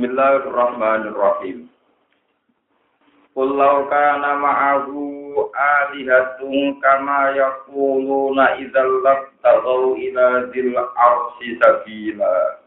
Bismillahirrahmanirrahim. 0.00 1.68
Qul 3.36 3.48
law 3.52 3.84
kana 3.92 4.32
ma'ahu 4.32 4.96
alihatun 5.52 6.80
kama 6.80 7.36
yaquluna 7.36 8.56
idzal 8.64 8.88
labtaghaw 9.04 9.92
ila 10.00 10.48
dzil 10.56 10.72
arsy 10.72 11.52
sabila. 11.60 12.64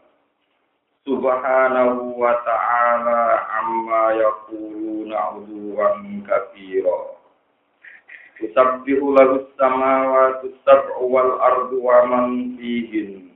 Subhanahu 1.02 2.14
wa 2.14 2.38
ta'ala 2.46 3.50
amma 3.50 4.14
yaquluna 4.14 5.34
'uluwan 5.34 6.22
kabira. 6.30 7.18
Tusabbihu 8.38 9.10
lahu 9.10 9.42
as-samawati 9.42 10.54
as-sab'u 10.54 11.02
wal 11.10 11.34
ardu 11.42 11.82
wa 11.82 11.98
man 12.06 12.54
fihin. 12.62 13.33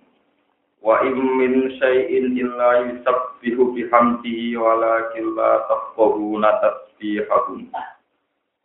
Wa 0.78 1.02
im 1.02 1.18
min 1.38 1.74
syai'in 1.82 2.38
illa 2.38 2.86
yusabbihu 2.86 3.74
bihamdihi 3.74 4.54
walakin 4.54 5.34
la 5.34 5.66
tafqahuna 5.66 6.50
tasbihahum. 6.62 7.66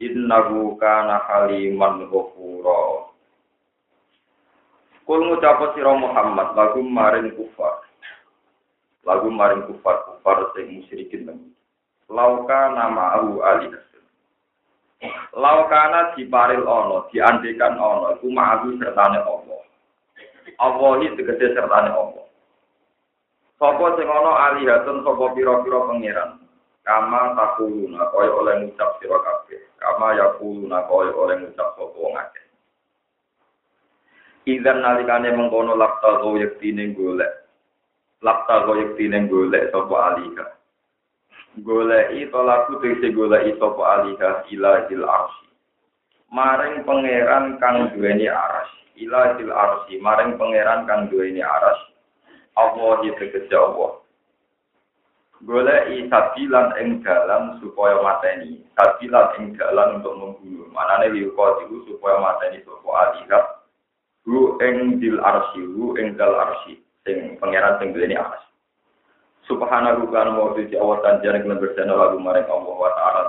Innahu 0.04 0.78
kana 0.78 1.22
haliman 1.26 2.06
ghafura. 2.12 3.10
Kul 5.04 5.20
ngucap 5.28 5.76
sira 5.76 5.94
Muhammad 5.98 6.56
lagu 6.56 6.80
maring 6.86 7.34
kufar. 7.36 7.84
Lagu 9.04 9.28
maring 9.28 9.68
kufar 9.68 10.06
kufar 10.08 10.54
sing 10.56 10.80
musyrikin 10.80 11.28
nang. 11.28 11.40
Lauka 12.08 12.72
nama 12.72 13.20
Abu 13.20 13.42
Ali 13.44 13.68
Laukana 15.36 16.16
diparil 16.16 16.64
ono, 16.64 17.10
diandekan 17.12 17.76
ono, 17.76 18.16
iku 18.16 18.28
ma'ahu 18.32 18.80
sertane 18.80 19.20
Allah. 19.20 19.43
Allah 20.60 20.92
ini 21.02 21.16
tegede 21.18 21.54
sertane 21.56 21.90
Allah. 21.90 22.26
Sopo 23.64 23.96
sing 23.96 24.08
ana 24.12 24.52
alihatun 24.52 25.08
sapa 25.08 25.26
pira-pira 25.32 25.80
pangeran. 25.88 26.32
Kama 26.84 27.32
takuluna 27.32 28.12
kaya 28.12 28.32
oleh 28.36 28.54
ngucap 28.60 29.00
sira 29.00 29.16
kabeh. 29.24 29.62
Kama 29.80 30.20
yakuluna 30.20 30.84
kaya 30.84 31.16
oleh 31.16 31.36
ngucap 31.40 31.70
sapa 31.80 31.96
wong 31.96 32.14
akeh. 32.20 32.46
Idan 34.52 34.84
nalikane 34.84 35.32
mengkono 35.32 35.80
lapta 35.80 36.20
go 36.20 36.36
yektine 36.36 36.92
golek. 36.92 37.32
Lapta 38.20 38.68
go 38.68 38.76
yektine 38.76 39.32
golek 39.32 39.72
sapa 39.72 39.96
aliha. 40.12 40.46
Golek 41.64 42.20
itu 42.20 42.40
laku 42.44 42.84
tegese 42.84 43.16
golek 43.16 43.56
sapa 43.56 43.84
aliha 44.04 44.44
ilahil 44.52 45.06
arsy. 45.08 45.48
Maring 46.36 46.84
pangeran 46.84 47.62
kang 47.64 47.96
duweni 47.96 48.28
arsy. 48.94 49.06
ilahil 49.06 49.52
arsi 49.52 49.94
maring 50.02 50.38
pangeran 50.38 50.86
kang 50.86 51.10
duweni 51.10 51.42
aras. 51.42 51.78
Allah 52.54 53.02
ya 53.02 53.14
tegese 53.18 53.54
Allah. 53.58 53.98
Golek 55.44 56.08
sabilan 56.08 56.72
ing 56.80 57.04
dalan 57.04 57.60
supaya 57.60 58.00
mateni 58.00 58.64
sabilan 58.80 59.28
ing 59.42 59.46
dalan 59.60 60.00
untuk 60.00 60.14
membunuh. 60.16 60.72
Manane 60.72 61.12
liuko 61.12 61.60
iku 61.68 61.84
supaya 61.90 62.16
mateni 62.22 62.64
sapa 62.64 62.90
alika 63.12 63.40
hu 64.24 64.56
ing 64.64 65.04
dil 65.04 65.20
arsi 65.20 65.60
hu 65.60 66.00
ing 66.00 66.16
dal 66.16 66.32
arsi 66.32 66.80
sing 67.04 67.36
pangeran 67.44 67.76
sing 67.82 67.92
duweni 67.92 68.16
aras. 68.16 68.40
Subhanahu 69.44 70.08
wa 70.08 70.24
ta'ala 70.24 70.32
wa 70.40 70.56
ta'ala 70.56 70.96
tanjane 71.04 71.44
kelan 71.44 71.60
bersana 71.60 71.92
lagu 71.92 72.16
maring 72.16 72.48
Allah 72.48 72.76
wa 72.80 72.92
ta'ala 72.96 73.22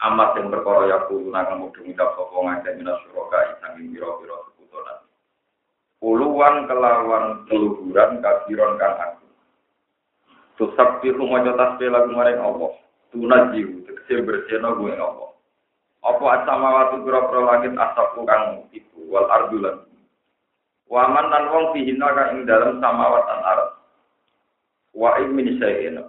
amat 0.00 0.40
yang 0.40 0.48
perkara 0.48 0.88
ya 0.88 0.98
kulo 1.12 1.28
nang 1.28 1.60
mudhun 1.60 1.92
ngucap 1.92 2.16
sapa 2.16 2.36
ngake 2.40 2.70
minas 2.80 2.96
suraka 3.04 3.60
sanging 3.60 3.92
pira-pira 3.92 4.36
sekutonan. 4.48 4.98
Puluhan 6.00 6.54
kelawan 6.64 7.24
keluhuran 7.52 8.24
kafiron 8.24 8.80
kang 8.80 8.96
aku. 8.96 9.28
Tusab 10.56 11.04
pihu 11.04 11.28
maca 11.28 11.52
tasbih 11.52 11.92
lagu 11.92 12.12
maring 12.16 12.40
Allah. 12.40 12.72
Tunajiu 13.12 13.84
tegese 13.84 14.24
bersihna 14.24 14.72
gue 14.80 14.96
Allah. 14.96 15.30
Apa 16.00 16.24
asamawati 16.40 17.04
pira-pira 17.04 17.40
langit 17.44 17.76
asapku 17.76 18.24
kang 18.24 18.64
iku 18.72 19.04
wal 19.12 19.28
ardulan. 19.28 19.84
Waman 20.88 21.26
lan 21.28 21.44
wong 21.52 21.64
fihina 21.76 22.08
kang 22.16 22.40
ing 22.40 22.48
dalem 22.48 22.80
samawat 22.80 23.28
ardh. 23.28 23.76
Wa 24.96 25.20
in 25.20 25.36
min 25.36 25.60
syai'in 25.60 26.00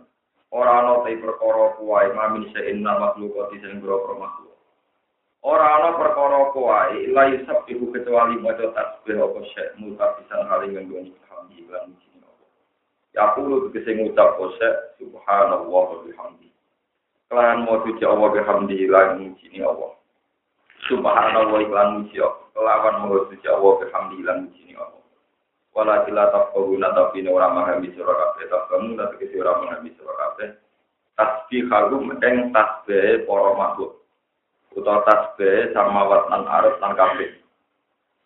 Ora 0.51 0.84
ana 0.84 1.03
te 1.07 1.16
perkara 1.16 1.79
kuwae 1.79 2.12
mamin 2.12 2.51
sein 2.51 2.84
makhluk 2.84 3.39
sing 3.56 3.79
boro 3.79 4.19
makhluk. 4.19 4.51
Ora 5.47 5.79
ana 5.79 5.95
perkara 5.95 6.51
kuwae 6.51 7.07
la 7.16 7.23
yusab 7.31 7.63
iku 7.72 7.88
kecuali 7.95 8.35
maca 8.35 8.67
tasbih 8.75 9.16
apa 9.16 9.39
syek 9.56 9.79
muta 9.79 10.19
pisan 10.19 10.44
hal 10.51 10.67
ing 10.67 10.75
nggone 10.75 11.16
alhamdulillah 11.23 11.88
Ya 13.12 13.35
kulo 13.35 13.67
tegese 13.67 13.91
ngucap 13.95 14.39
kose 14.39 14.95
subhanallah 14.95 15.67
wa 15.67 16.00
bihamdi. 16.03 16.47
Kelan 17.28 17.68
mau 17.68 17.83
suci 17.83 18.03
Allah 18.07 18.28
bihamdi 18.31 18.88
lan 18.88 19.07
muji 19.19 19.59
Allah. 19.59 19.91
Subhanallah 20.88 21.59
iklan 21.63 21.89
muji 22.00 22.23
Kelawan 22.56 22.95
mau 23.03 23.28
suci 23.28 23.47
Allah 23.51 23.72
bihamdi 23.83 24.18
lan 24.23 24.38
muji 24.47 24.72
Allah. 24.79 25.00
Wala 25.71 26.03
kila 26.03 26.27
tafkahuna 26.35 26.91
tapi 26.91 27.23
ini 27.23 27.31
orang 27.31 27.55
memahami 27.55 27.95
surah 27.95 28.11
kabeh 28.11 28.43
tafkamu 28.51 28.99
tapi 28.99 29.13
kisi 29.23 29.39
orang 29.39 29.63
memahami 29.63 29.95
surah 29.95 30.15
kabeh. 30.19 30.49
Tasbih 31.15 31.63
hagum 31.71 32.11
eng 32.19 32.51
tasbih 32.51 33.23
para 33.23 33.51
makhluk. 33.55 34.03
Utawa 34.75 34.99
tasbih 35.07 35.71
sama 35.71 36.11
watnan 36.11 36.43
arus 36.43 36.75
lan 36.83 36.91
kabeh. 36.99 37.39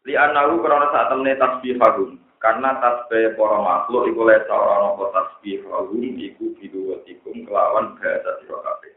Li 0.10 0.14
anahu 0.18 0.58
karena 0.66 0.90
saat 0.90 1.14
temne 1.14 1.38
tasbih 1.38 1.78
hagum 1.78 2.18
karena 2.42 2.82
tasbih 2.82 3.38
para 3.38 3.58
makhluk 3.62 4.10
iku 4.10 4.22
lesa 4.26 4.50
ora 4.50 4.74
ana 4.82 5.06
tasbih 5.14 5.62
hagum 5.70 6.02
iku 6.02 6.50
biduwatikum 6.58 7.46
kelawan 7.46 7.94
bahasa 8.02 8.42
sira 8.42 8.58
kabeh. 8.58 8.94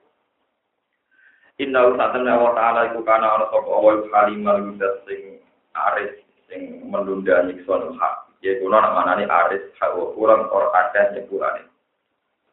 Inna 1.60 1.84
temne 2.16 2.32
Allah 2.32 2.52
Ta'ala 2.56 2.80
iku 2.96 3.04
kana 3.04 3.28
ana 3.28 3.44
sapa? 3.52 3.68
Allah 3.68 4.08
kalimal 4.08 4.56
sing 5.04 5.36
aris 5.76 6.16
sing 6.48 6.88
menunda 6.88 7.44
nyiksa 7.44 7.92
hak 7.92 8.27
ya 8.42 8.54
kuno 8.62 8.76
nak 8.78 8.94
mana 8.94 9.12
nih 9.18 9.26
aris 9.26 9.64
hawa 9.82 10.14
kurang 10.14 10.46
or 10.54 10.70
ada 10.70 11.10
nyepurane 11.14 11.66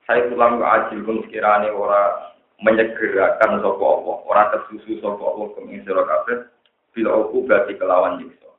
saya 0.06 0.25
pulang 0.29 0.62
ke 0.62 0.66
ajil 0.66 1.00
pun 1.01 1.18
sekiranya 1.25 1.73
ora 1.73 2.34
menyegerakan 2.62 3.62
sopo 3.62 3.85
apa 3.85 4.13
ora 4.29 4.44
kesusu 4.53 5.01
sopo 5.01 5.24
apa 5.34 5.44
keming 5.57 5.81
sira 5.85 6.06
kabeh 6.06 6.45
bila 6.94 7.09
aku 7.22 7.44
berarti 7.45 7.74
kelawan 7.78 8.22
nyiksa 8.22 8.50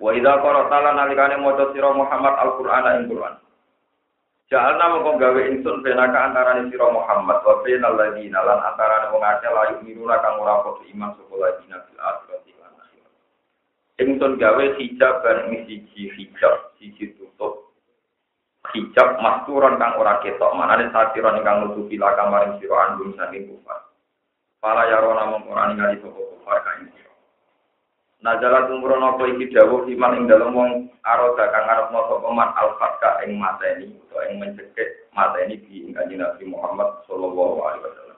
wa 0.00 0.10
idza 0.16 0.32
qara'ta 0.40 0.78
nalikane 0.96 1.36
maca 1.40 1.64
sira 1.76 1.92
Muhammad 1.92 2.34
Al-Qur'an 2.40 3.04
ing 3.04 3.12
Qur'an. 3.12 3.36
Jalna 4.50 4.96
mongko 4.96 5.20
gawe 5.20 5.40
insun 5.46 5.84
benaka 5.84 6.26
antara 6.26 6.58
sira 6.66 6.88
Muhammad 6.90 7.38
wa 7.44 7.60
bainal 7.62 7.94
ladina 7.94 8.40
lan 8.42 8.58
antara 8.64 9.12
wong 9.12 9.22
akeh 9.22 9.46
layu 9.52 9.76
miruna 9.84 10.18
kang 10.24 10.40
ora 10.40 10.64
iman 10.64 11.14
sapa 11.14 11.34
ladina 11.36 11.76
bil 11.84 12.00
akhirat 12.00 12.49
Ingsun 14.00 14.40
gawe 14.40 14.64
hijab 14.80 15.20
bareng 15.20 15.68
siji 15.68 16.08
hijab, 16.16 16.72
siji 16.80 17.12
tutup. 17.20 17.68
Hijab 18.72 19.20
masturon 19.20 19.76
kang 19.76 20.00
ora 20.00 20.24
ketok, 20.24 20.56
manane 20.56 20.88
satiron 20.88 21.44
kang 21.44 21.68
nutupi 21.68 22.00
laka 22.00 22.24
maring 22.32 22.56
sira 22.56 22.96
andum 22.96 23.12
saking 23.12 23.52
kufar. 23.52 23.92
Para 24.56 24.88
yarona 24.88 25.36
mung 25.36 25.44
ora 25.52 25.68
ningali 25.68 26.00
sapa 26.00 26.16
kufar 26.16 26.64
sira. 26.64 27.12
Nazalat 28.24 28.72
umrono 28.72 29.16
apa 29.16 29.24
iki 29.36 29.52
dawuh 29.52 29.84
iman 29.84 30.16
ing 30.16 30.24
dalem 30.32 30.56
wong 30.56 30.70
aroda 31.04 31.52
kang 31.52 31.68
arep 31.68 31.92
sapa 31.92 32.28
man 32.32 32.56
al-fatka 32.56 33.20
ing 33.28 33.36
mateni 33.36 33.92
utawa 34.00 34.32
ing 34.32 34.40
mencekik 34.40 35.12
mateni 35.12 35.60
di 35.60 35.84
ing 35.84 35.92
Nabi 35.92 36.44
Muhammad 36.48 37.04
sallallahu 37.04 37.68
alaihi 37.68 37.84
wasallam. 37.84 38.09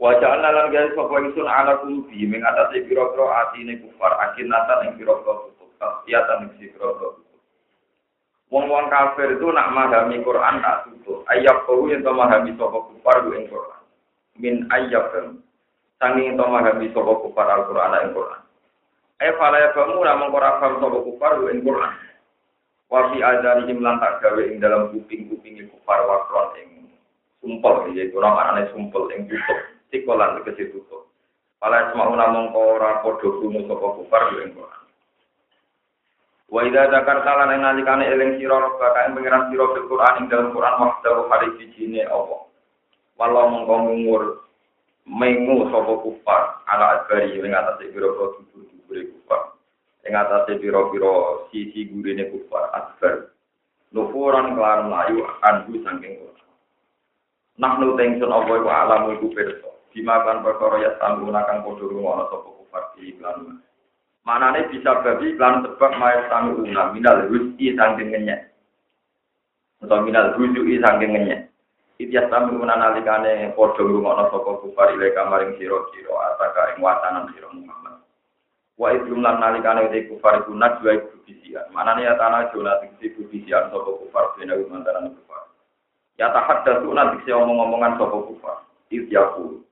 Wajah 0.00 0.32
lan 0.40 0.72
gawe 0.72 0.96
sapa 0.96 1.14
ingsun 1.28 1.44
ala 1.44 1.76
kulubi 1.84 2.24
pira-pira 2.24 3.26
atine 3.44 3.84
kufar 3.84 4.16
akin 4.16 4.48
natan 4.48 4.88
ing 4.88 4.92
pira-pira 4.96 5.44
tutup 5.44 5.68
tasdiatan 5.76 6.48
ing 6.48 6.50
pira-pira 6.56 6.88
tutup. 6.96 7.36
Wong-wong 8.48 8.88
kafir 8.88 9.36
itu 9.36 9.52
nak 9.52 9.76
memahami 9.76 10.24
Quran 10.24 10.64
tak 10.64 10.88
tutup. 10.88 11.28
Ayat 11.28 11.68
kau 11.68 11.84
yang 11.84 12.00
to 12.00 12.16
memahami 12.16 12.56
sapa 12.56 12.80
kufar 12.80 13.28
ing 13.28 13.44
Quran. 13.52 13.80
Min 14.40 14.54
ayat 14.72 15.04
kan. 15.12 15.26
Sanging 16.00 16.32
to 16.32 16.44
memahami 16.48 16.88
sapa 16.96 17.12
kufar 17.20 17.46
Al-Quran 17.46 18.00
ing 18.00 18.12
Quran. 18.16 18.40
Eh 19.20 19.36
fala 19.36 19.60
ya 19.60 19.68
kamu 19.76 20.00
namung 20.00 20.32
ora 20.32 20.64
paham 20.64 20.80
sapa 20.80 20.96
kufar 20.96 21.44
ing 21.52 21.60
Quran. 21.60 21.92
Wa 22.88 23.12
fi 23.12 23.20
adarihim 23.20 23.84
lan 23.84 24.00
tak 24.00 24.24
gawe 24.24 24.42
ing 24.48 24.64
dalam 24.64 24.96
kuping-kuping 24.96 25.60
kufar 25.76 26.08
wakron 26.08 26.56
ing 26.56 26.88
sumpel 27.44 27.84
yaitu 27.92 28.16
namanya 28.16 28.64
sumpel 28.72 29.12
ing 29.12 29.28
tutup 29.28 29.60
tikolan 29.90 30.40
tegese 30.40 30.72
tutup. 30.72 31.10
Pala 31.60 31.92
semau 31.92 32.16
namung 32.16 32.56
ora 32.56 33.04
padha 33.04 33.20
krungu 33.20 33.68
saka 33.68 33.88
kufar 34.00 34.22
yo 34.32 34.38
ing 34.48 34.56
Quran. 34.56 34.82
Wa 36.48 36.60
idza 36.64 36.88
dzakarta 36.88 37.30
lan 37.36 37.60
nalikane 37.60 38.08
eling 38.08 38.40
sira 38.40 38.56
rabbaka 38.58 39.06
ing 39.06 39.12
pengiran 39.14 39.52
sira 39.52 39.66
fil 39.76 39.86
Quran 39.86 40.16
ing 40.18 40.26
dalam 40.32 40.50
Quran 40.56 40.74
wahdahu 40.80 41.28
hari 41.28 41.48
sijine 41.60 42.08
apa. 42.08 42.48
Walau 43.20 43.52
mongko 43.52 43.74
ngur 43.92 44.22
mengu 45.04 45.68
sapa 45.68 45.92
kufar 46.00 46.42
ala 46.64 47.04
adbari 47.04 47.36
ing 47.36 47.52
atase 47.52 47.92
pira-pira 47.92 48.40
dubur-dubure 48.40 49.02
kufar. 49.12 49.54
Ing 50.08 50.16
atase 50.16 50.56
pira-pira 50.56 51.44
sisi 51.52 51.92
gurine 51.92 52.32
kufar 52.32 52.72
adbar. 52.72 53.30
nufuran 53.90 54.54
kelan 54.54 54.86
melayu 54.86 55.26
anhu 55.42 55.82
saking 55.82 56.14
Quran. 56.22 56.48
Nah 57.58 57.72
nu 57.76 57.98
tengsun 57.98 58.30
apa 58.30 58.52
iku 58.58 58.70
alam 58.70 59.02
iku 59.18 59.26
pirsa. 59.34 59.69
Dimakan 59.90 60.46
perkara 60.46 60.86
ya 60.86 60.90
tangguna 61.02 61.42
kang 61.50 61.66
padha 61.66 61.82
ngono 61.90 62.30
sapa 62.30 62.48
kufar 62.62 62.82
di 62.94 63.10
iklan. 63.10 63.58
Manane 64.22 64.70
bisa 64.70 65.02
babi 65.02 65.34
iklan 65.34 65.66
sebab 65.66 65.90
mayat 65.98 66.30
tangguna 66.30 66.94
minal 66.94 67.26
rusi 67.26 67.74
saking 67.74 68.14
ngenyek. 68.14 68.54
Atau 69.82 70.06
minal 70.06 70.38
rujuki 70.38 70.78
saking 70.78 71.10
ngenyek. 71.10 71.50
Ityas 71.98 72.30
tangguna 72.30 72.78
nalikane 72.78 73.50
padha 73.58 73.82
ngono 73.82 74.30
sapa 74.30 74.50
kufar 74.62 74.94
ile 74.94 75.10
kamaring 75.10 75.58
sira-sira 75.58 76.14
ataka 76.38 76.78
ing 76.78 76.86
watanan 76.86 77.26
sira 77.34 77.50
Muhammad. 77.50 77.98
Wa 78.78 78.94
ibrum 78.94 79.26
lan 79.26 79.42
nalikane 79.42 79.90
uti 79.90 80.06
kufar 80.06 80.38
iku 80.46 80.54
najwa 80.54 81.02
iku 81.02 81.18
bisian. 81.26 81.66
Manane 81.74 82.06
ya 82.06 82.14
tanah 82.14 82.54
jona 82.54 82.78
iku 83.02 83.26
bisian 83.26 83.74
sapa 83.74 83.90
kufar 83.90 84.38
bena 84.38 84.54
mantaran 84.70 85.18
kufar. 85.18 85.50
Ya 86.14 86.30
tahaddatsu 86.30 86.94
nanti 86.94 87.26
omong-omongan 87.26 87.98
sapa 87.98 88.18
kufar. 88.22 88.62
Ityaqul 88.94 89.66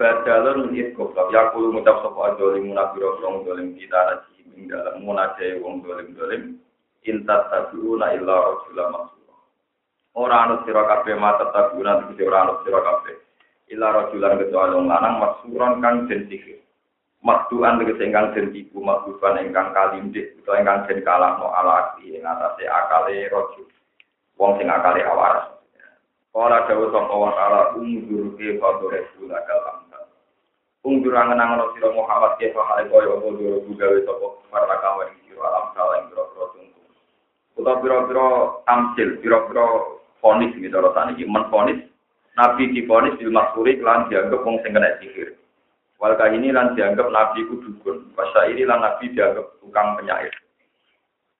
Badalun 0.00 0.72
min 0.72 0.96
goblok 0.96 1.28
ya 1.28 1.52
kulo 1.52 1.76
ngucap 1.76 2.00
sapa 2.00 2.32
dolim 2.40 2.72
munafiro 2.72 3.20
wong 3.20 3.44
dolim 3.44 3.76
kita 3.76 4.00
naji 4.00 4.48
ing 4.56 4.64
dalam 4.64 5.04
munaje 5.04 5.60
wong 5.60 5.84
dolim 5.84 6.16
dolim 6.16 6.56
intat 7.04 7.52
tabiuna 7.52 8.16
illa 8.16 8.32
rasulah. 8.32 9.12
Ora 10.16 10.48
anut 10.48 10.64
sira 10.64 10.88
kabeh 10.88 11.20
mata 11.20 11.52
tabiuna 11.52 12.08
iki 12.16 12.24
ora 12.24 12.48
anut 12.48 12.64
sira 12.64 12.80
kabeh. 12.80 13.12
Illa 13.76 13.92
rasulan 13.92 14.40
kecuali 14.40 14.72
wong 14.72 14.88
lanang 14.88 15.20
maksuran 15.20 15.84
kang 15.84 16.08
den 16.08 16.32
sihir. 16.32 16.64
Makduan 17.20 17.76
tegese 17.84 18.08
ingkang 18.08 18.32
den 18.32 18.56
tipu 18.56 18.80
makduan 18.80 19.36
ingkang 19.36 19.76
kalindik 19.76 20.32
utawa 20.40 20.64
ingkang 20.64 20.80
den 20.88 21.04
kalahno 21.04 21.52
ala 21.52 21.92
akli 21.92 22.16
ing 22.16 22.24
atase 22.24 22.64
akale 22.64 23.28
rajul. 23.28 23.68
Wong 24.40 24.56
sing 24.56 24.72
akale 24.72 25.04
awaras. 25.04 25.60
Dawuh 26.32 26.88
sapa 26.88 27.10
wa 27.12 27.34
ta'ala 27.36 27.60
umdur 27.76 28.32
ke 28.40 28.56
fadore 28.56 29.04
sula 29.12 29.44
kalam. 29.44 29.79
Ungdur 30.80 31.12
angen-angen 31.12 31.76
sira 31.76 31.92
Muhammad 31.92 32.40
ke 32.40 32.56
fa 32.56 32.64
hale 32.72 32.88
koyo 32.88 33.20
bodo 33.20 33.68
gawe 33.68 33.98
sapa 34.00 34.26
para 34.48 34.76
kawan 34.80 35.12
sira 35.28 35.44
alam 35.44 35.64
salah 35.76 35.94
ing 36.00 36.08
pira-pira 36.08 36.46
tunggu. 36.56 36.80
Utawa 37.60 37.80
pira-pira 37.84 38.26
tamsil, 38.64 39.08
pira-pira 39.20 39.66
fonis 40.24 40.56
gitu 40.56 40.72
cara 40.72 40.88
saniki 40.96 41.28
men 41.28 41.44
fonis 41.52 41.80
Nabi 42.40 42.72
difonis 42.72 43.18
bil 43.20 43.34
maksuri 43.34 43.76
lan 43.84 44.08
dianggap 44.08 44.40
wong 44.40 44.62
sing 44.64 44.72
kena 44.72 44.96
sihir. 45.02 45.36
Wal 46.00 46.16
ini 46.16 46.48
lan 46.48 46.72
dianggap 46.72 47.12
Nabi 47.12 47.44
ku 47.44 47.60
dukun. 47.60 48.16
Ini 48.16 48.64
lan 48.64 48.80
Nabi 48.80 49.12
dianggap 49.12 49.60
tukang 49.60 50.00
penyair. 50.00 50.32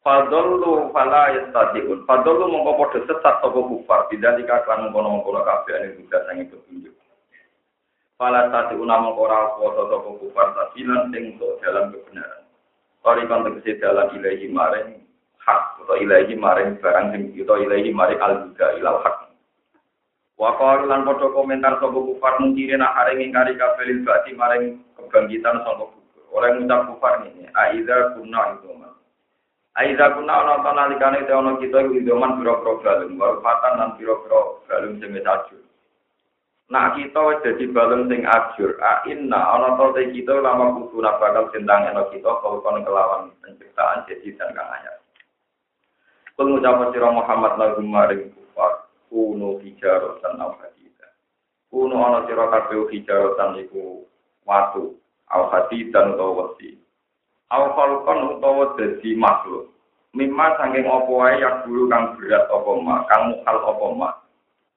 Fadollu 0.04 0.92
fala 0.92 1.32
yastadiun. 1.32 2.04
Fadollu 2.04 2.52
mongko 2.52 2.72
padha 2.76 2.98
sesat 3.08 3.40
sapa 3.40 3.48
kufar. 3.56 4.12
Tidak 4.12 4.36
dikaklan 4.36 4.88
mengkono-mengkono 4.88 5.40
kabeh 5.40 5.72
ane 5.80 5.88
juga 5.96 6.20
sange 6.28 6.44
petunjuk. 6.52 6.92
Fala 8.20 8.52
tati 8.52 8.76
unama 8.76 9.16
ora 9.16 9.56
kuwasa 9.56 9.88
sapa 9.88 10.12
kufar 10.20 10.52
tasilan 10.52 11.08
sing 11.08 11.40
untuk 11.40 11.56
dalam 11.64 11.88
kebenaran. 11.88 12.44
Ori 13.00 13.24
kan 13.24 13.48
tegese 13.48 13.80
dalan 13.80 14.12
ilahi 14.12 14.44
maring 14.52 15.00
hak 15.40 15.80
atau 15.80 15.96
ilahi 15.96 16.36
maring 16.36 16.76
barang 16.84 17.16
sing 17.16 17.32
kita 17.32 17.56
ilahi 17.64 17.88
maring 17.88 18.20
al-huda 18.20 18.76
ilal 18.76 19.00
hak. 19.00 19.32
Wa 20.36 20.52
lan 20.84 21.08
padha 21.08 21.32
komentar 21.32 21.80
sapa 21.80 21.96
kufar 21.96 22.36
mungkire 22.44 22.76
nak 22.76 22.92
areng 23.00 23.24
ingkari 23.24 23.56
kabeh 23.56 24.04
bati 24.04 24.36
maring 24.36 24.84
kebangkitan 25.00 25.64
sapa 25.64 25.88
kufar. 25.88 26.20
Oleh 26.36 26.60
ngucap 26.60 26.92
kufar 26.92 27.24
ini, 27.24 27.48
aiza 27.56 28.20
kunna 28.20 28.52
idoman. 28.52 29.00
Aiza 29.80 30.12
kunna 30.12 30.44
ana 30.44 30.60
ta 30.60 30.76
nalikane 30.76 31.24
te 31.24 31.32
ana 31.32 31.56
kita 31.56 31.88
iku 31.88 31.96
idoman 31.96 32.36
pira-pira 32.36 32.84
galung, 32.84 33.16
warfatan 33.16 33.80
lan 33.80 33.96
pira-pira 33.96 34.60
galung 34.68 35.00
sing 35.00 35.16
wis 35.16 35.24
Nah 36.70 36.94
kita 36.94 37.18
wis 37.18 37.42
dadi 37.42 37.66
balung 37.66 38.06
sing 38.06 38.22
ajur. 38.22 38.78
A 38.78 39.02
inna 39.10 39.58
ana 39.58 39.74
te 39.74 40.06
kita 40.14 40.38
lama 40.38 40.78
kudu 40.78 41.02
bakal 41.02 41.50
sendang 41.50 41.90
eno 41.90 42.06
kita 42.14 42.30
kalau 42.38 42.62
kon 42.62 42.86
kelawan 42.86 43.34
penciptaan 43.42 44.06
jadi 44.06 44.38
dan 44.38 44.54
kang 44.54 44.70
anyar. 44.70 45.02
Kul 46.38 46.46
ngucap 46.54 46.94
sira 46.94 47.10
Muhammad 47.10 47.58
lahum 47.58 47.90
maring 47.90 48.30
kufar 48.30 48.86
kuno 49.10 49.58
hijaratan 49.58 50.38
aw 50.38 50.54
hadida. 50.62 51.10
Kuno 51.74 52.06
ana 52.06 52.22
sira 52.30 52.46
kabeh 52.54 52.86
hijaratan 52.94 53.66
iku 53.66 54.06
watu 54.46 54.94
aw 55.26 55.50
hadidan 55.50 56.14
utawa 56.14 56.54
wesi. 56.54 56.78
Aw 57.50 57.74
falkon 57.74 58.38
utawa 58.38 58.78
dadi 58.78 59.18
makhluk. 59.18 59.74
Mimma 60.14 60.54
sanging 60.54 60.86
apa 60.86 61.10
wae 61.10 61.34
yak 61.42 61.66
kang 61.66 62.14
berat 62.14 62.46
apa 62.46 62.70
mak, 62.78 63.06
kang 63.10 63.34
mukal 63.34 63.58
apa 63.58 63.86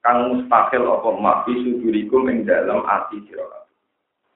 kang 0.04 0.28
mustahil 0.28 0.84
apa 1.00 1.08
mak 1.16 1.48
bisudurikum 1.48 2.28
ing 2.28 2.44
dalam 2.44 2.84
ati 2.84 3.24
sira 3.24 3.40
kabeh. 3.40 3.72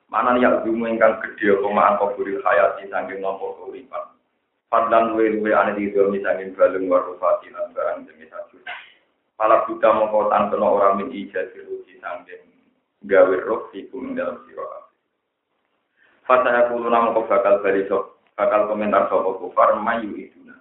Mana 0.09 0.41
yang 0.41 0.65
dumu 0.65 0.88
ingkang 0.88 1.20
gedhe 1.20 1.61
apa 1.61 1.69
mak 1.69 2.00
kuburi 2.00 2.41
hayati 2.41 2.88
saking 2.88 3.20
nampa 3.20 3.53
keuripan. 3.61 4.05
Padlan 4.73 5.12
luwe-luwe 5.12 5.53
ane 5.53 5.76
di 5.76 5.93
domi 5.93 6.25
saking 6.25 6.56
balung 6.56 6.88
warufati 6.88 7.53
lan 7.53 7.69
barang 7.76 8.09
jenis 8.09 8.32
sajud. 8.32 8.65
Pala 9.37 9.69
buta 9.69 9.93
mongko 9.93 10.32
tantono 10.32 10.67
orang 10.81 11.05
min 11.05 11.12
ijazir 11.12 11.69
uji 11.69 12.00
saking 12.00 12.49
gawe 13.05 13.37
roh 13.44 13.69
iku 13.76 14.00
ing 14.09 14.17
dalam 14.17 14.41
sira 14.49 14.64
kabeh. 14.64 14.93
Fasa 16.25 16.49
aku 16.64 16.81
luna 16.81 17.12
mongko 17.12 17.29
bakal 17.29 17.61
bali 17.61 17.85
bakal 18.41 18.73
komentar 18.73 19.12
sapa 19.12 19.37
kufar 19.37 19.76
mayu 19.76 20.17
iduna. 20.17 20.56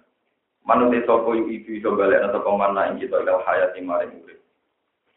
Manute 0.68 1.00
sapa 1.08 1.32
yu 1.32 1.48
itu 1.48 1.80
iso 1.80 1.96
balik 1.96 2.20
sapa 2.28 2.50
mana 2.52 2.92
ing 2.92 3.00
kita 3.00 3.24
ilal 3.24 3.40
hayati 3.48 3.80
maring 3.80 4.12
urip. 4.20 4.38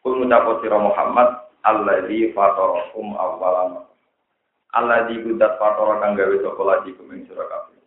Kul 0.01 0.17
ngucapo 0.17 0.65
sira 0.65 0.81
Muhammad 0.81 1.29
alladzi 1.61 2.33
fatarakum 2.33 3.13
awwalan. 3.13 3.85
Alladzi 4.73 5.21
kudat 5.21 5.61
fatara 5.61 6.01
kang 6.01 6.17
gawe 6.17 6.35
sapa 6.41 6.61
lagi 6.65 6.97
kuming 6.97 7.21
sira 7.29 7.45
kabeh. 7.45 7.77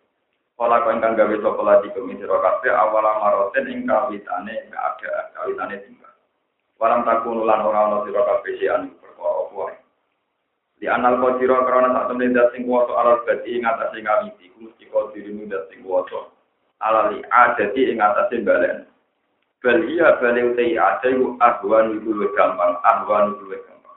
Kala 0.55 0.87
kang 0.87 1.03
kang 1.03 1.19
gawe 1.19 1.35
sapa 1.43 1.63
lagi 1.67 1.91
kuming 1.91 2.23
sira 2.23 2.39
kabeh 2.39 2.71
awala 2.71 3.19
maroten 3.19 3.67
ing 3.67 3.83
kawitane 3.83 4.55
keadaan 4.71 5.27
kawitane 5.35 5.75
tinggal. 5.83 6.15
Walam 6.79 7.03
takun 7.03 7.43
lan 7.43 7.67
ora 7.67 7.81
ana 7.91 7.99
sira 8.07 8.23
kabeh 8.23 8.53
sian 8.63 8.95
perkara 9.03 9.35
apa 9.51 9.65
Di 10.79 10.87
anal 10.87 11.19
kodiro 11.19 11.67
karena 11.67 11.99
saat 11.99 12.07
temen 12.15 12.35
dat 12.35 12.55
sing 12.55 12.63
kuwasa 12.63 12.95
alal 12.95 13.27
badi 13.27 13.59
ing 13.59 13.67
atase 13.67 13.99
ngawiti, 13.99 14.55
mesti 14.63 14.85
kodiro 14.87 15.43
dat 15.51 15.67
sing 15.67 15.83
kuwasa 15.83 16.31
alali 16.79 17.27
adati 17.27 17.91
ing 17.91 17.99
atase 17.99 18.39
balen. 18.47 18.87
Bal 19.65 19.81
iya 19.89 20.21
bale 20.21 20.53
utai 20.53 20.77
ada 20.77 21.09
yu 21.09 21.41
ahwan 21.41 21.97
itu 21.97 22.13
lebih 22.13 22.37
gampang, 22.37 22.77
ahwan 22.85 23.33
itu 23.33 23.49
lebih 23.49 23.65
gampang. 23.65 23.97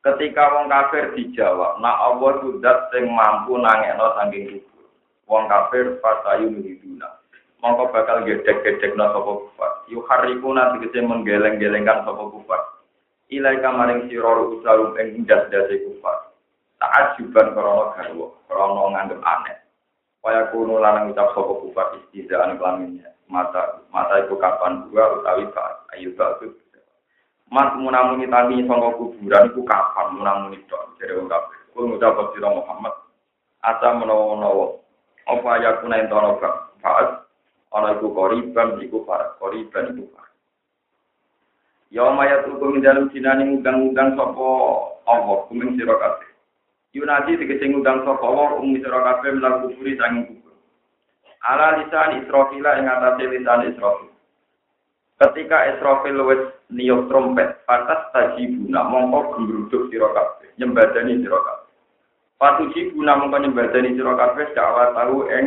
Ketika 0.00 0.56
wong 0.56 0.72
kafir 0.72 1.12
dijawab, 1.12 1.76
nah 1.84 2.00
Allah 2.00 2.40
sudah 2.40 2.88
sing 2.88 3.12
mampu 3.12 3.60
nangekno 3.60 4.16
saking 4.16 4.56
kubur. 4.56 4.88
Wong 5.28 5.52
kafir 5.52 6.00
fatayu 6.00 6.48
hiduna. 6.64 7.12
Mongko 7.60 7.92
bakal 7.92 8.24
gedek-gedek 8.24 8.96
no 8.96 9.12
sopo 9.12 9.32
kufar. 9.52 9.84
Yu 9.92 10.00
hariku 10.08 10.48
nanti 10.56 10.88
kese 10.88 11.04
menggeleng-gelengkan 11.04 12.08
sopo 12.08 12.32
kufar. 12.32 12.80
Ilai 13.28 13.60
kamaring 13.60 14.08
siror 14.08 14.48
usarum 14.48 14.96
ing 14.96 15.28
das-dasi 15.28 15.84
kufar. 15.84 16.32
Taat 16.80 17.20
juban 17.20 17.52
krono 17.52 17.92
garwo, 18.00 18.40
krono 18.48 18.96
nganggep 18.96 19.20
aneh. 19.20 19.60
Waya 20.24 20.48
kuno 20.48 20.80
lanang 20.80 21.12
ucap 21.12 21.36
sopo 21.36 21.68
kufar 21.68 22.00
istizaan 22.00 22.56
kelaminnya 22.56 23.12
mata 23.32 23.80
mata 23.88 24.20
itu 24.20 24.36
kapan 24.36 24.84
gua 24.92 25.16
utawi 25.16 25.48
pak 25.56 25.88
ayu 25.96 26.12
itu. 26.12 26.52
Mas 27.52 27.72
munamuni 27.76 28.28
tani 28.28 28.64
sangka 28.68 28.96
kuburan 28.96 29.48
iku 29.48 29.64
kapan? 29.64 30.20
Munamuni 30.20 30.60
tok 30.68 30.96
jare 31.00 31.16
wong 31.16 31.28
kabeh. 31.32 31.58
Kuwi 31.72 31.88
ngucap 31.88 32.36
sira 32.36 32.48
Muhammad? 32.48 32.92
Asa 33.64 33.96
menawa-menawa 33.96 34.76
apa 35.28 35.50
ya 35.62 35.78
kuna 35.80 36.00
entono 36.02 36.40
faat 36.82 37.24
ana 37.72 37.94
iku 37.96 38.10
koriban 38.12 38.80
iku 38.82 39.04
para 39.06 39.36
koriban 39.40 39.94
iku 39.96 40.08
Ya 41.92 42.08
mayat 42.08 42.48
hukum 42.48 42.80
dalam 42.80 43.12
dinani 43.12 43.52
ngundang-undang 43.52 44.16
sapa 44.16 44.48
Allah 45.04 45.44
kuming 45.52 45.76
sira 45.76 45.92
kabeh. 45.92 46.28
Yunadi 46.96 47.36
tegese 47.36 47.68
ngundang 47.68 48.00
sapa 48.08 48.24
Allah 48.24 48.56
umi 48.64 48.80
sira 48.80 48.96
kabeh 48.96 49.36
mlaku 49.36 49.76
kuburi 49.76 50.00
sanging 50.00 50.40
ala 51.42 51.82
lisan 51.82 52.22
Israfil 52.22 52.62
ing 52.62 52.86
atase 52.86 53.24
lisan 53.26 53.66
Israfil. 53.74 54.10
Ketika 55.18 55.74
Israfil 55.76 56.18
wis 56.26 56.42
niup 56.70 57.06
trompet, 57.06 57.62
pantas 57.66 58.10
tajibuna 58.10 58.82
mongko 58.90 59.38
gembruduk 59.38 59.90
sira 59.90 60.10
kabeh, 60.10 60.50
nyembadani 60.58 61.22
sira 61.22 61.38
kabeh. 61.38 61.70
Patuji 62.38 62.90
guna 62.90 63.18
mongko 63.18 63.38
nyembadani 63.38 63.94
sira 63.94 64.18
kabeh 64.18 64.50
dakwah 64.54 64.90
tahu 64.94 65.30
ing 65.30 65.46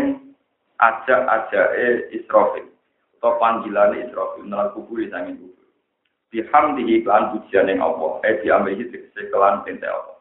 ajak-ajake 0.80 2.12
Israfil. 2.16 2.72
Atau 3.20 3.36
panggilan 3.42 4.00
Israfil 4.00 4.48
nang 4.48 4.72
kubur 4.72 5.00
sanging 5.12 5.40
kubur. 5.40 5.68
Bihamdihi 6.32 7.04
kelan 7.08 7.32
pujian 7.32 7.72
yang 7.72 7.80
Allah, 7.80 8.20
eh 8.28 8.44
diambil 8.44 8.76
tegese 8.76 9.32
kelan 9.32 9.64
tente 9.64 9.88
Allah. 9.88 10.20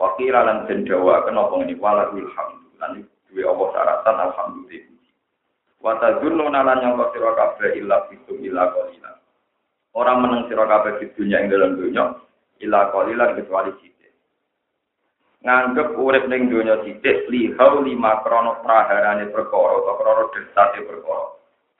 Wakil 0.00 0.32
lan 0.32 0.64
den 0.64 0.88
dawa 0.88 1.28
kenapa 1.28 1.60
ini 1.60 1.76
walahul 1.76 2.24
hamdu 2.32 2.72
lan 2.80 3.04
duwe 3.28 3.44
Allah 3.44 3.66
syaratan 3.76 4.16
alhamdulillah. 4.16 4.89
Watadun 5.80 6.36
lo 6.36 6.52
nalan 6.52 6.84
yang 6.84 7.00
kau 7.00 7.08
siro 7.16 7.32
kafe 7.32 7.80
ilah 7.80 8.04
fitum 8.12 8.36
ilah 8.44 8.68
kolina. 8.76 9.16
Orang 9.96 10.20
meneng 10.20 10.44
siro 10.52 10.68
kafe 10.68 11.00
fitunya 11.00 11.40
yang 11.40 11.48
dalam 11.48 11.80
dunia 11.80 12.04
ilah 12.60 12.92
kolina 12.92 13.32
kecuali 13.32 13.72
cite. 13.80 14.08
Nganggep 15.40 15.96
urip 15.96 16.28
ning 16.28 16.52
donya 16.52 16.84
sithik 16.84 17.24
lihau 17.32 17.80
lima 17.80 18.20
krono 18.20 18.60
praharane 18.60 19.32
perkara 19.32 19.72
atau 19.80 19.96
krono 19.96 20.24
desate 20.36 20.84
perkara. 20.84 21.26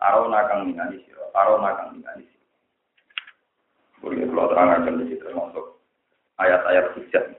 Taruh 0.00 0.32
nakang 0.32 0.64
ningali 0.64 1.04
sira, 1.04 1.28
taruh 1.36 1.60
nakang 1.60 2.00
ningali 2.00 2.24
sira. 2.24 2.40
Kulo 4.00 4.48
terangaken 4.48 5.04
iki 5.04 5.20
termasuk 5.20 5.76
ayat-ayat 6.40 6.96
hujjah. 6.96 7.36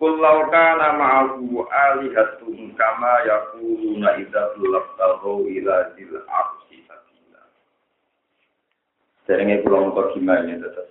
Kulau 0.00 0.48
kana 0.48 0.96
ma'ahu 0.96 1.60
alihatun 1.68 2.72
kama 2.72 3.20
yakuluna 3.28 4.16
idza 4.16 4.56
tulabtahu 4.56 5.44
ila 5.44 5.92
dil 5.92 6.24
arsi 6.24 6.80
sabila. 6.88 7.44
Derenge 9.28 9.60
kula 9.60 9.76
mengko 9.84 10.16
gimana 10.16 10.56
terus. 10.56 10.88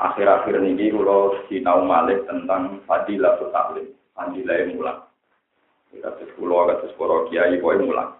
Akhir-akhir 0.00 0.64
ini 0.64 0.88
kula 0.88 1.44
sinau 1.52 1.84
malih 1.84 2.24
tentang 2.24 2.80
fadilah 2.88 3.36
taklim, 3.52 3.92
fadilah 4.16 4.56
mulang. 4.72 5.00
Kita 5.92 6.16
terus 6.16 6.32
kula 6.40 6.72
kados 6.72 6.96
para 6.96 7.16
kiai 7.28 7.60
pokoke 7.60 7.84
mulang. 7.84 8.16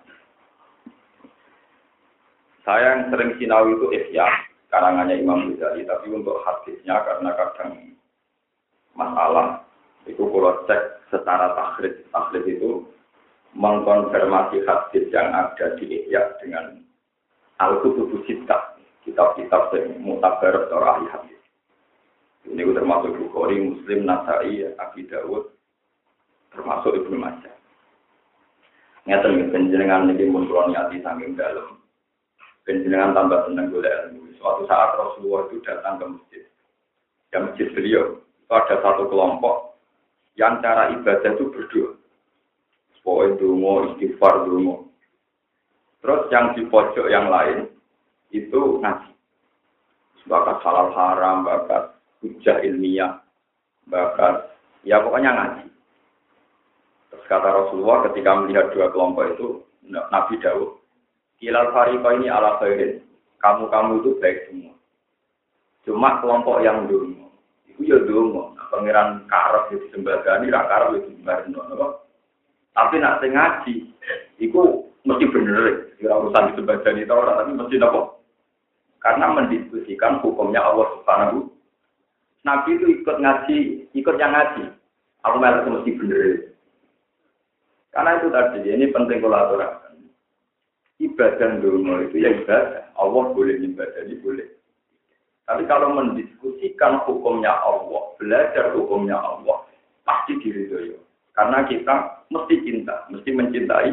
Saya 2.69 3.01
yang 3.01 3.09
sering 3.09 3.33
sinau 3.41 3.65
itu 3.65 3.97
Ihya, 3.97 4.29
karangannya 4.69 5.25
Imam 5.25 5.57
Ghazali, 5.57 5.89
tapi 5.89 6.13
untuk 6.13 6.45
hadisnya 6.45 7.01
karena 7.01 7.33
kadang 7.33 7.96
masalah. 8.97 9.63
Itu 10.09 10.27
kalau 10.27 10.65
cek 10.67 11.13
secara 11.13 11.55
takhrid 11.55 12.09
takhrid 12.11 12.45
itu 12.49 12.83
mengkonfirmasi 13.57 14.65
hadis 14.67 15.05
yang 15.13 15.33
ada 15.33 15.77
di 15.81 15.85
Ihya 15.89 16.37
dengan 16.43 16.83
Al-Kutubus 17.57 18.25
Sittah 18.29 18.77
kitab-kitab 19.07 19.73
yang 19.73 20.03
mutabar 20.03 20.67
atau 20.67 20.83
ahli 20.83 21.07
hadis. 21.09 21.41
Ini 22.47 22.63
termasuk 22.75 23.17
Bukhari, 23.17 23.59
Muslim, 23.59 24.07
Nasai, 24.07 24.71
Abi 24.79 25.07
Dawud 25.09 25.51
termasuk 26.55 26.95
Ibnu 26.95 27.17
Majah. 27.19 27.55
Ngeten 29.07 29.39
nih 29.39 29.47
penjenengan 29.55 30.11
ini 30.11 30.27
muncul 30.27 30.67
niati 30.67 30.99
saking 30.99 31.39
dalam 31.39 31.79
penjenengan 32.67 33.15
tambah 33.15 33.47
senang 33.47 33.71
golek 33.71 33.95
ilmu. 34.11 34.35
Suatu 34.37 34.67
saat 34.67 34.99
Rasulullah 34.99 35.47
itu 35.47 35.63
datang 35.63 36.03
ke 36.03 36.05
masjid. 36.11 36.43
Ke 37.31 37.39
masjid 37.39 37.67
beliau 37.71 38.26
ada 38.47 38.77
satu 38.79 39.11
kelompok 39.11 39.75
yang 40.39 40.63
cara 40.63 40.95
ibadah 40.95 41.35
itu 41.35 41.51
berdoa. 41.51 41.99
Pokoknya 43.07 43.39
dungo, 43.39 43.73
istighfar 43.95 44.51
dungo. 44.51 44.91
Terus 46.03 46.27
yang 46.35 46.59
di 46.59 46.67
pojok 46.67 47.07
yang 47.07 47.31
lain 47.31 47.71
itu 48.35 48.83
ngaji. 48.83 49.15
Bakat 50.27 50.59
halal 50.67 50.91
haram, 50.91 51.47
bakat 51.47 51.95
hujah 52.19 52.59
ilmiah, 52.67 53.23
bakat 53.87 54.51
ya 54.83 54.99
pokoknya 54.99 55.31
ngaji. 55.39 55.67
Terus 57.15 57.27
kata 57.31 57.47
Rasulullah 57.47 58.11
ketika 58.11 58.43
melihat 58.43 58.75
dua 58.75 58.91
kelompok 58.91 59.39
itu, 59.39 59.49
Nabi 59.87 60.35
Dawud, 60.43 60.83
Kilal 61.39 61.71
Fariko 61.71 62.11
ini 62.11 62.27
ala 62.27 62.59
kamu-kamu 63.39 64.03
itu 64.03 64.11
baik 64.19 64.51
semua. 64.51 64.75
Cuma 65.87 66.19
kelompok 66.19 66.59
yang 66.67 66.91
dulu 66.91 67.26
Iku 67.77 67.93
ya 67.93 68.01
nah, 68.09 68.57
pangeran 68.73 69.29
karep 69.29 69.69
ya 69.69 69.77
disembadani, 69.85 70.49
ra 70.49 70.65
karep 70.65 70.97
ya 70.97 71.01
disembadani. 71.05 71.53
Tapi 72.73 72.95
nak 72.97 73.21
ngaji, 73.21 73.75
iku 74.41 74.89
mesti 75.05 75.25
bener, 75.29 75.93
ya 76.01 76.17
urusan 76.17 76.57
disembadani 76.57 77.05
itu 77.05 77.13
orang, 77.13 77.37
tapi 77.37 77.53
mesti 77.53 77.77
nopo. 77.77 78.25
Karena 79.05 79.29
mendiskusikan 79.29 80.25
hukumnya 80.25 80.65
Allah 80.65 80.89
Subhanahu. 80.97 81.53
Nabi 82.49 82.81
itu 82.81 82.87
ikut 83.05 83.17
ngaji, 83.21 83.59
ikut 83.93 84.17
yang 84.17 84.33
ngaji. 84.33 84.73
Aku 85.29 85.37
merasa 85.37 85.69
mesti 85.69 85.91
bener. 86.01 86.57
Karena 87.93 88.17
itu 88.17 88.29
tadi, 88.33 88.59
ini 88.65 88.89
penting 88.89 89.21
kolaborasi. 89.21 90.01
Ibadah 90.97 91.61
dulu 91.61 92.09
itu 92.09 92.25
ya 92.25 92.33
ibadah. 92.33 92.89
Allah 92.97 93.25
boleh 93.37 93.61
ibadah, 93.61 94.01
boleh. 94.25 94.56
Tapi 95.47 95.63
kalau 95.71 95.95
mendiskusikan 95.95 97.07
hukumnya 97.07 97.55
Allah, 97.63 98.03
belajar 98.19 98.75
hukumnya 98.75 99.15
Allah, 99.15 99.63
pasti 100.03 100.35
diridhoi. 100.43 100.99
Karena 101.39 101.63
kita 101.71 102.27
mesti 102.35 102.55
cinta, 102.67 103.07
mesti 103.15 103.31
mencintai. 103.31 103.91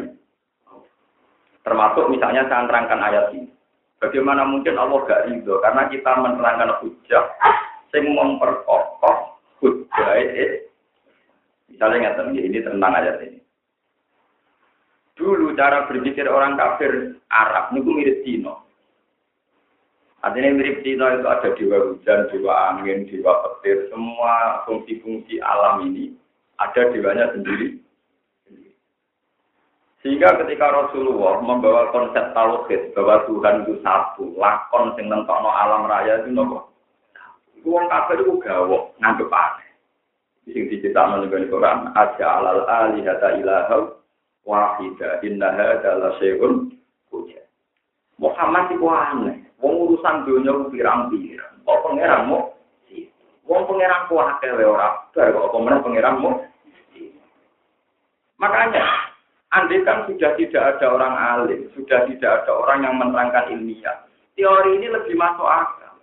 Termasuk 1.62 2.10
misalnya 2.10 2.50
saya 2.50 2.66
terangkan 2.66 3.00
ayat 3.00 3.26
ini. 3.38 3.54
Bagaimana 4.02 4.42
mungkin 4.44 4.74
Allah 4.76 5.00
gak 5.06 5.24
ridho? 5.30 5.62
Karena 5.62 5.86
kita 5.88 6.10
menerangkan 6.18 6.76
hujah, 6.82 7.24
sing 7.94 8.04
memperkokoh 8.10 9.38
hujah. 9.62 10.12
Misalnya 11.70 12.14
nggak 12.18 12.34
ini 12.34 12.58
tentang 12.60 12.92
ayat 12.98 13.16
ini. 13.22 13.38
Dulu 15.14 15.54
cara 15.54 15.86
berpikir 15.86 16.26
orang 16.26 16.58
kafir 16.58 17.22
Arab 17.30 17.70
ini 17.70 17.80
mirip 17.86 18.18
Cina. 18.26 18.63
Artinya 20.24 20.56
mirip 20.56 20.80
Cina 20.80 21.20
itu 21.20 21.26
ada 21.28 21.48
dewa 21.52 21.78
hujan, 21.84 22.32
dewa 22.32 22.52
angin, 22.72 23.04
dewa 23.12 23.44
petir, 23.44 23.92
semua 23.92 24.64
fungsi-fungsi 24.64 25.36
alam 25.44 25.84
ini 25.84 26.16
ada 26.56 26.88
dewanya 26.88 27.28
sendiri. 27.36 27.76
Sehingga 30.00 30.36
ketika 30.40 30.68
Rasulullah 30.68 31.40
membawa 31.44 31.92
konsep 31.92 32.32
tauhid 32.32 32.96
bahwa 32.96 33.24
Tuhan 33.28 33.64
itu 33.64 33.80
satu, 33.84 34.36
lakon 34.36 34.96
sing 34.96 35.12
nentokno 35.12 35.48
alam 35.48 35.88
raya 35.88 36.24
itu 36.24 36.32
nopo. 36.32 36.72
Wong 37.64 37.88
kafir 37.88 38.20
itu 38.20 38.36
gawok, 38.44 38.96
nganggep 39.00 39.32
aneh. 39.32 39.68
Sing 40.52 40.68
diceritakan 40.68 41.24
juga 41.24 41.40
di 41.40 41.48
Quran, 41.48 41.88
aja 41.96 42.26
alal 42.36 42.68
alihata 42.68 43.40
ilahau 43.40 43.96
wahida 44.44 45.24
innaha 45.24 45.80
adalah 45.80 46.12
syai'un 46.20 46.68
Muhammad 48.14 48.70
itu 48.70 48.86
aneh. 48.86 49.33
Wong 49.64 49.88
urusan 49.88 50.28
dunia 50.28 50.52
pirang-pirang. 50.68 51.56
Kok 51.64 51.80
pangeranmu? 51.88 52.38
Wong 53.48 53.62
pangeran 53.64 54.04
ku 54.12 54.20
akeh 54.20 54.52
wae 54.52 54.68
ora. 54.68 55.08
Kok 55.16 55.24
apa 55.24 55.56
meneh 55.56 55.80
pangeranmu? 55.80 56.30
Makanya, 58.36 58.84
andai 59.56 59.80
kan 59.88 60.04
sudah 60.04 60.36
tidak 60.36 60.76
ada 60.76 60.86
orang 60.92 61.14
alim, 61.16 61.64
sudah 61.72 62.04
tidak 62.04 62.44
ada 62.44 62.52
orang 62.52 62.84
yang 62.84 62.94
menerangkan 62.98 63.56
ilmiah, 63.56 64.04
teori 64.36 64.76
ini 64.76 64.90
lebih 64.90 65.16
masuk 65.16 65.46
akal. 65.46 65.96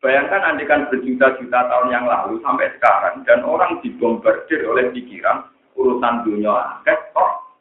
Bayangkan 0.00 0.54
andai 0.54 0.64
kan 0.64 0.86
berjuta-juta 0.88 1.60
tahun 1.68 1.92
yang 1.92 2.06
lalu 2.08 2.40
sampai 2.40 2.72
sekarang, 2.78 3.26
dan 3.26 3.44
orang 3.44 3.82
dibombardir 3.84 4.64
oleh 4.64 4.88
pikiran 4.94 5.44
urusan 5.76 6.24
dunia 6.24 6.78
akeh, 6.78 6.96
kok 7.12 7.58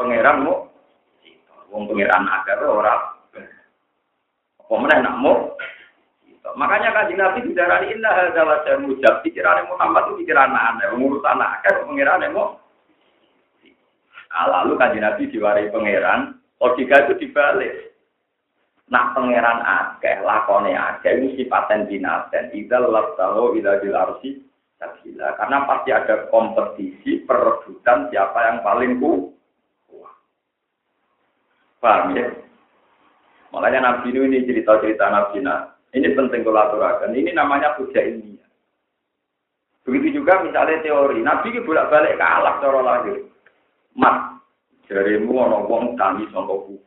pangeranmu? 0.00 0.66
Wong 1.68 1.84
pangeran 1.84 2.26
akeh 2.26 2.58
ora 2.64 3.17
Pemenang 4.68 5.00
nak 5.00 5.16
mau. 5.24 5.56
Makanya 6.56 6.92
kan 6.92 7.08
Nabi 7.12 7.44
bicara 7.44 7.84
indah 7.88 8.32
adalah 8.32 8.60
saya 8.64 8.80
mujab. 8.80 9.20
Pikiran 9.24 9.68
Muhammad 9.68 10.12
itu 10.12 10.24
pikiran 10.24 10.52
aneh. 10.52 10.92
Mengurus 10.92 11.24
anak 11.24 11.64
kan 11.64 11.88
pengiran 11.88 12.24
mau. 12.32 12.60
Nah, 14.28 14.46
lalu 14.46 14.76
kan 14.76 14.92
Nabi 14.92 15.32
diwari 15.32 15.72
pangeran. 15.72 16.36
Logika 16.60 17.08
itu 17.08 17.26
dibalik. 17.26 17.96
Nak 18.88 19.12
pangeran 19.12 19.60
akeh, 19.60 20.24
lakone 20.24 20.72
akeh, 20.72 21.12
ini 21.20 21.36
sifaten 21.36 21.84
binaten. 21.84 22.48
Idal 22.56 22.88
labtahu 22.88 23.52
ila 23.60 23.80
dilarsi 23.84 24.40
sabila. 24.80 25.36
Karena 25.36 25.68
pasti 25.68 25.90
ada 25.92 26.24
kompetisi, 26.32 27.20
perebutan 27.28 28.08
siapa 28.08 28.38
yang 28.48 28.58
paling 28.64 28.92
kuat. 28.96 30.14
Paham 31.78 32.16
ya? 32.16 32.26
Makanya 33.48 33.80
Nabi 33.80 34.12
ini 34.12 34.44
cerita-cerita 34.44 35.08
Nabi 35.08 35.40
nah, 35.40 35.72
ini 35.96 36.12
penting 36.12 36.44
kolaborasi. 36.44 37.08
Ini 37.08 37.32
namanya 37.32 37.72
puja 37.80 38.04
ilmiah. 38.04 38.44
Begitu 39.88 40.20
juga 40.20 40.44
misalnya 40.44 40.84
teori. 40.84 41.24
Nabi 41.24 41.48
ini 41.48 41.64
bolak-balik 41.64 42.20
kalah 42.20 42.60
cara 42.60 42.80
lahir. 42.84 43.24
Mat, 43.96 44.36
jarimu 44.84 45.32
ono 45.32 45.64
wong 45.64 45.96
tani 45.96 46.28
sangka 46.28 46.54
kubur. 46.54 46.84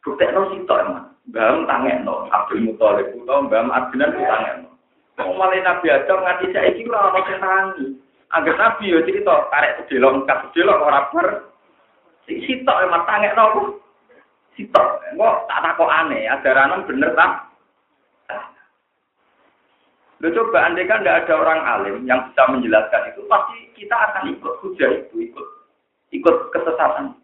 Buktekno 0.00 0.50
sitok 0.56 0.80
emang. 0.82 1.06
Mbam 1.30 1.70
tangekno 1.70 2.26
Abdul 2.34 2.66
Muthalib 2.66 3.14
utawa 3.14 3.46
Mbam 3.46 3.68
Adnan 3.70 4.10
tangekno. 4.18 4.68
Wong 5.20 5.36
malah 5.38 5.60
Nabi 5.62 5.86
Adam 5.92 6.24
nganti 6.24 6.50
saiki 6.50 6.88
ora 6.88 7.12
ono 7.12 7.20
sing 7.28 7.38
tangi. 7.38 7.86
Angger 8.32 8.56
Nabi 8.56 8.90
yo 8.90 9.04
cerita 9.04 9.52
karek 9.52 9.84
sedelok 9.84 10.24
kas 10.24 10.48
sedelok 10.50 10.80
ora 10.80 11.00
ber. 11.12 11.28
Sitok 12.24 12.80
emang 12.88 13.04
tangekno 13.04 13.81
sitok. 14.56 15.00
Kok 15.16 15.36
tak 15.48 15.60
takok 15.64 15.92
aneh, 15.92 16.28
ajaran 16.28 16.84
bener 16.88 17.12
tak? 17.16 17.52
Lo 20.22 20.30
coba 20.30 20.70
andai 20.70 20.86
kan 20.86 21.02
tidak 21.02 21.26
ada 21.26 21.34
orang 21.34 21.60
alim 21.66 21.96
yang 22.06 22.30
bisa 22.30 22.46
menjelaskan 22.46 23.10
itu, 23.10 23.26
pasti 23.26 23.58
kita 23.74 23.90
akan 23.90 24.30
ikut 24.30 24.54
hujah 24.62 24.90
itu, 25.02 25.14
ikut 25.18 25.46
ikut 26.14 26.36
kesesatan. 26.54 27.18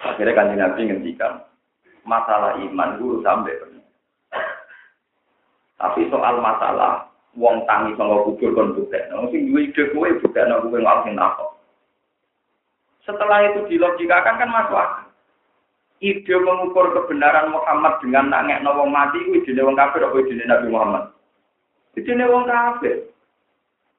Akhirnya 0.00 0.32
kan 0.32 0.56
Nabi 0.56 0.88
ngendikan 0.88 1.44
masalah 2.08 2.56
iman 2.58 2.96
dulu 2.96 3.20
sampai 3.20 3.60
Tapi 5.76 6.08
soal 6.08 6.40
masalah 6.40 7.12
wong 7.36 7.68
tangi 7.68 7.92
sama 8.00 8.24
kubur 8.24 8.56
kon 8.56 8.72
buktekno, 8.72 9.28
sing 9.28 9.52
duwe 9.52 9.68
ide 9.68 9.92
buktekno 9.92 10.64
kowe 10.64 10.78
ngawak 10.80 11.04
sing 11.04 11.14
takok. 11.18 11.50
Setelah 13.02 13.50
itu 13.50 13.66
dilogikakan 13.66 14.38
kan 14.38 14.48
masuk 14.48 14.78
akal. 14.78 15.01
Ide 16.02 16.34
mengukur 16.34 16.90
kebenaran 16.98 17.54
Muhammad 17.54 18.02
dengan 18.02 18.26
nangek 18.26 18.66
wong 18.66 18.90
mati 18.90 19.22
itu 19.22 19.54
ide 19.54 19.62
wong 19.62 19.78
kafir 19.78 20.02
apa 20.02 20.18
ide 20.18 20.42
Nabi 20.50 20.66
Muhammad? 20.66 21.14
Ide 21.94 22.26
wong 22.26 22.42
kafir. 22.42 23.06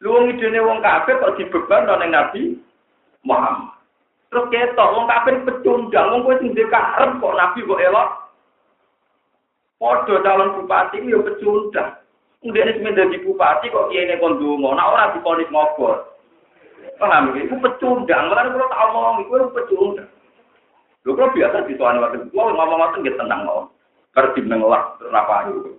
Lu 0.04 0.12
wong 0.12 0.36
ide 0.36 0.60
wong 0.60 0.84
kafir 0.84 1.16
kok 1.24 1.40
dibeban 1.40 1.88
oleh 1.88 2.12
Nabi 2.12 2.60
Muhammad. 3.24 3.80
Terus 4.28 4.52
ketok 4.52 4.92
wong 5.00 5.06
kafir 5.08 5.48
pecundang, 5.48 6.12
wong 6.12 6.22
kowe 6.28 6.36
sing 6.44 6.52
karep 6.52 7.12
kok 7.24 7.38
nabi 7.40 7.60
kok 7.64 7.84
elok. 7.88 8.10
Padha 9.80 10.16
calon 10.28 10.60
bupati 10.60 11.08
yo 11.08 11.24
pecundang. 11.24 12.04
Kemudian 12.44 12.68
ini 12.68 12.84
menjadi 12.84 13.16
bupati 13.24 13.72
kok 13.72 13.88
kiai 13.88 14.12
ini 14.12 14.20
kondungo, 14.20 14.76
nah 14.76 14.92
orang 14.92 15.16
diponis 15.16 15.48
ngobor. 15.48 16.20
Paham 17.00 17.32
ya? 17.32 17.48
Itu 17.48 17.56
pecundang, 17.64 18.28
makanya 18.28 18.52
kalau 18.52 18.68
tak 18.68 18.84
ngomong, 18.92 19.16
itu 19.24 19.48
pecundang. 19.56 20.10
Lu 21.04 21.20
kalau 21.20 21.36
biasa 21.36 21.68
di 21.68 21.76
soal 21.76 22.00
waktu 22.00 22.24
itu, 22.24 22.32
ngomong-ngomong 22.32 23.04
gitu 23.04 23.20
tenang 23.20 23.44
loh. 23.44 23.72
Kerja 24.16 24.40
mengelak, 24.46 25.00
kenapa 25.02 25.52
itu. 25.52 25.76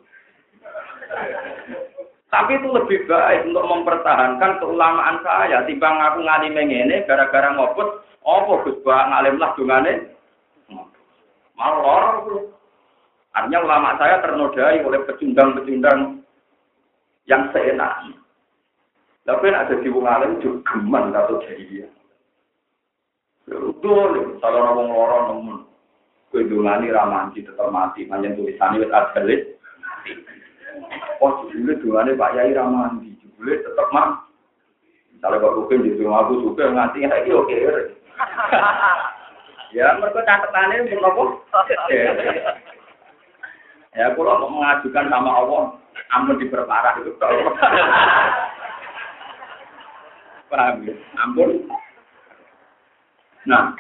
Tapi 2.28 2.50
itu 2.58 2.66
lebih 2.66 3.06
baik 3.06 3.46
untuk 3.46 3.62
mempertahankan 3.62 4.58
keulamaan 4.58 5.22
saya. 5.22 5.62
Timbang 5.70 6.02
aku 6.02 6.18
ngalim 6.26 6.58
ini 6.58 7.06
gara-gara 7.06 7.54
ngopot, 7.54 8.02
apa 8.26 8.52
Gus 8.66 8.82
Bang 8.82 9.14
alim 9.14 9.38
lah 9.38 9.54
dungane? 9.54 10.10
Malah 11.54 12.26
Artinya 13.34 13.58
ulama 13.66 13.98
saya 13.98 14.22
ternodai 14.22 14.82
oleh 14.82 15.02
pecundang-pecundang 15.06 16.22
yang 17.26 17.50
seenaknya. 17.50 18.18
Tapi 19.26 19.46
ada 19.50 19.74
di 19.74 19.88
wong 19.90 20.06
alim 20.06 20.38
juga 20.38 20.62
geman 20.70 21.10
atau 21.10 21.42
jadi 21.42 21.64
dia. 21.66 21.88
Betul, 23.44 24.40
kalau 24.40 24.60
ngomong 24.72 24.88
loro 24.88 25.18
nemen. 25.28 25.58
Kue 26.32 26.48
dungani 26.50 26.90
ramanci 26.90 27.46
tetap 27.46 27.70
mati, 27.70 28.10
manjen 28.10 28.34
tulisannya 28.34 28.82
wis 28.82 28.90
ajalit. 28.90 29.42
Oh, 31.22 31.46
jebule 31.46 31.78
dungane 31.78 32.18
Pak 32.18 32.34
Yai 32.34 32.56
ramanci, 32.56 33.14
jebule 33.22 33.62
tetap 33.62 33.86
mati. 33.94 34.24
Misalnya 35.14 35.40
kok 35.40 35.56
rukin 35.56 35.84
di 35.86 35.94
rumah 36.00 36.26
aku 36.26 36.42
suka 36.42 36.74
nganti 36.74 37.06
lagi 37.06 37.30
oke. 37.30 37.54
ya 39.78 39.94
mereka 40.00 40.26
catatannya 40.26 40.90
menapa? 40.90 41.22
ya 43.96 44.10
kalau 44.10 44.42
mau 44.42 44.50
mengajukan 44.58 45.06
sama 45.06 45.30
Allah, 45.38 45.62
ampun 46.10 46.42
diperparah 46.42 46.98
itu. 46.98 47.14
Paham 50.50 50.82
ya? 50.82 50.94
Ampun. 51.22 51.62
Nah, 53.44 53.76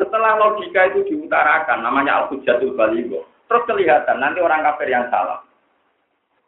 setelah 0.00 0.40
logika 0.40 0.88
itu 0.92 1.04
diutarakan, 1.12 1.84
namanya 1.84 2.24
al-hujatul 2.24 2.72
baligo. 2.72 3.28
Terus 3.46 3.68
kelihatan 3.68 4.16
nanti 4.18 4.40
orang 4.40 4.64
kafir 4.64 4.88
yang 4.88 5.06
salah. 5.12 5.44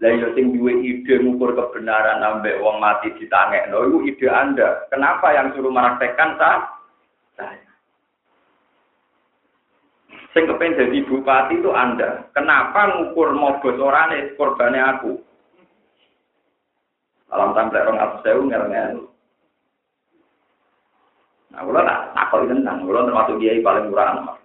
Lah 0.03 0.11
iya, 0.11 0.27
sing 0.35 0.51
duwe 0.57 0.75
ide 0.83 1.23
ngukur 1.23 1.55
kebenaran 1.55 2.19
nambah 2.19 2.59
wong 2.59 2.83
mati 2.83 3.15
ditangekno 3.15 3.87
itu 3.87 3.99
ide 4.11 4.27
Anda. 4.27 4.91
Kenapa 4.91 5.31
yang 5.31 5.55
suruh 5.55 5.71
meraktekkan 5.71 6.35
sah? 6.35 6.75
saya. 7.39 7.71
Sing 10.35 10.51
kepen 10.51 10.75
jadi 10.75 10.99
bupati 11.07 11.63
itu 11.63 11.71
Anda. 11.71 12.27
Kenapa 12.35 12.91
ngukur 12.91 13.39
mogos 13.39 13.79
orane 13.79 14.35
korbane 14.35 14.81
aku? 14.83 15.13
Alam 17.31 17.55
tampil 17.55 17.83
orang 17.83 18.03
atas 18.03 18.21
saya 18.27 18.39
ngel 18.39 19.14
Nah, 21.55 21.63
kalau 21.63 21.87
tak 21.87 22.01
takut 22.19 22.51
tentang, 22.51 22.83
kalau 22.83 23.07
termasuk 23.07 23.39
dia 23.39 23.63
paling 23.63 23.87
murah 23.87 24.11
anak. 24.11 24.37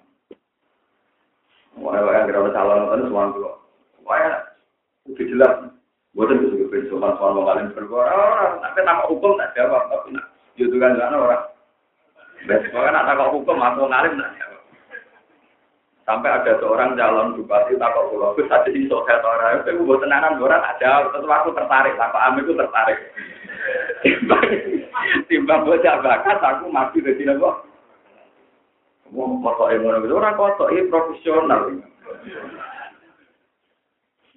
Wah, 1.82 1.98
wah, 2.06 2.22
kira 2.30 2.54
calon 2.54 2.86
itu 2.86 3.06
semua 3.10 3.34
dulu. 3.34 3.52
Wah, 4.06 4.46
udah 5.10 5.26
jelas. 5.26 5.54
Buatan 6.14 6.42
itu 6.42 6.66
juga 6.66 6.78
soal 6.90 7.14
soal 7.18 7.42
kalian 7.42 7.74
berbuat. 7.74 8.62
Tapi 8.62 8.78
nama 8.86 9.10
hukum 9.10 9.38
tak 9.42 9.54
jawab, 9.58 9.90
tapi 9.90 10.14
nak 10.14 10.26
itu 10.58 10.76
kan 10.78 10.98
orang. 10.98 11.50
Besok 12.46 12.82
kan 12.82 12.96
ada 12.96 13.30
hukum 13.30 13.58
atau 13.58 13.90
ngalim 13.90 14.18
nah. 14.18 14.32
Sampai 16.08 16.34
ada 16.34 16.58
seorang 16.58 16.98
calon 16.98 17.38
bupati 17.38 17.78
takut 17.78 18.10
pulau, 18.10 18.34
gue 18.34 18.42
saja 18.50 18.66
di 18.66 18.90
sosial 18.90 19.22
orang, 19.22 19.62
itu 19.62 19.78
gue 19.78 20.02
tenanan 20.02 20.42
orang 20.42 20.66
ada, 20.66 21.06
tetap 21.06 21.30
aku 21.30 21.54
tertarik, 21.54 21.94
takut 22.02 22.18
Ami 22.18 22.42
itu 22.42 22.58
tertarik. 22.58 22.98
Timbang, 25.30 25.66
bocah 25.66 25.96
bakat, 26.02 26.38
aku 26.42 26.70
sini 27.18 27.34
kok. 27.38 27.70
Mau 29.10 29.42
kotor 29.42 29.74
emono 29.74 30.06
itu 30.06 30.14
orang 30.14 30.38
kotor, 30.38 30.70
ini 30.70 30.86
profesional. 30.86 31.74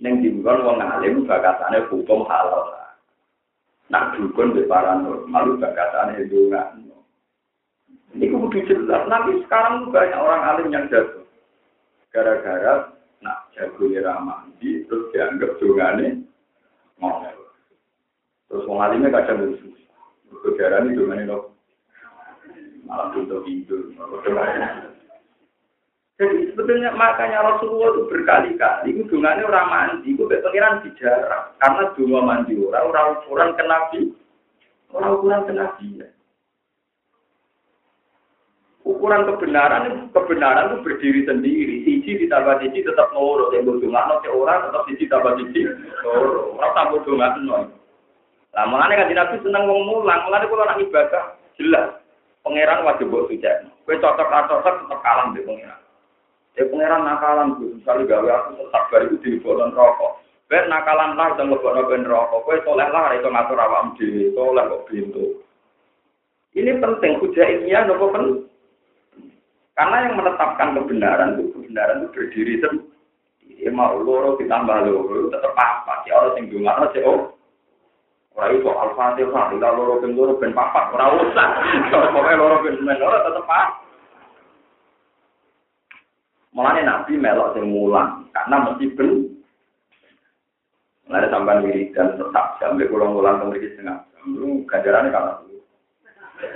Neng 0.01 0.19
timbang 0.19 0.65
wong 0.65 0.81
ngalim 0.81 1.29
bakatane 1.29 1.85
hukum 1.93 2.25
halal. 2.25 2.73
Nak 3.93 4.17
dukun 4.17 4.57
di 4.57 4.65
paranormal 4.65 5.61
bakatane 5.61 6.25
itu 6.25 6.49
nggak. 6.49 6.81
Ini 8.17 8.29
kudu 8.29 8.59
jelas. 8.69 9.09
Nanti 9.09 9.45
sekarang 9.45 9.93
banyak 9.93 10.21
orang 10.21 10.43
alim 10.43 10.69
yang 10.73 10.89
jatuh. 10.89 11.25
Gara-gara 12.13 12.93
nak 13.25 13.49
jago 13.57 13.89
ramandi, 13.89 14.85
terus 14.85 15.09
dianggap 15.17 15.57
dungane 15.61 16.27
ngomel. 17.01 17.37
Terus 18.53 18.69
wong 18.69 18.81
alimnya 18.85 19.17
kadang 19.17 19.49
lucu. 19.49 19.72
Berdarah 20.41 20.89
ini 20.89 20.97
dungane 20.97 21.25
loh. 21.29 21.53
Malah 22.89 23.13
tutup 23.13 23.45
tidur. 23.45 23.93
Jadi 26.23 26.55
sebetulnya 26.55 26.95
makanya 26.95 27.43
Rasulullah 27.43 27.99
itu 27.99 28.03
berkali-kali 28.07 28.95
hubungannya 28.95 29.43
orang 29.43 29.69
mandi, 29.73 30.15
itu 30.15 30.23
pengiran 30.23 30.79
bicara. 30.85 31.51
Karena 31.59 31.91
dua 31.99 32.21
mandi 32.23 32.55
orang, 32.63 32.85
orang 32.95 33.07
ukuran 33.25 33.51
ke 33.59 33.65
Nabi, 33.67 34.01
orang 34.95 35.13
ukuran 35.19 35.43
ke 35.49 35.53
Nabi. 35.57 35.87
Ukuran 38.83 39.27
kebenaran 39.31 40.11
kebenaran 40.11 40.75
itu 40.75 40.77
berdiri 40.83 41.21
sendiri. 41.23 41.77
Siji 41.87 42.19
ditambah 42.27 42.59
siji 42.63 42.83
tetap 42.83 43.15
loro. 43.15 43.55
Yang 43.55 43.79
berdungan 43.79 44.27
orang 44.27 44.59
tetap 44.67 44.83
siji 44.91 45.05
tambah 45.07 45.39
siji 45.39 45.71
loro. 46.03 46.59
Orang 46.59 46.73
tambah 46.75 46.99
dungan. 47.07 47.71
Lah 48.53 48.69
mengenai 48.69 49.01
kan 49.01 49.09
nabi 49.09 49.37
seneng 49.41 49.65
wong 49.65 49.81
mulang. 49.89 50.21
Mengenai 50.29 50.49
kalau 50.49 50.65
orang 50.65 50.83
ibadah 50.85 51.25
jelas. 51.57 51.89
Pangeran 52.43 52.85
wajib 52.85 53.09
buat 53.09 53.31
suci. 53.31 53.49
Kue 53.87 53.97
cocok 54.03 54.29
atau 54.29 54.61
cocok 54.61 54.75
tetap 54.85 55.01
kalah 55.01 55.31
di 55.33 55.41
pangeran. 55.47 55.81
Ya 56.59 56.63
pangeran 56.69 57.03
nakalan 57.07 57.49
tuh. 57.57 57.71
Misalnya 57.81 58.09
gawe 58.13 58.31
aku 58.35 58.51
tetap 58.61 58.85
baru 58.93 59.07
itu 59.09 59.17
di 59.25 59.31
bolon 59.41 59.73
rokok. 59.73 60.13
Ben 60.53 60.69
nakalan 60.69 61.17
lah 61.17 61.33
dan 61.39 61.49
lebok 61.49 61.81
ben 61.89 62.05
rokok. 62.05 62.45
Kue 62.45 62.61
soleh 62.67 62.89
lah 62.93 63.15
itu 63.17 63.29
ngatur 63.31 63.57
awam 63.57 63.97
di. 63.97 64.29
Soleh 64.37 64.65
kok 64.69 64.85
pintu. 64.91 65.25
Ini 66.53 66.77
penting. 66.77 67.13
Hujah 67.25 67.47
ilmiah 67.49 67.89
nopo 67.89 68.13
penting. 68.13 68.53
Karena 69.73 70.05
yang 70.05 70.21
menetapkan 70.21 70.77
kebenaran 70.77 71.41
itu 71.41 71.49
kebenaran 71.57 72.05
itu 72.05 72.09
berdiri 72.13 72.55
sendiri. 72.61 72.91
Ya 73.63 73.71
mau 73.73 73.97
loro 73.97 74.37
ditambah 74.37 74.91
loro 74.91 75.33
tetap 75.33 75.57
apa? 75.57 76.05
Ya 76.05 76.19
orang 76.21 76.35
sing 76.37 76.45
dungan 76.53 76.83
aja 76.83 77.01
oh. 77.09 77.33
Ora 78.33 78.49
iso 78.49 78.71
al-fatihah, 78.73 79.53
ila 79.53 79.69
loro 79.77 80.01
ben 80.01 80.17
loro 80.17 80.41
ben 80.41 80.57
papat, 80.57 80.89
ora 80.97 81.13
usah. 81.21 81.49
Pokoke 81.93 82.33
loro 82.33 82.57
ben 82.65 82.81
men 82.81 82.97
loro 82.97 83.21
tetep 83.21 83.45
apa? 83.45 83.61
Mulane 86.53 86.85
Nabi 86.85 87.17
melok 87.17 87.57
sing 87.57 87.69
mulang, 87.69 88.29
karena 88.33 88.57
mesti 88.69 88.87
ben 88.97 89.33
Mulane 91.09 91.27
sampean 91.29 91.65
wiridan 91.67 92.17
tetap 92.17 92.57
sampai 92.57 92.89
kula 92.89 93.05
mulang 93.05 93.37
ke 93.37 93.45
mriki 93.53 93.69
setengah 93.77 94.01
jam. 94.17 94.33
Lu 94.33 94.65
ganjarane 94.65 95.13
karena 95.13 95.33
itu. 95.45 95.59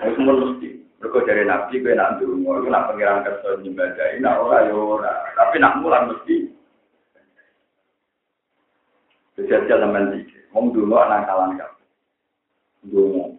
Wis 0.06 0.16
mesti. 0.16 0.68
Mereka 0.96 1.28
dari 1.28 1.44
Nabi, 1.44 1.84
gue 1.84 1.92
nak 1.92 2.16
dulu, 2.16 2.40
gue 2.40 2.72
nak 2.72 2.88
pengiran 2.88 3.20
kerja 3.20 3.60
nyembadai, 3.60 4.16
nak 4.16 4.40
ora 4.40 4.64
ya 4.64 4.72
ora. 4.72 5.12
Tapi 5.36 5.60
nak 5.60 5.76
mulan 5.84 6.08
mesti. 6.08 6.56
Sama 9.36 9.44
tiga, 9.44 10.35
mau 10.56 10.72
dulu 10.72 10.96
anak 10.96 11.28
kalan 11.28 11.60
kan. 11.60 11.72
Dulu, 12.88 13.36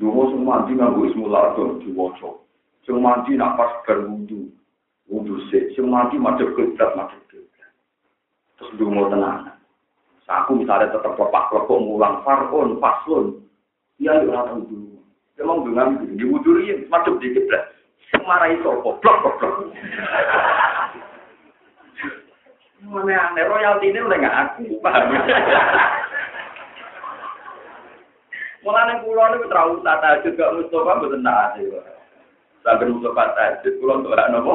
dulu 0.00 0.20
semua 0.32 0.64
mandi 0.64 0.80
nganggu 0.80 1.12
ismu 1.12 1.28
lardo 1.28 1.76
di 1.84 1.92
wocok. 1.92 2.40
Semua 2.88 3.20
mandi 3.20 3.36
nak 3.36 3.60
pas 3.60 3.84
berwudu, 3.84 4.48
wudu 5.12 5.44
sih. 5.52 5.76
Semua 5.76 6.08
mandi 6.08 6.16
macet 6.16 6.48
keblat, 6.56 6.96
macet 6.96 7.20
keblat. 7.28 7.68
Terus 8.56 8.72
dulu 8.80 9.12
tenang. 9.12 9.52
Aku 10.24 10.56
misalnya 10.56 10.88
tetap 10.88 11.20
lepak 11.20 11.52
lepok 11.52 11.84
ngulang 11.84 12.24
farun, 12.24 12.80
paslon. 12.80 13.44
Iya, 14.00 14.24
ya 14.24 14.32
orang 14.32 14.64
dulu. 14.64 14.96
Mau 15.44 15.60
dengan 15.60 16.00
di 16.00 16.24
wudurin, 16.24 16.88
masuk 16.88 17.20
di 17.20 17.36
kiblat. 17.36 17.76
Marahi 18.24 18.56
sopo, 18.64 18.96
blok, 19.04 19.16
blok, 19.20 19.36
blok. 19.36 19.68
Mana 22.84 23.32
aneh, 23.32 23.44
royalti 23.48 23.90
ini 23.90 24.00
udah 24.00 24.16
nggak 24.16 24.38
aku, 24.44 24.80
Mulane 28.64 29.04
kula 29.04 29.36
niku 29.36 29.46
terlalu 29.52 29.84
tata 29.84 30.24
juga 30.24 30.56
Mustafa 30.56 30.96
mboten 30.96 31.20
taat. 31.20 31.60
Sampai 32.64 32.88
Mustafa 32.88 33.36
tahajud 33.36 33.74
kula 33.76 33.92
untuk 34.00 34.16
ora 34.16 34.32
nopo. 34.32 34.54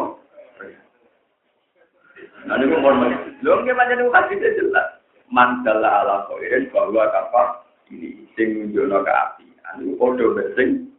Nah 2.50 2.58
niku 2.58 2.82
mon 2.82 3.06
lho 3.46 3.54
nggih 3.62 3.78
pancen 3.78 4.02
niku 4.02 4.10
hadise 4.10 4.58
jelas. 4.58 4.98
Man 5.30 5.62
dalla 5.62 6.02
ala 6.02 6.16
khairin 6.26 6.74
bahwa 6.74 7.06
kapa 7.14 7.70
ini 7.94 8.26
sing 8.34 8.74
nunjukno 8.74 9.06
ke 9.06 9.14
api. 9.14 9.46
Anu 9.70 9.94
padha 10.02 10.26
besing 10.34 10.90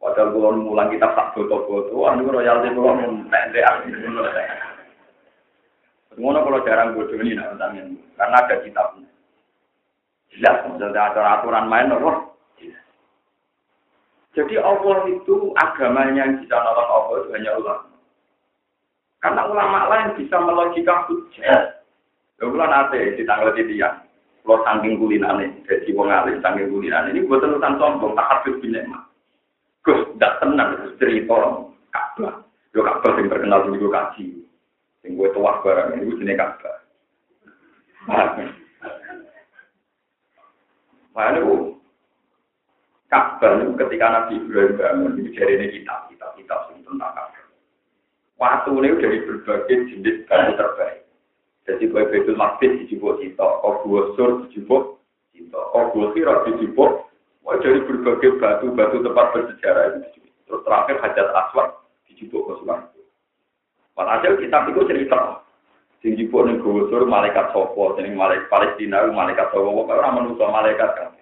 Padahal 0.00 0.34
kula 0.34 0.50
mulang 0.58 0.90
kita 0.90 1.14
tak 1.14 1.30
foto-foto, 1.30 1.94
anu 2.08 2.26
royalti 2.26 2.74
kula 2.74 3.04
mun 3.04 3.28
pendek 3.30 3.62
Ngono 6.18 6.44
kalau 6.44 6.64
jarang 6.66 6.96
bodoh 6.96 7.16
ini 7.20 7.38
nak 7.38 7.56
karena 8.18 8.36
ada 8.44 8.56
kitabnya. 8.64 9.11
Jelas, 10.32 10.64
misalnya 10.64 11.12
ada 11.12 11.22
aturan 11.40 11.68
main 11.68 11.92
apa? 11.92 12.32
Jadi 14.32 14.56
Allah 14.56 15.04
itu 15.12 15.52
agamanya 15.60 16.24
yang 16.24 16.40
bisa 16.40 16.56
nolong 16.56 16.88
Allah 16.88 17.16
itu 17.20 17.30
hanya 17.36 17.52
ulama. 17.60 17.92
Karena 19.20 19.42
ulama 19.44 19.80
lain 19.92 20.16
bisa 20.16 20.40
melogika 20.40 21.04
hujah. 21.04 21.84
Ya 22.40 22.44
kula 22.48 22.66
nate 22.66 23.12
di 23.14 23.22
tanggal 23.28 23.52
di 23.52 23.68
tiang. 23.68 24.00
Kalau 24.42 24.58
saking 24.66 24.98
kulinane, 24.98 25.62
jadi 25.70 25.94
wong 25.94 26.10
alim 26.10 26.42
saking 26.42 26.66
kulinane 26.66 27.14
ini 27.14 27.22
buat 27.30 27.38
terusan 27.44 27.78
sombong 27.78 28.18
tak 28.18 28.26
habis 28.26 28.58
binema. 28.58 29.06
Gus, 29.86 30.02
tidak 30.18 30.42
tenang 30.42 30.98
cerita 30.98 31.38
Ka'bah. 31.94 32.42
Yo 32.74 32.82
Ka'bah 32.82 33.14
yang 33.20 33.30
terkenal 33.30 33.70
di 33.70 33.78
kaji. 33.78 34.26
Sing 35.04 35.14
gue 35.14 35.30
tuah 35.30 35.62
barang 35.62 35.94
ini 36.02 36.18
jenis 36.18 36.38
Ka'bah. 36.40 36.76
Bu? 41.12 41.76
Ka'bah 43.12 43.60
itu 43.60 43.76
ketika 43.76 44.06
Nabi 44.08 44.40
Ibrahim 44.40 44.80
bangun 44.80 45.20
itu 45.20 45.36
dari 45.36 45.60
ini 45.60 45.66
kitab, 45.76 46.08
kitab, 46.08 46.32
kitab 46.40 46.72
tentang 46.72 47.12
Ka'bah. 47.12 47.44
Waktu 48.40 48.70
ini 48.72 48.88
dari 48.98 49.18
berbagai 49.28 49.76
jenis 49.92 50.24
batu 50.26 50.56
terbaik. 50.56 51.04
Jadi 51.62 51.94
kue 51.94 52.02
betul 52.10 52.34
masjid 52.34 52.74
dijubuk 52.74 53.22
cita, 53.22 53.46
obu 53.62 54.16
sur 54.18 54.48
dijubuk 54.48 54.98
cita, 55.30 55.60
obu 55.76 56.10
sirat 56.10 56.48
dijubuk. 56.50 57.06
Wah 57.46 57.54
dari 57.62 57.84
berbagai 57.86 58.42
batu-batu 58.42 59.02
tempat 59.04 59.26
bersejarah 59.30 59.84
itu 60.02 60.26
Terus 60.48 60.62
terakhir 60.66 60.96
hajat 60.98 61.28
aswad 61.38 61.68
dijubuk 62.10 62.50
ke 62.50 62.52
suatu. 62.64 63.00
Walhasil 63.94 64.40
kitab 64.40 64.66
itu 64.72 64.80
cerita. 64.90 65.44
Sing 66.02 66.18
jipuk 66.18 66.50
ning 66.50 66.58
gusur 66.58 67.06
malaikat 67.06 67.54
sopo, 67.54 67.94
sing 67.94 68.18
malaikat 68.18 68.50
Palestina, 68.50 69.06
malaikat 69.06 69.54
sopo, 69.54 69.86
kok 69.86 69.94
ora 69.94 70.10
manusa 70.10 70.50
malaikat 70.50 70.90
kan. 70.98 71.14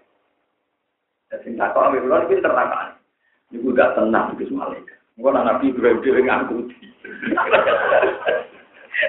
Sing 1.45 1.61
tak 1.61 1.77
kok 1.77 1.93
ambil 1.93 2.09
lho 2.09 2.17
iki 2.25 2.41
tertangkap. 2.41 2.97
Niku 3.53 3.77
gak 3.77 3.93
tenang 3.93 4.33
iki 4.41 4.49
malaikat. 4.49 4.97
Engko 5.21 5.29
nang 5.37 5.45
Nabi 5.45 5.69
Ibrahim 5.69 6.01
dhewe 6.01 6.21
ngangkuti. 6.25 6.81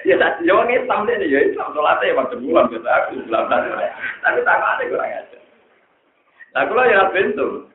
Ya 0.08 0.16
tak 0.16 0.40
yo 0.46 0.62
ngi 0.64 0.88
sampe 0.88 1.20
ya 1.20 1.42
Islam 1.42 1.74
salate 1.76 2.08
ya 2.08 2.16
waktu 2.16 2.40
bulan 2.40 2.70
kita 2.72 2.86
aku 2.86 3.28
bilang 3.28 3.50
Tapi 4.24 4.40
tak 4.46 4.62
ada 4.62 4.84
kurang 4.88 5.10
aja. 5.10 5.38
Nah, 6.56 6.64
kalau 6.70 6.86
ya 6.88 7.12
bentuk. 7.12 7.68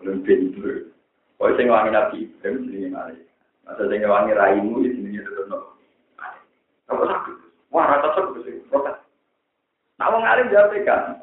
Belum 0.00 0.24
pintu. 0.24 0.88
Kau 1.36 1.52
sing 1.58 1.68
wangi 1.68 1.92
Nabi 1.92 2.24
Ibrahim 2.24 2.56
sini 2.72 2.88
malaikat. 2.88 3.28
Masa 3.68 3.82
sing 3.90 4.00
wangi 4.06 4.32
raimu 4.32 4.80
sini 4.80 5.20
tetep 5.20 5.44
no. 5.50 5.79
Apa 6.90 7.04
sakit? 7.06 7.36
Wah, 7.70 7.86
rata 7.86 8.08
sakit 8.18 8.42
sih, 8.42 8.56
protes. 8.66 8.98
Nah, 10.02 10.10
wong 10.10 10.26
alim 10.26 10.50
jawab 10.50 10.74
kan. 10.82 11.22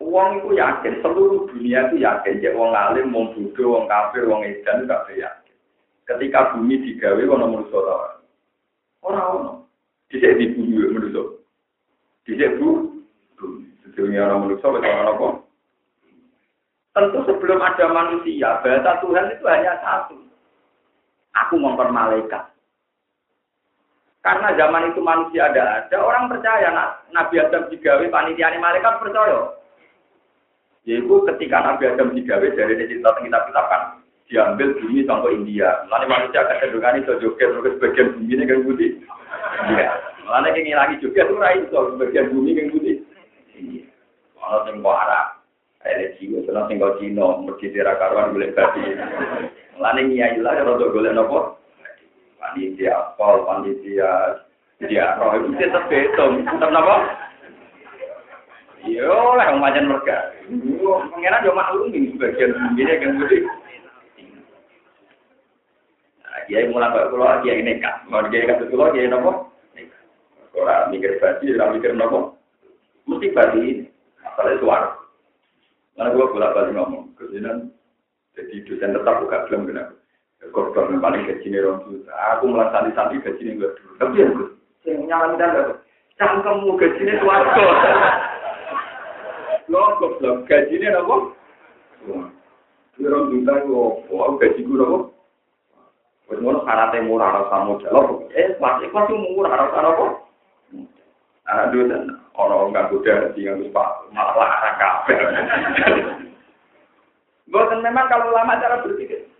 Uang 0.00 0.40
itu 0.40 0.56
yakin, 0.56 1.00
seluruh 1.00 1.48
dunia 1.50 1.88
itu 1.90 2.00
yakin. 2.00 2.40
Jadi 2.40 2.56
wong 2.56 2.72
alim, 2.72 3.12
wong 3.12 3.36
bodoh, 3.36 3.76
wong 3.76 3.84
kafir, 3.88 4.24
wong 4.24 4.44
edan, 4.44 4.88
kabeh 4.88 5.20
yakin. 5.20 5.56
Ketika 6.06 6.54
bumi 6.54 6.78
digawe, 6.78 7.18
ono 7.18 7.46
manusia 7.50 7.76
ora. 7.76 8.22
Ora 9.02 9.22
ono. 9.34 9.52
Dhisik 10.08 10.38
di 10.38 10.54
bumi 10.54 10.94
manusia. 10.94 11.22
Dhisik 12.22 12.56
bu. 12.62 12.96
Sedunia 13.82 14.30
orang 14.30 14.46
manusia, 14.46 14.70
wis 14.70 14.84
ora 14.86 15.10
apa. 15.10 15.28
Tentu 16.96 17.18
sebelum 17.28 17.60
ada 17.60 17.84
manusia, 17.92 18.62
bahasa 18.64 19.04
Tuhan 19.04 19.28
itu 19.36 19.44
hanya 19.44 19.76
satu. 19.84 20.16
Aku 21.36 21.60
malaikat. 21.60 22.55
Karena 24.26 24.58
zaman 24.58 24.90
itu 24.90 24.98
manusia 24.98 25.46
ada 25.46 25.86
ada, 25.86 25.96
orang 26.02 26.26
percaya 26.26 26.74
Nabi 27.14 27.38
Adam 27.38 27.70
digawe 27.70 28.02
panitia 28.10 28.50
malaikat 28.58 28.98
percaya. 28.98 29.54
Yaitu 30.82 31.14
ketika 31.30 31.62
Nabi 31.62 31.94
Adam 31.94 32.10
digawe 32.10 32.42
dari 32.58 32.74
cerita 32.74 33.14
kita 33.22 33.38
kita 33.46 33.62
kan 33.70 34.02
diambil 34.26 34.74
bumi 34.82 35.06
sampai 35.06 35.30
India. 35.30 35.86
Lalu 35.86 36.10
manusia 36.10 36.42
kecenderungan 36.42 37.06
itu 37.06 37.14
joget 37.22 37.54
ke 37.54 37.70
sebagian 37.78 38.18
bumi 38.18 38.34
ini 38.34 38.50
kan 38.50 38.66
putih. 38.66 38.90
Iya. 39.70 39.88
Lalu 40.26 40.58
yang 40.58 40.78
lagi 40.82 40.94
joget 41.06 41.26
itu 41.30 41.38
itu 41.38 41.78
sebagian 41.94 42.30
bumi 42.34 42.58
kan 42.58 42.66
putih. 42.74 42.96
Iya. 43.54 43.84
Kalau 44.42 44.58
sing 44.66 44.76
Arab, 44.82 45.26
ada 45.86 46.06
jiwa, 46.18 46.38
kalau 46.50 46.98
Cina, 46.98 47.26
mesti 47.46 47.66
tidak 47.70 47.98
karuan 48.02 48.34
boleh 48.34 48.50
babi. 48.58 48.82
Lalu 49.78 50.18
lah 50.42 50.54
kalau 50.58 50.90
golek 50.90 51.14
nopo 51.14 51.62
panitia 52.56 53.12
pol, 53.20 53.44
panitia 53.44 54.40
dia 54.80 55.12
roh 55.20 55.36
itu 55.36 55.52
tetap 55.60 55.92
betul, 55.92 56.40
tetap 56.40 56.72
apa? 56.72 56.96
Yo 58.88 59.36
lah 59.36 59.44
yang 59.52 59.60
macam 59.60 59.92
mereka. 59.92 60.32
Pengiran 61.12 61.44
yo 61.44 61.52
maklum 61.52 61.92
ini 61.92 62.16
sebagian 62.16 62.56
ini 62.72 62.88
yang 62.88 63.20
budi. 63.20 63.38
Nah, 66.24 66.40
dia 66.48 66.68
mulai 66.72 66.92
pak 66.92 67.44
dia 67.44 67.60
ini 67.60 67.76
kan, 67.80 68.08
mau 68.08 68.24
dia 68.32 68.48
kasih 68.48 68.68
pulau 68.72 68.92
dia 68.96 69.08
nopo. 69.08 69.52
Orang 70.56 70.88
mikir 70.88 71.20
baju, 71.20 71.44
orang 71.44 71.72
mikir 71.76 71.92
nopo. 71.92 72.18
Mesti 73.04 73.36
baju 73.36 73.58
ini, 73.60 73.84
asalnya 74.24 74.60
suara. 74.60 74.88
Karena 75.96 76.12
gua 76.12 76.32
bolak 76.32 76.52
balik 76.52 76.72
ngomong, 76.76 77.04
ke 77.16 77.24
sini 77.32 77.72
jadi 78.36 78.54
dosen 78.68 78.92
tetap 78.92 79.24
buka 79.24 79.48
belum 79.48 79.64
kenapa 79.72 79.96
korban 80.52 81.00
paling 81.00 81.24
gaji 81.24 81.46
nih 81.48 81.60
orang 81.64 81.84
juta. 81.88 82.12
Aku 82.36 82.44
malah 82.52 82.68
santi-santi 82.72 83.20
gaji 83.24 83.42
nih 83.42 83.54
gue 83.56 83.70
dulu. 83.76 83.92
Tapi 84.00 84.14
ya 84.20 84.28
yang 84.86 85.00
nyala 85.08 85.26
kita 85.34 85.46
gak. 85.50 85.68
Cangkemmu 86.16 86.80
nih 86.80 87.16
suarga. 87.20 87.66
Lo 89.68 89.82
goblok 89.98 90.46
gaji 90.48 90.74
nih 90.76 90.94
apa? 90.94 91.16
Orang 92.96 93.28
juta 93.28 93.52
itu, 93.60 93.76
oh 94.08 94.32
gaji 94.40 94.60
gue 94.62 94.80
apa? 94.80 94.98
Wes 96.26 96.42
ngono 96.42 96.66
syaratnya 96.66 97.06
murah 97.06 97.30
rasa 97.38 97.62
modal. 97.62 98.26
Eh, 98.34 98.58
masih 98.58 98.90
masih 98.90 99.14
murah 99.14 99.54
rasa 99.54 99.78
apa? 99.78 100.06
Aduh, 101.46 101.86
dan 101.86 102.18
orang 102.34 102.74
nggak 102.74 102.90
kuda 102.90 103.30
di 103.38 103.46
nggak 103.46 103.70
pak 103.70 104.10
malah 104.10 104.34
larang 104.34 104.76
kafe. 104.82 105.14
Bukan 107.54 107.78
memang 107.78 108.10
kalau 108.10 108.34
lama 108.34 108.58
cara 108.58 108.82
berpikir. 108.82 109.30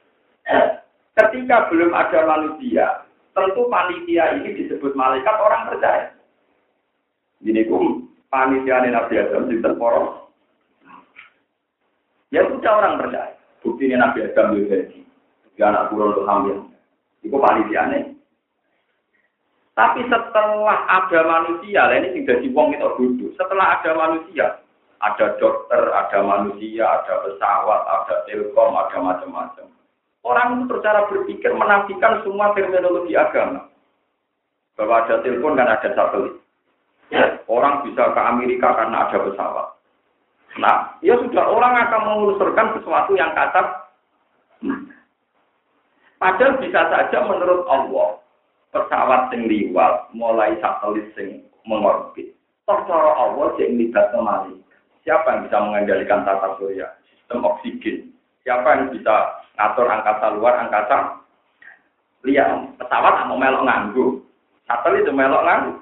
Ketika 1.17 1.73
belum 1.73 1.97
ada 1.97 2.29
manusia, 2.29 3.09
tentu 3.33 3.73
panitia 3.73 4.37
ini 4.37 4.53
disebut 4.53 4.93
malaikat 4.93 5.33
orang 5.41 5.73
percaya. 5.73 6.13
Ini 7.41 7.65
kum 7.65 8.13
panitia 8.29 8.85
Nabi 8.85 9.17
Adam 9.17 9.49
di 9.49 9.57
poros. 9.65 10.29
Ya 12.29 12.45
sudah 12.45 12.73
orang 12.85 13.01
percaya. 13.01 13.33
Bukti 13.65 13.89
ini 13.89 13.97
Nabi 13.97 14.29
Adam 14.29 14.61
jadi. 14.69 15.01
Anak 15.57 15.89
turun 15.89 16.13
untuk 16.13 16.29
hamil. 16.29 16.69
Itu 17.25 17.41
panitia 17.41 17.89
nih. 17.89 18.13
Tapi 19.77 20.09
setelah 20.09 20.89
ada 20.89 21.21
manusia, 21.25 21.85
lah 21.85 21.97
ini 22.01 22.25
sudah 22.25 22.37
di 22.41 22.49
wong 22.49 22.73
itu 22.73 22.89
duduk. 22.97 23.31
Setelah 23.37 23.77
ada 23.77 23.93
manusia, 23.93 24.61
ada 25.05 25.37
dokter, 25.37 25.93
ada 25.93 26.19
manusia, 26.25 26.85
ada 26.85 27.25
pesawat, 27.25 27.81
ada 27.85 28.25
telkom, 28.25 28.73
ada 28.73 28.97
macam-macam. 28.97 29.76
Orang 30.27 30.67
itu 30.67 30.75
secara 30.75 31.07
berpikir 31.07 31.55
menafikan 31.55 32.19
semua 32.27 32.51
terminologi 32.59 33.15
agama. 33.15 33.71
Bahwa 34.75 35.07
ada 35.07 35.23
telepon 35.23 35.55
dan 35.55 35.71
ada 35.71 35.87
satelit. 35.95 36.35
Orang 37.47 37.87
bisa 37.87 38.11
ke 38.11 38.21
Amerika 38.21 38.75
karena 38.75 39.07
ada 39.07 39.23
pesawat. 39.23 39.69
Nah, 40.59 40.99
ya 40.99 41.15
sudah 41.23 41.47
orang 41.47 41.79
akan 41.87 42.03
mengusurkan 42.11 42.75
sesuatu 42.75 43.15
yang 43.15 43.31
kasar. 43.39 43.87
Padahal 46.19 46.59
bisa 46.59 46.81
saja 46.91 47.19
menurut 47.23 47.63
Allah 47.71 48.19
pesawat 48.75 49.31
sing 49.31 49.47
liwat 49.47 50.11
mulai 50.11 50.59
satelit 50.59 51.07
sing 51.15 51.47
mengorbit. 51.71 52.35
Toh 52.67 52.83
cara 52.91 53.15
Allah 53.15 53.55
sing 53.55 53.79
libat 53.79 54.11
malaikat. 54.11 54.59
Siapa 55.07 55.39
yang 55.39 55.41
bisa 55.47 55.57
mengendalikan 55.63 56.27
tata 56.27 56.59
surya, 56.59 56.91
sistem 57.07 57.47
oksigen? 57.47 58.11
Siapa 58.43 58.67
yang 58.75 58.91
bisa 58.91 59.46
ngatur 59.57 59.89
angkasa 59.89 60.27
luar, 60.37 60.55
angkasa 60.61 61.25
lihat 62.29 62.77
pesawat 62.77 63.25
mau 63.27 63.41
melok 63.41 63.65
nganggu, 63.65 64.07
satelit 64.69 65.05
itu 65.05 65.13
melok 65.13 65.45
nganggu. 65.45 65.73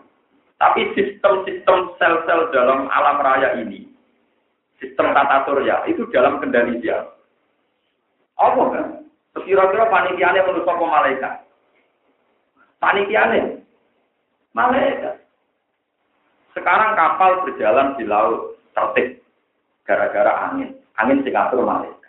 Tapi 0.55 0.95
sistem-sistem 0.95 1.99
sel-sel 1.99 2.41
dalam 2.55 2.87
alam 2.89 3.19
raya 3.19 3.59
ini, 3.59 3.91
sistem 4.79 5.11
tata 5.11 5.45
surya 5.45 5.83
itu 5.91 6.07
dalam 6.15 6.39
kendali 6.39 6.79
dia. 6.79 7.05
Apa 8.39 8.63
kan? 8.71 8.87
Kira-kira 9.45 9.91
panitiannya 9.91 10.47
menurut 10.47 10.71
apa 10.71 10.85
malaikat? 10.87 11.35
Panitiannya 12.79 13.61
malaikat. 14.55 15.27
Sekarang 16.55 16.95
kapal 16.95 17.43
berjalan 17.43 17.99
di 17.99 18.07
laut 18.07 18.57
tertib 18.79 19.19
gara-gara 19.83 20.49
angin. 20.49 20.79
Angin 21.03 21.27
sing 21.27 21.35
atur 21.35 21.67
malaikat. 21.67 22.04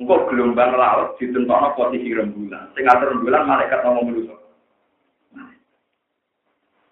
Engkau 0.00 0.24
gelombang 0.32 0.72
laut 0.80 1.20
ditentono 1.20 1.76
posisi 1.76 2.16
rembulan. 2.16 2.72
Sing 2.72 2.88
rembulan 2.88 3.44
malaikat 3.44 3.84
ngomong 3.84 4.08
dulu. 4.08 4.32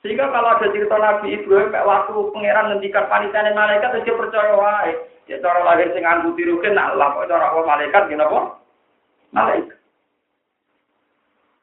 Sehingga 0.05 0.31
kalau 0.31 0.55
ada 0.55 0.69
cerita 0.71 0.95
Nabi 0.95 1.35
Ibrahim 1.35 1.75
waktu 1.75 2.21
pangeran 2.37 2.69
ngendikan 2.71 3.09
panitia 3.11 3.51
malaikat 3.51 4.05
dia 4.05 4.15
percaya 4.15 4.55
wae. 4.55 4.93
Ya 5.29 5.37
cara 5.41 5.61
lahir 5.61 5.93
sing 5.93 6.07
nganggo 6.07 6.33
tiruke 6.37 6.69
nak 6.73 6.97
lah 6.97 7.13
kok 7.13 7.29
cara 7.29 7.53
apa 7.53 7.61
malaikat 7.67 8.03
gini 8.09 8.23
apa? 8.23 8.41
Malaikat. 9.35 9.79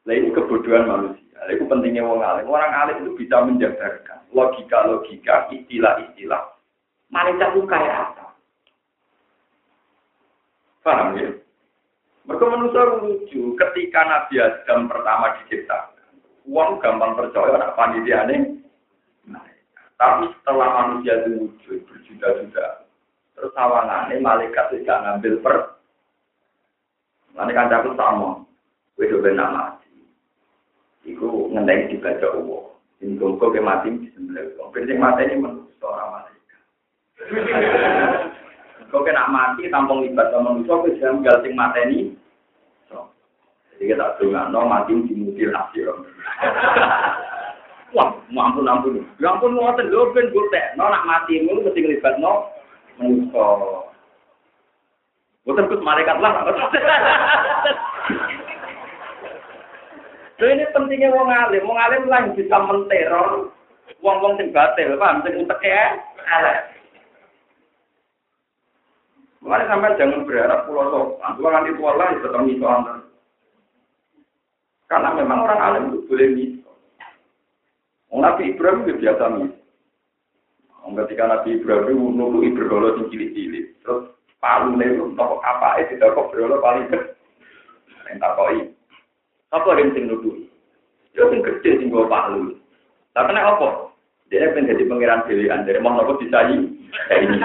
Nah 0.06 0.14
ini 0.14 0.30
kebodohan 0.30 0.86
manusia. 0.86 1.40
Itu 1.50 1.66
pentingnya 1.66 2.06
orang 2.06 2.42
alim. 2.42 2.46
Orang 2.46 2.72
alim 2.74 2.96
itu 3.02 3.10
bisa 3.18 3.42
menjabarkan 3.42 4.22
logika-logika, 4.30 5.50
istilah-istilah. 5.50 6.42
Malaikat 7.10 7.48
itu 7.54 7.66
kayak 7.66 7.94
apa? 8.14 8.35
Paham 10.86 11.18
ya? 11.18 11.34
Mereka 12.30 12.44
manusia 12.46 12.82
lucu. 13.02 13.58
Ketika 13.58 14.06
Nabi 14.06 14.38
Adam 14.38 14.86
pertama 14.86 15.34
diciptakan, 15.42 16.14
uang 16.46 16.78
gampang 16.78 17.18
percaya 17.18 17.58
nak 17.58 17.74
panitia 17.74 18.22
ini. 18.30 18.62
Tapi 19.96 20.28
setelah 20.28 20.68
manusia 20.84 21.24
itu 21.24 21.48
wujud 21.48 21.78
berjuta-juta, 21.88 22.84
terus 23.32 23.56
awangannya 23.56 24.20
malaikat 24.20 24.68
tidak 24.68 25.00
ngambil 25.00 25.34
per. 25.40 25.56
Nanti 27.32 27.56
kan 27.56 27.72
aku 27.72 27.96
sama, 27.96 28.44
coba 28.92 29.28
nama 29.32 29.80
mati. 29.80 29.88
Iku 31.08 31.48
ngendeng 31.48 31.88
dibaca 31.88 32.28
uang. 32.36 32.76
Ini 33.00 33.16
ke 33.16 33.60
mati 33.60 33.88
di 33.92 34.08
sebelah. 34.12 34.44
Kalau 34.56 35.00
mati 35.00 35.22
ini 35.24 35.34
menurut 35.40 35.80
orang 35.80 36.08
malaikat. 36.12 36.60
Kau 38.96 39.04
kena 39.04 39.28
mati 39.28 39.68
tampung 39.68 40.08
libat 40.08 40.32
sama 40.32 40.56
manusia, 40.56 40.72
kau 40.72 40.88
jangan 40.96 41.20
gal 41.20 41.36
sing 41.44 41.52
mati 41.52 41.84
ini. 41.84 42.16
Jadi 43.76 43.92
kita 43.92 44.16
dengar, 44.16 44.48
no 44.48 44.64
mati 44.64 44.96
di 45.04 45.12
mobil 45.12 45.52
hasil. 45.52 46.00
Wah, 47.92 48.08
ampun 48.32 48.64
ampun. 48.64 49.04
Ya 49.20 49.36
ampun 49.36 49.52
mau 49.52 49.76
lho 49.76 50.16
ben 50.16 50.32
gotek. 50.32 50.80
No 50.80 50.88
nak 50.88 51.04
mati 51.04 51.44
mulu 51.44 51.60
mesti 51.68 51.76
ngelibat 51.76 52.16
no 52.24 52.48
manusia. 52.96 53.84
Bukan 55.44 55.68
kus 55.68 55.84
malaikat 55.84 56.16
lah. 56.16 56.32
Lha 60.40 60.46
ini 60.56 60.64
pentingnya 60.72 61.12
wong 61.12 61.28
alim. 61.28 61.68
Wong 61.68 61.76
alim 61.76 62.08
lah 62.08 62.24
yang 62.24 62.32
bisa 62.32 62.56
menteror 62.64 63.52
wong-wong 64.00 64.40
sing 64.40 64.56
batil, 64.56 64.96
paham? 64.96 65.20
Sing 65.20 65.44
utek 65.44 65.60
ya, 65.60 66.00
elek. 66.32 66.75
Mulai 69.44 69.68
sampai 69.68 69.98
jangan 70.00 70.24
berharap 70.24 70.64
pulau 70.64 70.88
sopan. 70.88 71.36
Pulau 71.36 71.52
nanti 71.52 71.76
tua 71.76 71.92
lah 71.94 72.08
tetap 72.16 72.40
miso 72.42 72.66
antar. 72.66 72.98
Karena 74.86 75.10
memang 75.18 75.44
orang 75.44 75.60
alim 75.60 75.84
itu 75.92 75.98
boleh 76.08 76.28
miso. 76.32 76.72
Nabi 78.16 78.54
Ibrahim 78.54 78.86
itu 78.86 79.02
biasa 79.02 79.24
miso. 79.36 79.60
Ketika 80.86 81.24
Nabi 81.28 81.60
Ibrahim 81.60 81.92
itu 81.92 82.06
nunggu 82.14 82.48
berdoa 82.56 82.96
yang 82.96 83.10
cilik-cilik. 83.12 83.66
Terus 83.84 84.08
palu 84.40 84.78
nih, 84.78 84.96
nopo 84.96 85.42
apa 85.44 85.82
itu 85.84 85.98
kok 86.00 86.28
berdoa 86.32 86.62
paling 86.62 86.88
gede. 86.88 87.12
Yang 88.06 88.16
tak 88.22 88.32
koi. 88.38 88.58
Apa 89.52 89.68
yang 89.76 89.90
sing 89.92 90.04
nuduh? 90.08 90.36
Ya 91.12 91.26
sing 91.28 91.44
gede 91.44 91.70
sing 91.82 91.92
gue 91.92 92.06
palu. 92.06 92.56
Tapi 93.12 93.28
kenapa 93.32 93.50
apa? 93.58 93.68
Dia 94.26 94.50
pengen 94.50 94.74
jadi 94.74 94.82
pangeran 94.90 95.26
pilihan. 95.28 95.62
Dari 95.66 95.78
mau 95.82 95.94
nopo 95.94 96.18
disayi. 96.18 96.66
Ini. 97.12 97.38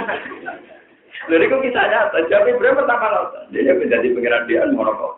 Lalu 1.30 1.46
itu 1.46 1.58
kisahnya, 1.70 2.10
tapi 2.10 2.58
berapa 2.58 2.82
pertama 2.82 3.08
nonton? 3.14 3.44
Dia 3.54 3.78
menjadi 3.78 4.08
pengiran 4.16 4.48
dia, 4.50 4.66
mau 4.74 4.90
kok. 4.90 5.14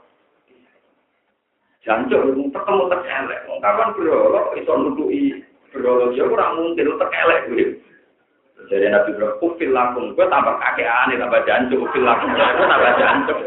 Jancuk, 1.84 2.32
ketemu 2.52 2.84
terkelek. 2.92 3.40
Kapan 3.60 3.92
bro, 3.96 4.56
itu 4.56 4.72
nutui 4.72 5.24
bro, 5.72 6.12
ya 6.16 6.24
kurang 6.28 6.60
mungkin 6.60 6.96
terkelek. 6.96 7.42
Jadi 8.72 8.86
Nabi 8.88 9.12
Ibrahim, 9.12 9.40
kufil 9.44 9.72
lakum. 9.76 10.16
Gue 10.16 10.24
tambah 10.32 10.56
kakek 10.56 10.88
aneh, 10.88 11.20
tambah 11.20 11.44
jancuk. 11.44 11.84
Kufil 11.84 12.04
lakum. 12.08 12.32
Gue 12.32 12.68
tambah 12.68 12.94
jancuk. 12.96 13.38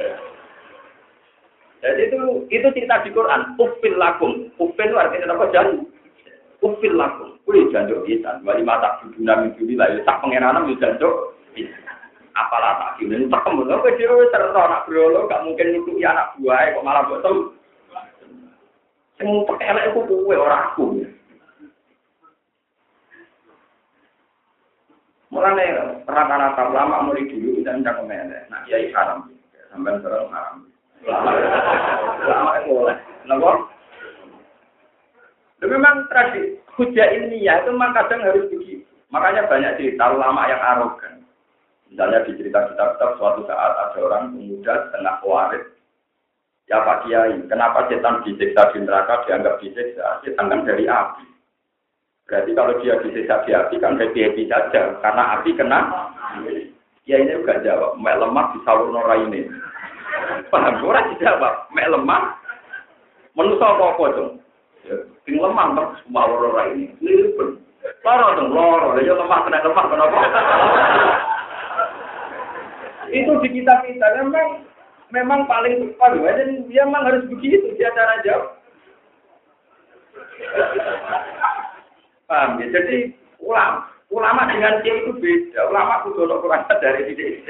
Jadi 1.80 2.00
itu 2.11 2.16
itu 2.52 2.66
cerita 2.76 3.00
di 3.00 3.11
Quran. 3.16 3.56
Kufil 3.56 3.96
lakum. 3.96 4.52
Kufil 4.61 4.92
itu 4.92 4.96
artinya 5.00 5.32
apa? 5.32 5.48
Jancuk. 5.56 5.88
Kufil 6.61 6.94
lakum. 7.00 7.32
Gue 7.48 7.64
jancuk 7.72 8.04
bisa. 8.04 8.37
Wali 8.44 8.61
mata 8.61 9.00
buduna 9.00 9.40
minggu 9.40 9.64
ini 9.64 9.80
lah. 9.80 9.88
Sak 10.04 10.20
pengiranan 10.20 10.68
ya 10.68 10.76
jancuk 10.85 11.32
apalah 12.37 12.72
tak 12.77 13.01
gini 13.01 13.25
tak 13.33 13.49
apa 13.49 13.88
dia 13.96 14.12
wes 14.12 14.29
terus 14.29 14.53
anak 14.53 14.85
berolo 14.85 15.25
gak 15.25 15.40
mungkin 15.49 15.72
nutupi 15.72 16.05
anak 16.05 16.37
buah 16.37 16.68
kok 16.77 16.85
malah 16.85 17.05
betul 17.09 17.57
sing 19.16 19.29
pakai 19.49 19.72
elek 19.72 19.88
aku 19.96 20.05
kue 20.05 20.37
orang 20.37 20.68
aku 20.68 20.85
mulane 25.33 25.64
rata-rata 26.05 26.62
lama 26.77 27.09
mulai 27.09 27.25
dulu 27.25 27.57
kita 27.57 27.72
minta 27.72 27.96
ke 27.96 28.03
mana 28.05 28.38
nah 28.53 28.61
ya 28.68 28.85
haram. 28.92 29.33
Sampai 29.72 29.99
sekarang 30.01 30.33
haram. 30.33 30.57
Lama 32.25 32.51
itu 32.62 32.70
boleh. 32.72 32.96
Kenapa? 33.25 33.51
Memang 35.66 36.07
tradisi 36.09 36.57
hujah 36.79 37.09
ini 37.11 37.42
ya 37.42 37.64
itu 37.64 37.75
memang 37.75 37.96
kadang 37.96 38.22
harus 38.22 38.49
begitu. 38.49 38.87
Makanya 39.11 39.49
banyak 39.49 39.77
cerita 39.81 40.14
lama 40.14 40.46
yang 40.46 40.62
arogan 40.62 41.15
Misalnya 41.90 42.27
di 42.27 42.35
cerita 42.35 42.66
kitab-kitab 42.66 43.11
suatu 43.18 43.40
saat 43.46 43.72
ada 43.79 43.99
orang 44.03 44.35
pemuda 44.35 44.75
setengah 44.90 45.16
waris. 45.22 45.66
Ya 46.66 46.83
Pak 46.83 47.07
Kiai, 47.07 47.38
kenapa 47.46 47.87
setan 47.87 48.27
disiksa 48.27 48.75
di 48.75 48.83
neraka 48.83 49.22
dianggap 49.22 49.62
disiksa? 49.62 50.18
Setan 50.27 50.51
kan 50.51 50.66
dari 50.66 50.90
api. 50.90 51.22
Berarti 52.27 52.51
kalau 52.59 52.75
dia 52.83 52.99
disiksa 53.07 53.46
di 53.46 53.55
api 53.55 53.79
kan 53.79 53.94
happy-happy 53.94 54.51
saja. 54.51 54.99
Karena 54.99 55.38
api 55.38 55.55
kena. 55.55 56.11
Ya 57.07 57.22
ini 57.22 57.38
juga 57.38 57.62
jawab. 57.62 58.03
Mek 58.03 58.18
lemah 58.18 58.51
di 58.51 58.59
salur 58.66 58.90
nora 58.90 59.14
ini. 59.14 59.46
Paham? 60.51 60.83
Orang 60.83 61.07
dijawab. 61.14 61.70
Mek 61.70 61.87
lemah. 61.87 62.35
Menusa 63.38 63.62
apa-apa 63.62 64.05
dong. 64.18 64.33
Ya, 64.90 64.99
Ting 65.22 65.38
lemah 65.38 65.70
terus 65.79 66.03
semua 66.03 66.27
nora 66.27 66.66
ini. 66.75 66.90
Ini 66.99 67.31
pun. 67.38 67.62
Loro 68.03 68.29
dong, 68.35 68.51
loro. 68.51 68.99
Ya 68.99 69.14
lemah 69.14 69.38
kena 69.46 69.62
lemah 69.62 69.85
kenapa? 69.87 70.18
itu 73.10 73.32
di 73.42 73.48
kita 73.60 73.74
kita. 73.86 74.06
Memang 74.22 74.66
memang 75.14 75.40
paling 75.46 75.94
tepat. 75.94 76.18
Dan 76.18 76.66
dia 76.70 76.82
memang 76.86 77.06
harus 77.06 77.24
begitu 77.30 77.74
dia 77.78 77.94
cara 77.94 78.22
jawab 78.26 78.56
paham 82.26 82.58
ya? 82.58 82.66
Jadi 82.74 83.14
ulama 83.42 83.86
ulama 84.10 84.42
dengan 84.50 84.82
dia 84.82 84.94
itu 85.02 85.12
beda. 85.18 85.60
Ulama 85.70 86.02
itu 86.02 86.18
untuk 86.18 86.42
kurang 86.42 86.66
dari 86.82 87.14
dia 87.14 87.40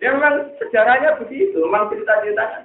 ya 0.00 0.08
memang 0.16 0.56
sejarahnya 0.58 1.20
begitu. 1.20 1.60
Memang 1.60 1.92
cerita 1.92 2.24
ceritanya 2.24 2.64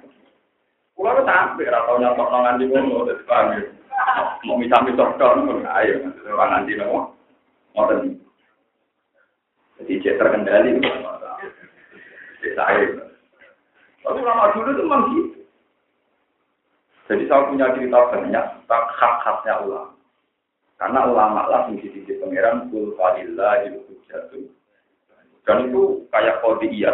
Kulo 0.96 1.12
itu 1.12 1.28
sampai 1.28 1.68
atau 1.68 2.00
nyontok 2.00 2.32
nongan 2.32 2.56
di 2.56 2.72
ngono, 2.72 3.04
terus 3.04 3.20
paham 3.28 3.52
ya. 3.52 3.68
Mau 4.48 4.56
misal-misal 4.56 5.12
dong, 5.20 5.60
ayo, 5.60 6.08
nanti 6.24 6.72
nopo, 6.72 7.12
mau 9.86 9.94
Jadi 9.94 10.02
cek 10.02 10.18
terkendali. 10.18 10.70
Saya. 12.58 12.86
Tapi 14.02 14.18
lama 14.22 14.54
dulu 14.54 14.70
itu 14.70 14.82
memang 14.82 15.02
gitu. 15.14 15.40
Jadi 17.06 17.22
saya 17.30 17.46
punya 17.46 17.70
cerita 17.74 17.98
banyak 18.10 18.44
tentang 18.58 18.84
hak-haknya 18.98 19.54
ulama. 19.62 19.94
Karena 20.76 21.00
ulama 21.06 21.42
lah 21.46 21.60
yang 21.70 21.78
sisi 21.78 22.02
pangeran 22.18 22.70
kul 22.70 22.98
falillah 22.98 23.62
jatuh. 24.10 24.46
Dan 25.46 25.70
itu 25.70 26.06
kayak 26.10 26.42
kode 26.42 26.66
iya. 26.70 26.90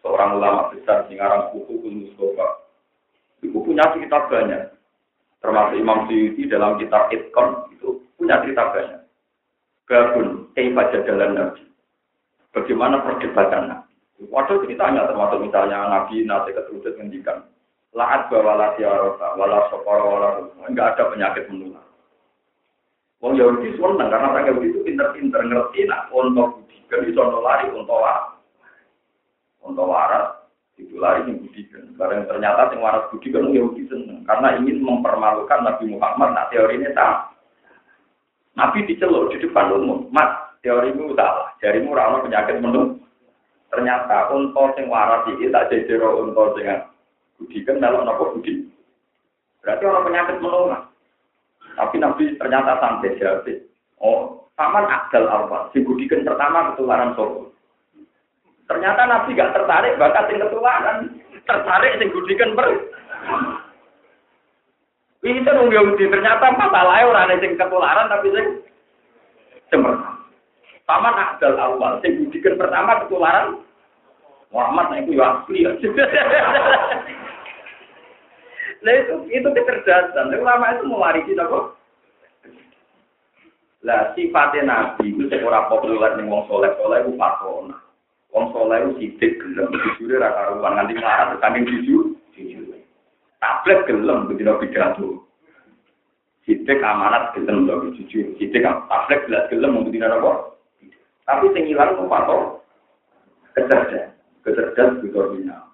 Seorang 0.00 0.40
ulama 0.40 0.72
besar 0.74 1.06
di 1.06 1.14
ngarang 1.14 1.54
buku 1.54 1.78
Kul. 1.78 1.94
Itu 3.44 3.58
punya 3.62 3.86
cerita 3.94 4.18
banyak. 4.26 4.74
Termasuk 5.38 5.78
Imam 5.78 6.10
Syuuti 6.10 6.50
dalam 6.50 6.74
kitab 6.80 7.06
Itkon 7.14 7.70
itu 7.70 8.02
punya 8.18 8.42
cerita 8.42 8.66
banyak. 8.72 9.00
Gabun, 9.86 10.50
kayak 10.58 11.06
jalan 11.06 11.30
Nabi. 11.38 11.71
Bagaimana 12.52 13.00
perdebatan 13.00 13.72
Nabi? 13.72 13.92
Waduh 14.28 14.62
ceritanya 14.62 15.08
termasuk 15.08 15.40
misalnya 15.42 15.88
Nabi 15.88 16.22
nanti 16.22 16.54
keturunan 16.54 16.94
ngendikan 16.94 17.42
laat 17.92 18.32
bawa 18.32 18.72
ya 18.80 18.88
rosa, 18.88 19.36
wala 19.36 19.68
sokoro, 19.68 20.16
wala 20.16 20.28
enggak 20.64 20.96
ada 20.96 21.12
penyakit 21.12 21.44
menular. 21.52 21.84
Wong 23.20 23.38
Yahudi 23.38 23.76
seneng 23.76 24.08
karena 24.10 24.32
orang 24.34 24.48
Yahudi 24.48 24.72
itu 24.74 24.80
pinter-pinter 24.82 25.40
ngerti 25.46 25.86
nak 25.86 26.10
untuk 26.10 26.64
budikan 26.64 27.06
itu 27.06 27.20
lari 27.20 27.68
untuk 27.70 27.94
waras, 27.94 28.34
untuk 29.62 29.86
waras 29.86 30.42
itu 30.74 30.96
lari 30.98 31.28
yang 31.28 31.38
budikan. 31.38 31.84
Karena 31.94 32.26
ternyata 32.26 32.72
yang 32.72 32.80
waras 32.82 33.06
budikan 33.12 33.52
Yahudi 33.52 33.86
seneng 33.86 34.24
karena 34.24 34.58
ingin 34.58 34.82
mempermalukan 34.82 35.60
Nabi 35.62 35.84
Muhammad. 35.92 36.34
Nah 36.34 36.48
teori 36.50 36.80
ini 36.80 36.90
sama. 36.96 37.30
Nabi 38.52 38.84
diceluk 38.84 39.32
di 39.32 39.40
depan 39.40 39.72
umum, 39.72 40.12
mas 40.12 40.28
teorimu 40.60 41.16
salah, 41.16 41.51
jarimu 41.62 41.94
ramah 41.94 42.20
penyakit 42.26 42.58
menung. 42.58 42.98
Ternyata 43.72 44.28
untuk 44.36 44.76
sing 44.76 44.92
waras 44.92 45.24
ini 45.32 45.48
tak 45.48 45.72
jadi 45.72 45.96
untuk 45.96 46.60
sing 46.60 46.68
budi 47.40 47.64
kan 47.64 47.80
kalau 47.80 48.04
nopo 48.04 48.36
budi. 48.36 48.68
Berarti 49.64 49.82
orang 49.88 50.06
penyakit 50.10 50.36
menular. 50.42 50.82
Tapi 51.72 51.96
Nabi 51.96 52.36
ternyata 52.36 52.76
sampai 52.82 53.16
jawab. 53.16 53.48
Oh, 54.02 54.50
paman 54.58 54.90
Abdal 54.90 55.24
Alfa, 55.30 55.72
si 55.72 55.80
budi 55.80 56.04
kan 56.10 56.26
pertama 56.26 56.74
ketularan 56.74 57.16
solo. 57.16 57.54
Ternyata 58.68 59.08
Nabi 59.08 59.38
gak 59.38 59.54
tertarik 59.56 59.96
bakat 59.96 60.28
yang 60.28 60.44
ketularan, 60.44 60.98
tertarik 61.48 61.96
sing 61.96 62.12
budi 62.12 62.34
kan 62.36 62.52
ber. 62.52 62.68
Itu 65.22 65.48
nunggu 65.48 65.96
ternyata 65.96 66.50
masalahnya 66.58 67.08
orang 67.08 67.40
sing 67.40 67.56
ketularan 67.56 68.10
tapi 68.10 68.28
sing 68.36 68.46
pertama. 69.70 70.21
Paman 70.92 71.16
Abdal 71.16 71.56
Awal, 71.56 72.04
sing 72.04 72.20
budikan 72.20 72.60
pertama 72.60 73.00
ketularan 73.00 73.64
Muhammad 74.52 74.92
nah 74.92 75.00
itu 75.00 75.16
ya 75.16 75.40
asli. 75.40 75.64
Nah 78.82 78.98
itu 78.98 79.14
itu 79.30 79.46
kecerdasan. 79.46 80.34
Ulama 80.34 80.74
itu 80.74 80.90
mewarisi 80.90 81.38
apa? 81.38 81.78
Lah 83.86 84.10
sifatnya 84.18 84.66
Nabi 84.66 85.14
itu 85.14 85.30
seorang 85.30 85.70
populer 85.70 86.18
nih 86.18 86.26
wong 86.26 86.50
soleh 86.50 86.74
soleh 86.74 87.06
itu 87.06 87.14
patona. 87.14 87.78
Wong 88.34 88.50
soleh 88.50 88.82
itu 88.82 88.90
sidik 88.98 89.38
gelem, 89.38 89.70
jujur 89.70 90.18
raka 90.18 90.58
ruang 90.58 90.74
nanti 90.74 90.98
marah, 90.98 91.38
saking 91.38 91.62
jujur, 91.62 92.18
jujur. 92.34 92.74
tablet 93.38 93.86
gelem 93.86 94.26
begitu 94.26 94.50
pidato. 94.66 95.08
Sidik 96.42 96.82
amanat 96.82 97.30
gelem 97.38 97.70
to 97.70 97.94
jujur. 98.02 98.34
Sidik 98.34 98.66
tablet 98.66 99.30
jelas 99.30 99.46
gelem 99.46 99.78
tidak 99.94 100.10
apa. 100.18 100.51
Tapi 101.22 101.46
sing 101.54 101.64
ilang 101.70 101.94
ku 101.98 102.10
pato 102.10 102.62
kecerdasan. 103.52 104.14
Kecerdasan 104.42 105.00
butuh 105.06 105.34
bina. 105.34 105.70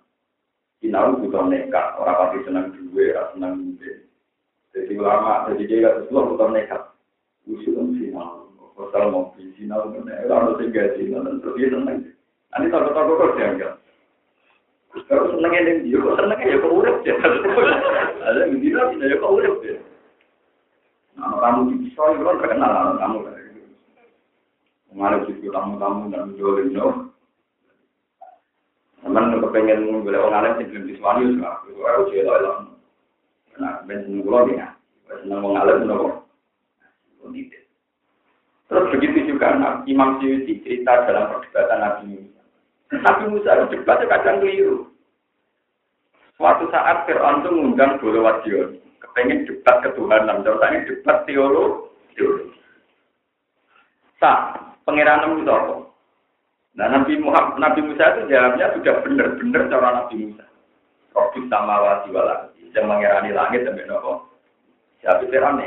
Sinau 0.78 1.18
butuh 1.18 1.42
nekat, 1.50 1.98
orang 1.98 2.18
pasti 2.22 2.38
senang 2.46 2.70
duwe, 2.70 3.10
ora 3.10 3.34
senang 3.34 3.58
duwe. 3.58 4.06
Jadi 4.70 4.94
ulama, 4.94 5.50
jadi 5.50 5.62
dia 5.66 5.82
kata 5.90 6.00
semua 6.06 6.28
butuh 6.30 6.48
nekat. 6.54 6.82
Usul 7.48 7.96
sinau. 7.98 8.46
Pasal 8.78 9.10
mau 9.10 9.34
orang 9.34 10.54
harus 10.54 10.70
gaji, 10.70 11.02
terus 11.10 11.56
dia 11.58 11.68
senang. 11.74 11.98
Nanti 12.54 12.66
tahu-tahu 12.70 13.18
kok 13.18 13.34
dianggap. 13.34 13.72
Kalau 15.10 15.34
senengnya 15.34 15.66
yang 15.66 15.78
dia, 15.84 15.98
kok 15.98 16.16
senengnya 16.16 16.46
ya 16.48 16.62
kok 16.62 16.74
urip 16.74 16.96
ya. 17.04 17.14
Ada 18.24 18.38
yang 18.46 18.60
bilang, 18.62 18.88
ya 19.02 19.16
kok 19.18 19.34
urip 19.34 19.54
ya. 19.66 19.76
Nah, 21.18 21.34
kamu 21.42 21.74
pisau 21.82 22.14
itu 22.14 22.22
kan 22.22 22.38
terkenal 22.38 22.94
kamu. 23.02 23.18
Mengalir 24.88 25.28
di 25.28 25.48
tamu-tamu 25.52 26.08
dan 26.08 26.32
jualin 26.40 26.72
no. 26.72 27.12
Teman 29.04 29.40
kepengen 29.40 30.04
boleh 30.04 30.20
orang 30.20 30.42
alim 30.42 30.52
sing 30.58 30.66
belum 30.72 30.88
disuani. 30.90 31.22
Itu 31.36 31.80
aku 31.84 32.02
cerita 32.10 32.32
itu. 32.34 32.52
Nah, 33.58 33.82
ben 33.84 34.06
seneng 34.06 34.24
kula 34.24 34.48
ya. 34.54 34.68
Seneng 35.06 35.44
wong 35.44 35.54
alim 35.60 35.86
nopo. 35.86 36.08
Terus 38.68 38.84
begitu 38.92 39.32
juga 39.32 39.56
nah, 39.56 39.80
Imam 39.88 40.20
Syuuti 40.20 40.60
cerita 40.60 41.08
dalam 41.08 41.32
perdebatan 41.32 41.78
Nabi 41.80 42.04
Musa. 42.12 42.42
Nabi 43.00 43.24
Musa 43.32 43.50
itu 43.56 43.66
debatnya 43.80 44.12
kadang 44.12 44.36
keliru. 44.44 44.76
Suatu 46.36 46.68
saat 46.70 47.08
Fir'aun 47.08 47.42
itu 47.42 47.48
mengundang 47.50 47.98
Bolo 47.98 48.28
Wadion. 48.28 48.78
Kepengen 49.00 49.48
debat 49.48 49.80
ketuhanan. 49.82 50.44
Contohnya 50.44 50.84
debat 50.84 51.24
teologi. 51.24 52.52
Sah, 54.20 54.67
pangeran 54.88 55.36
itu 55.36 55.52
apa? 55.52 55.74
Nah 56.80 56.86
Nabi 56.88 57.20
Muhammad, 57.20 57.60
Nabi 57.60 57.80
Musa 57.84 58.16
itu 58.16 58.32
jawabnya 58.32 58.72
sudah 58.72 58.94
benar-benar 59.04 59.62
cara 59.68 59.88
Nabi 60.00 60.14
Musa. 60.24 60.48
Robus 61.12 61.44
sama 61.52 61.76
wasi 61.84 62.08
walasi. 62.08 62.72
Yang 62.72 62.86
mengirani 62.88 63.30
langit 63.36 63.68
dan 63.68 63.76
nopo. 63.84 64.24
Siapa 65.04 65.28
Fir'aun 65.28 65.60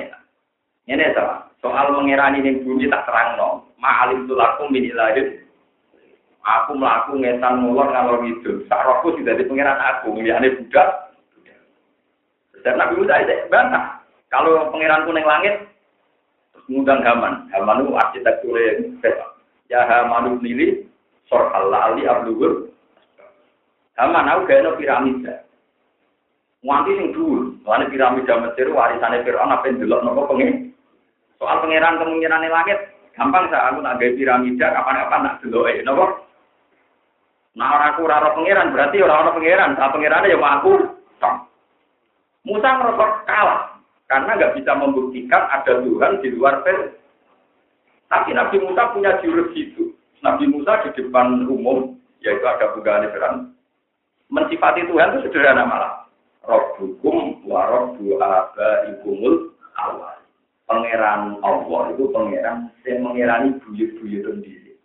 Ini 0.89 1.13
sama. 1.13 1.45
Soal 1.61 1.93
mengirani 1.93 2.41
yang 2.41 2.65
bumi 2.65 2.89
tak 2.89 3.05
terang 3.05 3.37
no. 3.37 3.49
Ma'alim 3.77 4.25
tulakum 4.25 4.73
min 4.73 4.89
ilahid 4.89 5.45
Aku 6.41 6.73
melaku 6.73 7.21
ngetan 7.21 7.61
mulon 7.61 7.93
ngalor 7.93 8.25
itu. 8.25 8.65
Sakroku 8.65 9.13
sudah 9.13 9.37
di 9.37 9.45
pengiran 9.45 9.77
aku. 9.77 10.17
Ini 10.17 10.57
budak. 10.57 11.13
Dan 12.65 12.81
Nabi 12.81 12.97
Musa 12.97 13.21
itu 13.21 13.45
bantah. 13.53 14.01
Kalau 14.33 14.71
pengiranku 14.71 15.11
neng 15.11 15.27
langit, 15.27 15.70
ngundang 16.71 17.03
Haman. 17.03 17.51
Haman 17.51 17.83
itu 17.83 17.91
arsitektur 17.99 18.55
yang 18.55 18.95
Ya 19.67 19.83
Haman 19.83 20.39
nili, 20.39 20.87
sor 21.27 21.51
halali 21.51 22.07
ablugur. 22.07 22.71
Haman 23.99 24.31
aku 24.31 24.47
gak 24.47 24.63
ada 24.63 24.71
piramida. 24.79 25.35
Nganti 26.61 26.91
sing 26.93 27.09
dulu, 27.11 27.57
soalnya 27.65 27.89
piramida 27.89 28.37
Mesir 28.37 28.69
warisannya 28.69 29.25
Fir'aun 29.25 29.49
apa 29.49 29.65
yang 29.65 29.81
dulu 29.81 29.97
nopo 30.05 30.21
pengen. 30.29 30.69
Soal 31.41 31.57
pengiran 31.57 31.97
kemungkinan 31.97 32.45
langit, 32.53 32.77
gampang 33.17 33.49
saya 33.49 33.73
aku 33.73 33.81
nak 33.81 33.97
gaya 33.97 34.13
piramida 34.13 34.69
kapan-kapan 34.69 35.21
nak 35.25 35.37
dulu 35.41 35.65
eh 35.65 35.81
nopo. 35.81 36.05
Nah 37.57 37.67
orang 37.75 37.89
aku 37.97 38.01
raro 38.07 38.29
pangeran 38.37 38.71
berarti 38.71 38.97
orang 39.01 39.19
orang 39.27 39.35
pangeran. 39.41 39.71
Nah 39.75 39.89
pangerannya 39.89 40.31
ya 40.31 40.37
aku. 40.39 40.73
Musa 42.41 42.69
merasa 42.73 43.05
kalah 43.29 43.70
karena 44.11 44.35
nggak 44.35 44.59
bisa 44.59 44.75
membuktikan 44.75 45.47
ada 45.47 45.79
Tuhan 45.79 46.19
di 46.19 46.35
luar 46.35 46.59
Fir'aun. 46.67 46.91
Tapi 48.11 48.35
Nabi 48.35 48.59
Musa 48.59 48.91
punya 48.91 49.15
jurus 49.23 49.55
itu. 49.55 49.95
Nabi 50.19 50.51
Musa 50.51 50.83
di 50.83 50.99
depan 50.99 51.47
umum, 51.47 51.95
yaitu 52.19 52.43
ada 52.43 52.75
bukaan 52.75 53.07
Fir'aun. 53.07 53.55
Mensifati 54.27 54.83
Tuhan 54.83 55.15
itu 55.15 55.31
sederhana 55.31 55.63
malah. 55.63 56.11
Rabbukum 56.43 57.47
wa 57.47 57.63
rabbu 57.71 58.19
abaikumul 58.19 59.55
awal. 59.79 60.19
Pangeran 60.67 61.39
Allah 61.39 61.81
itu 61.95 62.11
pangeran 62.11 62.67
yang 62.83 62.99
mengirani 63.07 63.55
buyut-buyut 63.63 64.27
sendiri. 64.27 64.75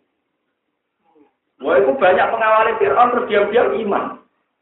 Wah 1.59 1.75
itu 1.75 1.91
banyak 1.99 2.27
pengawal 2.31 2.71
Fir'aun 2.79 3.11
terus 3.11 3.27
diam-diam 3.27 3.75
iman. 3.83 4.16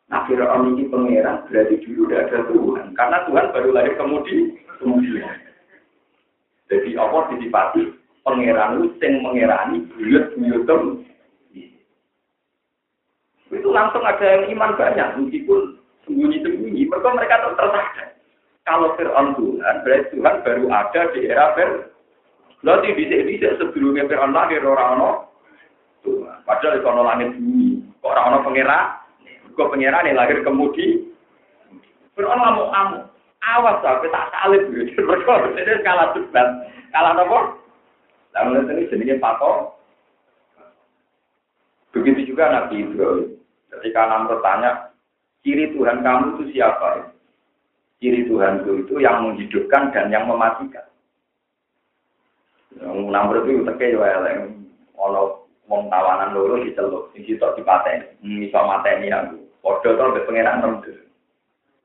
Nah 0.05 0.21
Fir'aun 0.29 0.77
ini 0.77 0.85
pangeran 0.89 1.49
berarti 1.49 1.81
dulu 1.81 2.09
udah 2.09 2.19
ada 2.29 2.39
Tuhan. 2.45 2.85
Karena 2.93 3.17
Tuhan 3.25 3.45
baru 3.51 3.69
lahir 3.73 3.93
kemudian. 3.97 4.53
kemudian. 4.77 5.35
Jadi 6.69 6.89
Allah 6.97 7.21
disipati 7.33 7.81
pangeran 8.21 8.81
itu 8.81 8.97
yang 9.01 9.13
mengerani 9.21 9.85
buyut-buyut 9.93 11.05
itu 13.55 13.69
langsung 13.71 14.03
ada 14.03 14.25
yang 14.25 14.51
iman 14.57 14.75
banyak 14.75 15.07
meskipun 15.21 15.79
sembunyi-sembunyi 16.03 16.91
mereka 16.91 17.07
mereka 17.13 17.35
tersadar 17.45 17.87
kalau 18.65 18.97
Fir'aun 18.97 19.37
Tuhan 19.37 19.75
berarti 19.85 20.11
Tuhan 20.11 20.35
baru 20.43 20.65
ada 20.73 21.01
di 21.15 21.19
era 21.29 21.55
Fir'aun 21.55 21.93
Berarti 22.65 22.97
bisa-bisa 22.97 23.61
sebelumnya 23.61 24.09
Fir'aun 24.09 24.33
lahir 24.33 24.65
orang-orang 24.65 25.29
Padahal 26.45 26.77
itu 26.77 26.89
langit 26.89 27.29
bumi. 27.37 27.81
Orang-orang 28.05 28.45
pengira? 28.45 28.79
Kok 29.55 29.71
pengira 29.71 30.03
nih 30.03 30.15
lahir 30.15 30.43
kemudi? 30.43 31.07
Fir'aun 32.15 32.39
ngamuk 32.39 32.71
kamu. 32.71 32.99
Awas 33.45 33.79
sampai 33.79 34.11
tak 34.11 34.27
salib. 34.35 34.67
Mereka 34.71 35.33
ini 35.55 35.83
kalah 35.83 36.11
debat. 36.11 36.47
Kalah 36.91 37.15
apa? 37.15 37.39
Lalu 38.35 38.67
ini 38.67 38.89
jenisnya 38.91 39.15
patok. 39.23 39.79
Begitu 41.95 42.35
juga 42.35 42.51
Nabi 42.51 42.83
Ibrahim. 42.83 43.39
Ketika 43.71 44.07
Namrud 44.07 44.43
tanya, 44.43 44.91
ciri 45.43 45.71
Tuhan 45.71 46.03
kamu 46.03 46.39
itu 46.39 46.43
siapa? 46.55 47.11
Ciri 48.03 48.27
Tuhan 48.27 48.63
itu, 48.63 48.83
itu 48.83 48.95
yang 48.99 49.23
menghidupkan 49.23 49.95
dan 49.95 50.11
yang 50.11 50.27
mematikan. 50.27 50.83
Yang 52.75 53.07
itu 53.47 53.63
teke 53.63 53.95
ya, 53.95 54.19
kalau 54.95 55.47
wong 55.71 55.87
tawanan 55.87 56.35
loro 56.35 56.59
diceluk, 56.59 57.15
sing 57.15 57.23
sitok 57.23 57.55
dipateni, 57.55 58.19
hmm, 58.19 58.51
mateni 58.51 59.07
aku. 59.11 59.44
Padha 59.65 59.97
to 59.97 60.03
mbek 60.13 60.25
pangeran. 60.29 60.85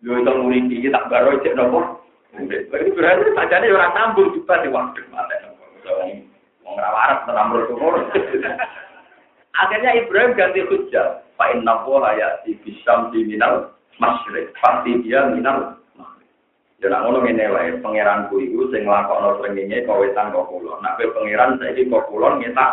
Yo 0.05 0.13
itu 0.21 0.33
murid 0.37 0.69
tak 0.93 1.09
baro 1.09 1.41
cek 1.41 1.57
nopo. 1.57 2.05
Berarti 2.37 2.91
berarti 2.93 3.33
sajane 3.33 3.67
ora 3.73 3.89
sambung 3.97 4.37
juga 4.37 4.61
di 4.61 4.69
waktu 4.69 5.01
mateni. 5.09 5.49
Wong 6.61 6.77
ora 6.77 6.91
waras 6.93 7.25
tenang 7.25 7.57
Akhirnya 9.61 9.97
Ibrahim 9.97 10.37
ganti 10.37 10.61
hujjah. 10.63 11.25
Fa 11.35 11.51
inna 11.53 11.85
Allah 11.85 12.17
ya'ti 12.17 12.61
bisyamsi 12.63 13.27
minal 13.27 13.75
masyrik. 13.99 14.53
Pasti 14.61 15.01
dia 15.05 15.27
minal 15.33 15.81
Ya 16.81 16.97
ngono 16.97 17.21
ngene 17.21 17.45
wae, 17.53 17.77
pangeranku 17.85 18.41
iku 18.41 18.73
sing 18.73 18.89
nglakokno 18.89 19.37
srengenge 19.37 19.85
kowe 19.85 20.01
wetan 20.01 20.33
kok 20.33 20.49
kula. 20.49 20.81
Nek 20.81 20.97
kowe 20.97 21.13
pangeran 21.13 21.61
kok 21.61 22.09
kula 22.09 22.41
ngetak. 22.41 22.73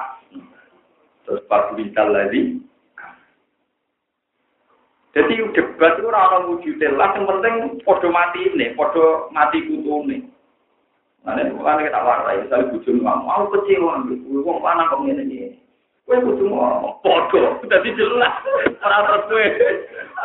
Terus 1.27 1.43
pas 1.51 1.67
lagi. 1.75 2.55
Jadi 5.17 5.33
debat 5.49 5.97
itu 5.97 6.13
ora 6.13 6.29
ono 6.29 6.53
wujude 6.53 6.93
lah, 6.93 7.09
yang 7.17 7.25
penting 7.25 7.81
padha 7.81 8.05
mati 8.05 8.53
ini, 8.53 8.69
padha 8.77 9.25
mati 9.33 9.65
kutune. 9.65 10.29
Nah, 11.25 11.33
ini 11.41 11.57
bukan 11.57 11.81
kita 11.81 12.05
warai, 12.05 12.45
misalnya 12.45 12.69
bujum 12.69 13.01
mau 13.01 13.49
kecewa, 13.49 14.05
wong 14.29 14.57
mana 14.61 14.85
kok 14.85 15.01
ngene 15.01 15.25
iki. 15.25 15.57
Kowe 16.05 16.21
kudu 16.21 16.53
ngomong 16.53 17.01
padha, 17.01 17.57
dadi 17.65 17.97
jelas. 17.97 18.29
Ora 18.77 18.97
terus 19.09 19.25
kowe, 19.25 19.45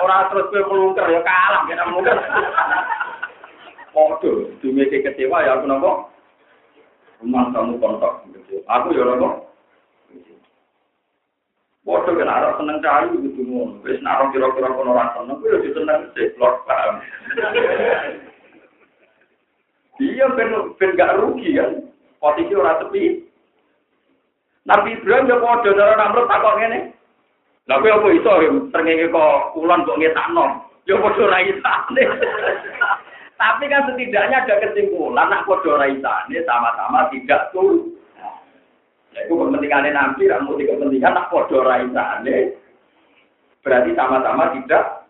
ora 0.04 0.16
terus 0.28 0.48
kowe 0.52 0.60
melungker 0.60 1.08
ya 1.08 1.20
kalah, 1.24 1.64
kena 1.64 1.88
melungker. 1.88 2.16
Podo, 3.96 4.52
dumeke 4.60 5.00
kecewa 5.00 5.40
ya 5.40 5.56
aku 5.56 5.72
nopo. 5.72 6.12
Rumah 7.24 7.48
kamu 7.48 7.80
kontak 7.80 8.28
Aku 8.68 8.92
ya 8.92 9.08
nopo. 9.08 9.51
Podo 11.82 12.14
kan 12.14 12.30
arah 12.30 12.54
seneng 12.54 12.78
cari 12.78 13.10
gitu 13.18 13.42
ngono. 13.42 13.82
Wis 13.82 13.98
nak 14.06 14.30
kira-kira 14.30 14.70
kono 14.70 14.94
ora 14.94 15.18
seneng, 15.18 15.42
kuwi 15.42 15.66
yo 15.66 15.70
seneng 15.74 16.14
sih, 16.14 16.30
blok 16.38 16.62
paham. 16.62 17.02
Iya 19.98 20.30
ben 20.38 20.50
ben 20.78 20.94
gak 20.94 21.18
rugi 21.18 21.58
kan. 21.58 21.82
Posisi 22.22 22.54
ora 22.54 22.78
tepi. 22.78 23.26
Nabi 24.62 24.94
Ibrahim 24.94 25.26
yo 25.26 25.42
padha 25.42 25.74
cara 25.74 25.94
namrut 25.98 26.30
takok 26.30 26.56
ngene. 26.62 26.94
Lah 27.66 27.78
kowe 27.78 27.90
apa 27.90 28.08
iso 28.14 28.32
srengenge 28.70 29.10
kok 29.10 29.58
kulon 29.58 29.82
kok 29.82 29.98
ngetakno? 29.98 30.46
Yo 30.86 31.02
padha 31.02 31.24
ra 31.26 31.38
isane. 31.42 32.02
Tapi 33.42 33.66
kan 33.66 33.90
setidaknya 33.90 34.46
ada 34.46 34.54
kesimpulan, 34.62 35.26
nak 35.26 35.42
kodo 35.50 35.74
raisane 35.74 36.46
sama-sama 36.46 37.10
tidak 37.10 37.50
tuh. 37.50 37.90
Itu 39.12 39.36
kepentingannya 39.36 39.92
Nabi, 39.92 40.28
kamu 40.28 40.56
di 40.56 40.64
kepentingan 40.64 41.12
nak 41.12 41.28
kodo 41.28 41.60
raisane. 41.60 42.56
Berarti 43.60 43.90
sama-sama 43.92 44.56
tidak. 44.56 45.06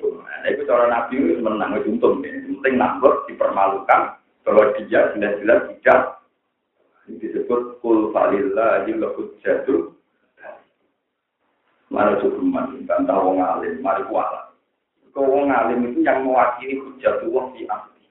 Nah, 0.00 0.48
itu 0.48 0.62
cara 0.64 0.86
Nabi 0.88 1.14
itu 1.20 1.40
menang, 1.40 1.80
untung. 1.84 2.20
Penting 2.24 2.74
nambah, 2.76 3.24
dipermalukan, 3.28 4.20
bahwa 4.44 4.72
dia 4.76 5.12
jelas-jelas 5.16 5.68
tidak. 5.72 6.20
Ini 7.08 7.16
disebut 7.18 7.80
kul 7.82 8.12
falillah 8.12 8.86
lahud 8.86 9.34
jatuh. 9.42 9.90
Mana 11.90 12.22
cukup 12.22 12.46
bantah 12.86 13.18
wong 13.18 13.42
alim, 13.42 13.82
mari 13.82 14.06
kualat. 14.06 14.54
Kau 15.10 15.26
alim 15.26 15.90
itu 15.90 16.06
yang 16.06 16.22
mewakili 16.22 16.78
hujatullah 16.78 17.50
di 17.58 17.66
asli. 17.66 18.06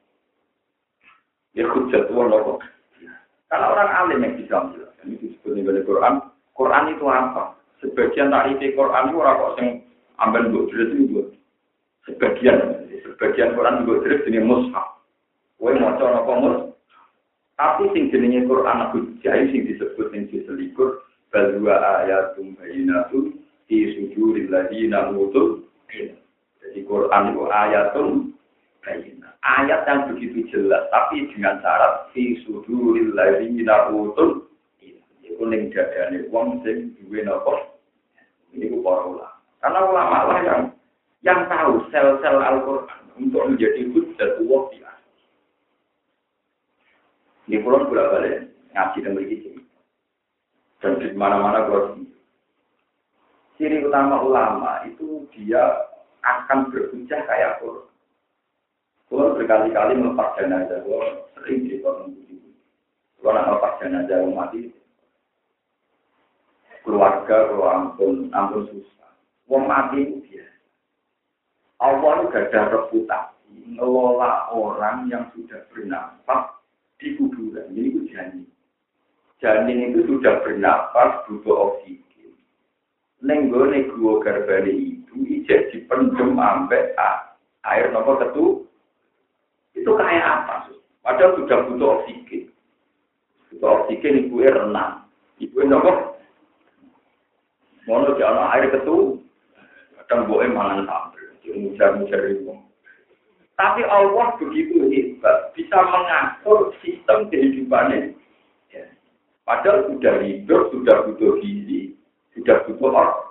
Ya 1.55 1.63
hujatullah 1.63 2.27
loh. 2.27 2.59
Karena 3.49 3.65
orang 3.73 3.89
alim 3.89 4.23
yang 4.23 4.33
bisa 4.37 4.55
menjelaskan 4.61 5.05
ini 5.09 5.15
disebut 5.25 5.51
di 5.57 5.81
Quran. 5.85 6.13
Quran 6.53 6.85
itu 6.93 7.05
apa? 7.09 7.57
Sebagian 7.81 8.29
tarifi 8.29 8.77
Quran 8.77 9.09
itu 9.09 9.17
orang 9.17 9.37
kok 9.41 9.53
yang 9.57 9.69
ambil 10.21 10.43
buat 10.53 10.65
jelas 10.69 10.89
itu 10.93 11.21
Sebagian, 12.05 12.57
sebagian 13.05 13.53
Quran 13.53 13.85
juga 13.85 14.05
jelas 14.05 14.25
jenis 14.25 14.45
mushaf. 14.45 14.87
Kue 15.59 15.75
mau 15.75 15.97
coba 15.97 16.23
apa? 16.23 16.49
Tapi 17.59 17.83
sing 17.91 18.07
jenenge 18.13 18.47
Quran 18.47 18.87
hujah 18.95 19.35
sing 19.51 19.67
disebut 19.67 20.07
yang 20.15 20.31
diselikur 20.31 21.03
balwa 21.29 21.75
ayatum 22.01 22.57
bayinatun 22.57 23.37
di 23.69 23.93
sujuril 23.93 24.49
ladina 24.49 25.13
mutul 25.13 25.69
jadi 26.59 26.79
Quran 26.85 27.23
itu 27.33 27.43
ayatum 27.49 28.09
Ayat 29.39 29.87
yang 29.87 30.11
begitu 30.11 30.47
jelas, 30.51 30.87
tapi 30.91 31.27
dengan 31.35 31.59
syarat 31.63 32.11
fi 32.15 32.39
suduril 32.43 33.11
ladzina 33.15 33.91
utul 33.91 34.49
itu 35.39 35.43
ning 35.47 35.71
dadane 35.71 36.27
wong 36.31 36.59
sing 36.63 36.95
duwe 36.99 37.23
napa 37.23 37.69
ini 38.51 38.71
para 38.81 39.03
ulama. 39.05 39.37
Karena 39.59 39.79
ulama 39.85 40.17
lah 40.27 40.39
yang 40.43 40.61
yang 41.21 41.39
tahu 41.51 41.83
sel-sel 41.91 42.39
Al-Qur'an 42.39 43.03
untuk 43.19 43.43
menjadi 43.51 43.91
hujjah 43.91 44.39
Allah 44.39 44.61
di 44.71 44.77
Ini 47.49 47.65
pulang 47.65 47.89
bolak 47.89 48.09
balik 48.13 48.37
ngaji 48.77 48.97
dan 49.01 49.17
begitu. 49.17 49.49
Dan 50.79 51.01
di 51.01 51.11
mana-mana 51.17 51.65
kalau 51.65 51.97
ciri 53.57 53.83
utama 53.83 54.21
ulama 54.21 54.85
itu 54.85 55.25
dia 55.33 55.89
akan 56.21 56.69
berhujah 56.69 57.25
kayak 57.25 57.57
Quran. 57.59 57.88
Kalau 59.09 59.33
berkali-kali 59.33 59.97
melepas 59.97 60.37
jenazah, 60.37 60.85
kalau 60.85 61.25
sering 61.33 61.65
di 61.65 61.81
begitu. 61.81 62.49
Kalau 63.17 63.33
nak 63.33 63.45
melepas 63.49 63.73
jenazah 63.81 64.21
mati, 64.29 64.69
keluarga 66.85 67.49
kalau 67.49 67.67
ampun, 67.67 68.29
ampun 68.29 68.69
susah. 68.69 69.11
Wong 69.49 69.65
mati 69.65 70.05
itu. 70.05 70.29
Allah 71.79 72.19
itu 72.19 72.35
gak 72.35 72.51
ada 72.51 72.61
reputasi 72.75 73.79
ngelola 73.79 74.51
orang 74.51 75.07
yang 75.07 75.31
sudah 75.31 75.63
bernafas 75.71 76.59
di 76.99 77.15
kuburan. 77.15 77.71
Ini 77.71 77.87
itu 77.87 77.99
janin. 78.11 78.45
Janin 79.39 79.95
itu 79.95 80.03
sudah 80.11 80.43
bernafas 80.43 81.23
butuh 81.23 81.71
oksigen. 81.71 82.35
Nenggone 83.23 83.87
gua 83.95 84.19
garbane 84.19 84.75
itu 84.75 85.15
ijek 85.23 85.71
dipendem 85.71 86.35
ambek 86.35 86.91
air 87.63 87.87
nopo 87.95 88.19
ketu 88.19 88.68
itu 89.79 89.91
kayak 89.95 90.27
apa? 90.27 90.67
Padahal 90.99 91.39
sudah 91.39 91.57
butuh 91.71 91.89
oksigen. 92.03 92.51
Butuh 93.55 93.69
oksigen 93.83 94.27
ibu 94.27 94.43
renang. 94.43 95.07
Ibu 95.39 95.63
nopo? 95.65 96.19
Mau 97.87 98.03
di 98.05 98.21
air 98.21 98.67
ketu. 98.69 99.23
Kadang 100.03 100.27
boe 100.27 100.45
mangan 100.45 100.83
sambel 100.85 101.29
mujar-mujar 101.49 102.21
itu 102.29 102.53
tapi 103.59 103.83
Allah 103.83 104.39
begitu 104.39 104.87
hebat 104.87 105.51
bisa 105.51 105.75
mengatur 105.83 106.71
sistem 106.79 107.27
kehidupannya. 107.27 108.15
Ya. 108.71 108.87
padahal 109.43 109.91
sudah 109.91 110.23
hidup 110.23 110.71
sudah 110.71 111.03
butuh 111.11 111.43
gizi 111.43 111.99
sudah 112.39 112.63
butuh 112.63 112.87
orang 112.87 113.27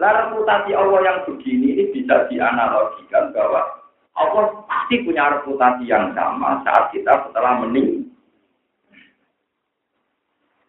Lah 0.00 0.16
reputasi 0.16 0.72
Allah 0.72 1.00
yang 1.04 1.18
begini 1.28 1.76
ini 1.76 1.84
bisa 1.92 2.24
dianalogikan 2.32 3.36
bahwa 3.36 3.60
Allah 4.16 4.64
pasti 4.90 5.06
punya 5.06 5.38
reputasi 5.38 5.86
yang 5.86 6.10
sama 6.18 6.66
saat 6.66 6.90
kita 6.90 7.30
setelah 7.30 7.62
meninggal. 7.62 8.10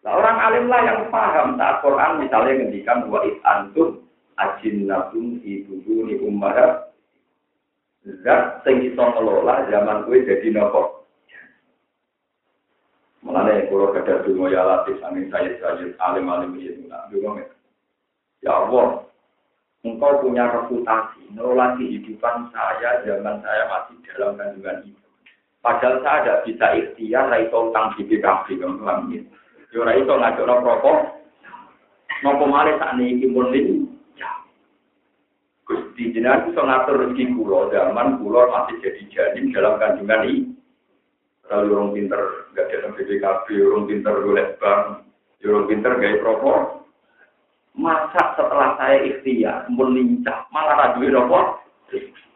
Nah, 0.06 0.14
orang 0.14 0.38
alim 0.38 0.70
lah 0.70 0.80
yang 0.86 1.10
paham 1.10 1.58
saat 1.58 1.82
Quran 1.82 2.22
misalnya 2.22 2.62
ngendikan 2.62 3.10
wa 3.10 3.18
it 3.26 3.42
antum 3.42 4.06
ajinnatun 4.38 5.42
fi 5.42 5.66
buduni 5.66 6.22
ummah 6.22 6.54
zat 8.22 8.62
sing 8.62 8.86
iso 8.86 9.02
ngelola 9.02 9.66
zaman 9.66 10.06
kuwi 10.06 10.22
jadi 10.22 10.54
nopo. 10.54 11.02
Mulane 13.26 13.66
kula 13.74 13.90
kadang 13.90 14.22
donga 14.22 14.54
ya 14.54 14.62
latih 14.62 15.02
sanging 15.02 15.34
saya 15.34 15.50
saya 15.58 15.90
alim-alim 15.98 16.62
iki 16.62 16.78
Ya 18.42 18.54
Allah, 18.54 19.02
engkau 19.82 20.22
punya 20.22 20.46
reputasi, 20.46 21.26
ngelola 21.34 21.74
kehidupan 21.74 22.54
saya 22.54 23.02
zaman 23.02 23.42
saya 23.42 23.62
masih 23.66 23.98
dalam 24.14 24.38
kandungan 24.38 24.78
ibu. 24.86 25.02
Padahal 25.62 26.02
saya 26.02 26.18
tidak 26.22 26.42
bisa 26.46 26.66
ikhtiar, 26.74 27.24
raito 27.30 27.70
utang 27.70 27.94
di 27.94 28.02
BKB, 28.06 28.46
kamu 28.62 28.82
paham 28.82 29.10
ya? 29.14 29.22
Raito 29.74 30.14
ngajak 30.18 30.44
no 30.46 30.54
rokok, 30.58 30.98
nopo 32.22 32.44
malih 32.46 32.78
saat 32.78 32.98
ini 32.98 33.26
pun 33.30 33.54
ya. 34.18 34.30
Gusti 35.66 36.14
jenengan 36.14 36.50
bisa 36.50 36.62
ngatur 36.62 36.94
rezeki 37.06 37.34
kulo 37.38 37.70
zaman 37.70 38.18
kulo 38.22 38.50
masih 38.50 38.78
jadi 38.82 39.02
janin 39.10 39.54
dalam 39.54 39.78
kandungan 39.78 40.26
ini. 40.26 40.50
Kalau 41.46 41.68
orang 41.68 41.90
pinter 41.94 42.22
nggak 42.54 42.68
dalam 42.70 42.90
BPKB, 42.94 43.46
orang 43.66 43.84
pinter 43.90 44.14
golek 44.22 44.48
bank, 44.62 45.04
orang 45.42 45.66
pinter 45.66 45.92
gaya 45.98 46.16
rokok, 46.22 46.81
Masa 47.72 48.36
setelah 48.36 48.76
saya 48.76 49.00
ikhtiar, 49.00 49.64
melincah, 49.72 50.44
malah 50.52 50.76
rajui 50.76 51.08
nopo. 51.08 51.56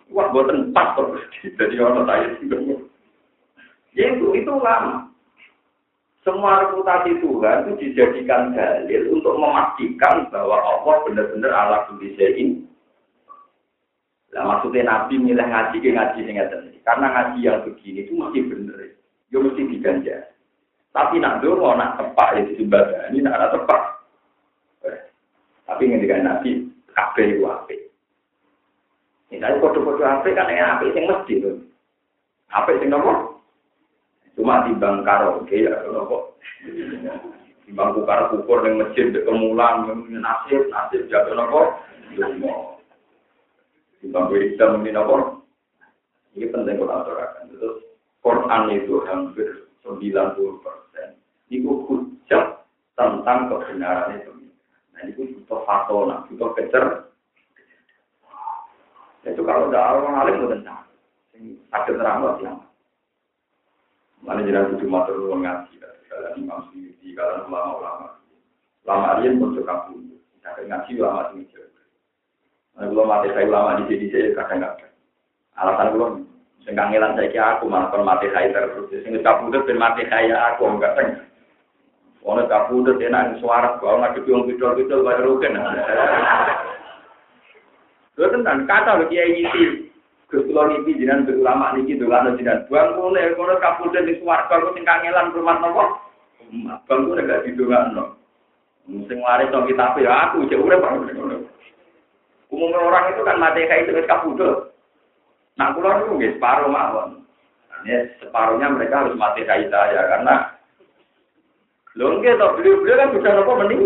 Wah, 0.08 0.30
buatan 0.32 0.72
pas 0.72 0.96
terus. 0.96 1.20
Jadi 1.44 1.76
orang 1.76 2.06
saya 2.08 2.26
juga. 2.40 2.56
Ya 3.92 4.16
itu, 4.16 4.32
itu 4.32 4.52
lama. 4.54 5.12
Semua 6.26 6.66
reputasi 6.66 7.22
Tuhan 7.22 7.70
itu 7.70 7.72
dijadikan 7.78 8.50
dalil 8.50 9.14
untuk 9.14 9.38
memastikan 9.38 10.26
bahwa 10.34 10.58
Allah 10.58 10.94
benar-benar 11.06 11.52
Allah 11.54 11.86
ini. 12.02 12.66
Nah, 14.34 14.42
maksudnya 14.42 14.84
Nabi 14.84 15.22
milih 15.22 15.46
ngaji 15.46 15.76
ke 15.78 15.94
ngaji 15.94 16.20
ini. 16.26 16.82
Karena 16.82 17.06
ngaji 17.14 17.38
yang 17.46 17.62
begini 17.62 18.04
itu 18.04 18.12
masih 18.18 18.42
benar. 18.52 18.78
Ya 19.30 19.38
mesti 19.38 19.62
diganja. 19.70 20.16
Tapi 20.92 21.20
nak 21.20 21.40
dulu 21.40 21.72
nak 21.76 22.00
tepak 22.00 22.28
ya 22.36 22.42
disembah 22.52 23.12
ini 23.12 23.22
nak 23.22 23.54
tepak. 23.54 23.95
Tapi 25.66 25.82
ngendikan 25.90 26.22
Nabi 26.22 26.70
kabeh 26.94 27.36
iku 27.36 27.44
apik. 27.50 27.80
Misalnya 29.28 29.58
kode-kode 29.58 30.02
apik 30.06 30.38
kan 30.38 30.54
yang 30.54 30.78
apik 30.78 30.94
sing 30.94 31.04
mesti 31.10 31.34
lho. 31.42 31.50
Apik 32.54 32.78
sing 32.78 32.94
nopo? 32.94 33.42
Cuma 34.38 34.62
timbang 34.62 35.02
karaoke 35.02 35.66
ya 35.66 35.74
nopo. 35.90 36.38
Timbang 37.66 37.98
kukar 37.98 38.30
kukur 38.30 38.62
ning 38.62 38.78
masjid 38.78 39.10
dek 39.10 39.26
kemulan 39.26 39.90
nasib 40.06 40.70
nasib 40.70 41.10
jatuh 41.10 41.34
nopo. 41.34 41.60
Timbang 43.98 44.24
hitam 44.30 44.86
ini 44.86 44.94
nopo. 44.94 45.42
Ini 46.38 46.52
penting 46.52 46.78
kalau 46.78 47.00
aturakan. 47.02 47.48
Terus 47.50 47.76
Quran 48.22 48.62
itu 48.70 48.94
hampir 49.08 49.66
90 49.82 50.62
persen. 50.62 51.16
Itu 51.48 51.88
hujat 51.88 52.62
tentang 52.94 53.48
kebenaran 53.50 54.20
itu. 54.20 54.45
Nah 54.96 55.02
itu 55.04 55.20
butuh 55.36 55.60
fatona, 55.68 56.24
butuh 56.32 56.50
kecer. 56.56 56.84
Itu 59.28 59.42
kalau 59.44 59.68
ada 59.68 60.00
orang 60.00 60.16
alim 60.24 60.34
itu 60.40 60.46
tentang. 60.56 60.88
Sakit 61.68 62.00
terang 62.00 62.24
yang 62.40 62.64
Mana 64.24 64.42
jelas 64.42 64.72
itu 64.72 64.88
matur 64.88 65.20
nuwun 65.20 65.44
ngaji, 65.44 65.76
kalian 66.08 66.40
Imam 66.40 66.64
Suyuti, 66.72 67.12
kalian 67.12 67.46
ulama-ulama. 67.46 68.16
Lama 68.88 69.06
alien 69.18 69.38
pun 69.38 69.52
suka 69.54 69.86
pun. 69.86 70.02
Tapi 70.40 70.66
ngaji 70.66 70.90
ulama 70.98 71.30
jauh. 71.36 71.70
Nah, 72.76 72.86
belum 72.92 73.06
mati 73.08 73.28
saya 73.32 73.48
ulama 73.48 73.80
di 73.80 73.84
sini 73.88 74.06
saya 74.12 74.36
kadang-kadang. 74.36 74.92
Alasan 75.56 75.92
belum. 75.96 76.12
Sing 76.64 76.74
kangelan 76.74 77.14
saya 77.14 77.56
aku 77.56 77.70
malah 77.70 77.88
kon 77.88 78.04
mati 78.04 78.28
saya 78.34 78.52
terus. 78.52 78.90
Sing 78.90 79.16
kabudut 79.20 79.64
ben 79.64 79.78
mati 79.78 80.04
saya 80.10 80.54
aku 80.54 80.66
enggak 80.66 80.96
teng. 82.26 82.34
Ono 82.34 82.42
kabudut 82.50 82.98
enak 82.98 83.38
suara 83.38 83.78
kok 83.78 83.86
nggak 83.86 84.14
dibiung 84.18 84.50
pidol-pidol 84.50 85.06
kaya 85.06 85.22
rugen. 85.22 85.54
Lho 88.18 88.26
tenan 88.34 88.66
kata 88.66 88.98
lho 88.98 89.06
kiai 89.06 89.46
iki. 89.46 89.86
Gus 90.26 90.42
kula 90.50 90.66
niki 90.66 90.98
jenengan 90.98 91.30
ulama 91.30 91.78
niki 91.78 91.94
dolano 91.94 92.34
jenengan. 92.34 92.66
Buang 92.66 92.98
ngene 92.98 93.38
kono 93.38 93.54
kabudut 93.62 94.02
di 94.02 94.18
swarga 94.18 94.58
kok 94.58 94.74
sing 94.74 94.82
kangelan 94.82 95.30
rumah 95.30 95.56
napa? 95.62 95.84
Bang 96.90 97.06
kok 97.06 97.22
gak 97.22 97.42
didongakno. 97.46 98.18
Sing 99.06 99.18
waris 99.22 99.50
to 99.54 99.58
kitab 99.70 99.94
ya 100.02 100.30
aku 100.30 100.50
cek 100.50 100.58
urip. 100.58 100.82
Umumnya 102.46 102.78
orang 102.78 103.10
itu 103.10 103.26
kan 103.26 103.42
mati 103.42 103.66
kayak 103.66 103.90
itu 103.90 104.02
kabudut. 104.06 104.70
Nah, 105.58 105.74
pulau 105.74 105.98
itu 105.98 106.14
nggak 106.14 106.34
separuh 106.38 106.70
mawon. 106.70 107.26
Ini 107.82 108.18
separuhnya 108.22 108.70
mereka 108.70 109.02
harus 109.02 109.18
mati 109.18 109.42
kayak 109.42 109.70
saya 109.70 110.02
karena 110.10 110.55
lo 111.96 112.20
nggak 112.20 112.36
tau 112.36 112.54
beliau-beliau 112.60 113.00
kan 113.00 113.12
bisa 113.16 113.28
nopo 113.32 113.52
mending. 113.56 113.82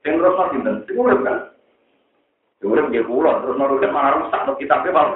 Yang 0.00 0.14
terus 0.16 0.36
dan 0.64 0.76
sing 0.88 0.96
kan. 1.24 1.38
Urip 2.60 2.86
nggih 2.88 3.04
pulau 3.08 3.40
terus 3.40 3.56
kan 3.56 3.92
malah 3.92 4.12
rusak 4.20 4.40
tuh 4.48 4.56
kitabnya 4.56 4.96
malah. 4.96 5.12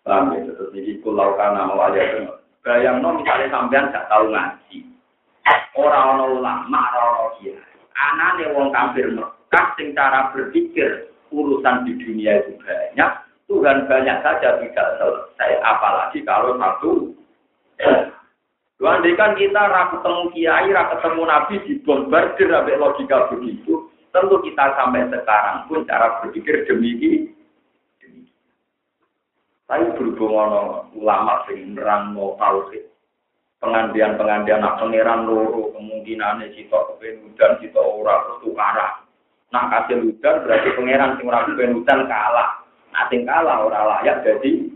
Paham 0.00 0.32
ya, 0.32 0.48
terus 0.48 0.70
ini 0.74 0.98
pulau 1.02 1.34
karena 1.36 1.66
mau 1.66 1.82
aja 1.86 2.30
Bayang 2.60 3.00
no 3.00 3.16
misalnya 3.16 3.48
sampean 3.48 3.88
gak 3.88 4.04
tahu 4.12 4.28
ngaji. 4.28 4.84
Orang-orang 5.80 6.44
ulama, 6.44 6.80
orang-orang 6.92 7.32
kiai. 7.40 7.72
Anane 7.96 8.44
wong 8.52 8.68
kafir 8.68 9.08
Mekah 9.16 9.66
sing 9.80 9.96
cara 9.96 10.28
berpikir 10.36 11.08
urusan 11.32 11.88
di 11.88 11.96
dunia 11.96 12.44
itu 12.44 12.60
banyak, 12.60 13.10
Tuhan 13.48 13.88
banyak 13.88 14.16
saja 14.20 14.60
tidak 14.60 14.88
selesai, 15.00 15.50
apalagi 15.64 16.20
kalau 16.26 16.58
satu. 16.60 17.16
Tuhan 18.80 19.04
kan 19.12 19.36
kita 19.36 19.60
rak 19.60 19.92
ketemu 19.92 20.22
kiai, 20.32 20.72
rak 20.72 20.96
ketemu 20.96 21.22
nabi 21.28 21.54
dibombardir 21.68 22.48
sampai 22.48 22.80
logika 22.80 23.28
begitu, 23.28 23.92
tentu 24.08 24.40
kita 24.40 24.72
sampai 24.72 25.04
sekarang 25.12 25.68
pun 25.68 25.84
cara 25.84 26.24
berpikir 26.24 26.64
demikian. 26.64 27.36
Tapi 29.68 29.84
berhubung 30.00 30.34
ulama 30.96 31.44
sing 31.44 31.76
nerang 31.76 32.16
mau 32.16 32.40
tauhid, 32.40 32.88
pengandian-pengandian 33.60 34.64
nak 34.64 34.80
pangeran 34.80 35.28
loro 35.28 35.76
kemungkinannya 35.76 36.50
cita 36.56 36.80
kepen 36.96 37.36
dan 37.36 37.60
cita 37.60 37.78
ora 37.78 38.16
terus. 38.40 38.56
Nah 39.52 39.64
kasih 39.76 40.08
hujan 40.08 40.40
berarti 40.40 40.68
pangeran 40.72 41.20
sing 41.20 41.28
ora 41.28 41.44
hujan 41.44 42.00
kalah. 42.08 42.64
Sing 43.12 43.28
kalah 43.28 43.60
ora 43.60 43.80
layak 44.00 44.24
jadi 44.24 44.72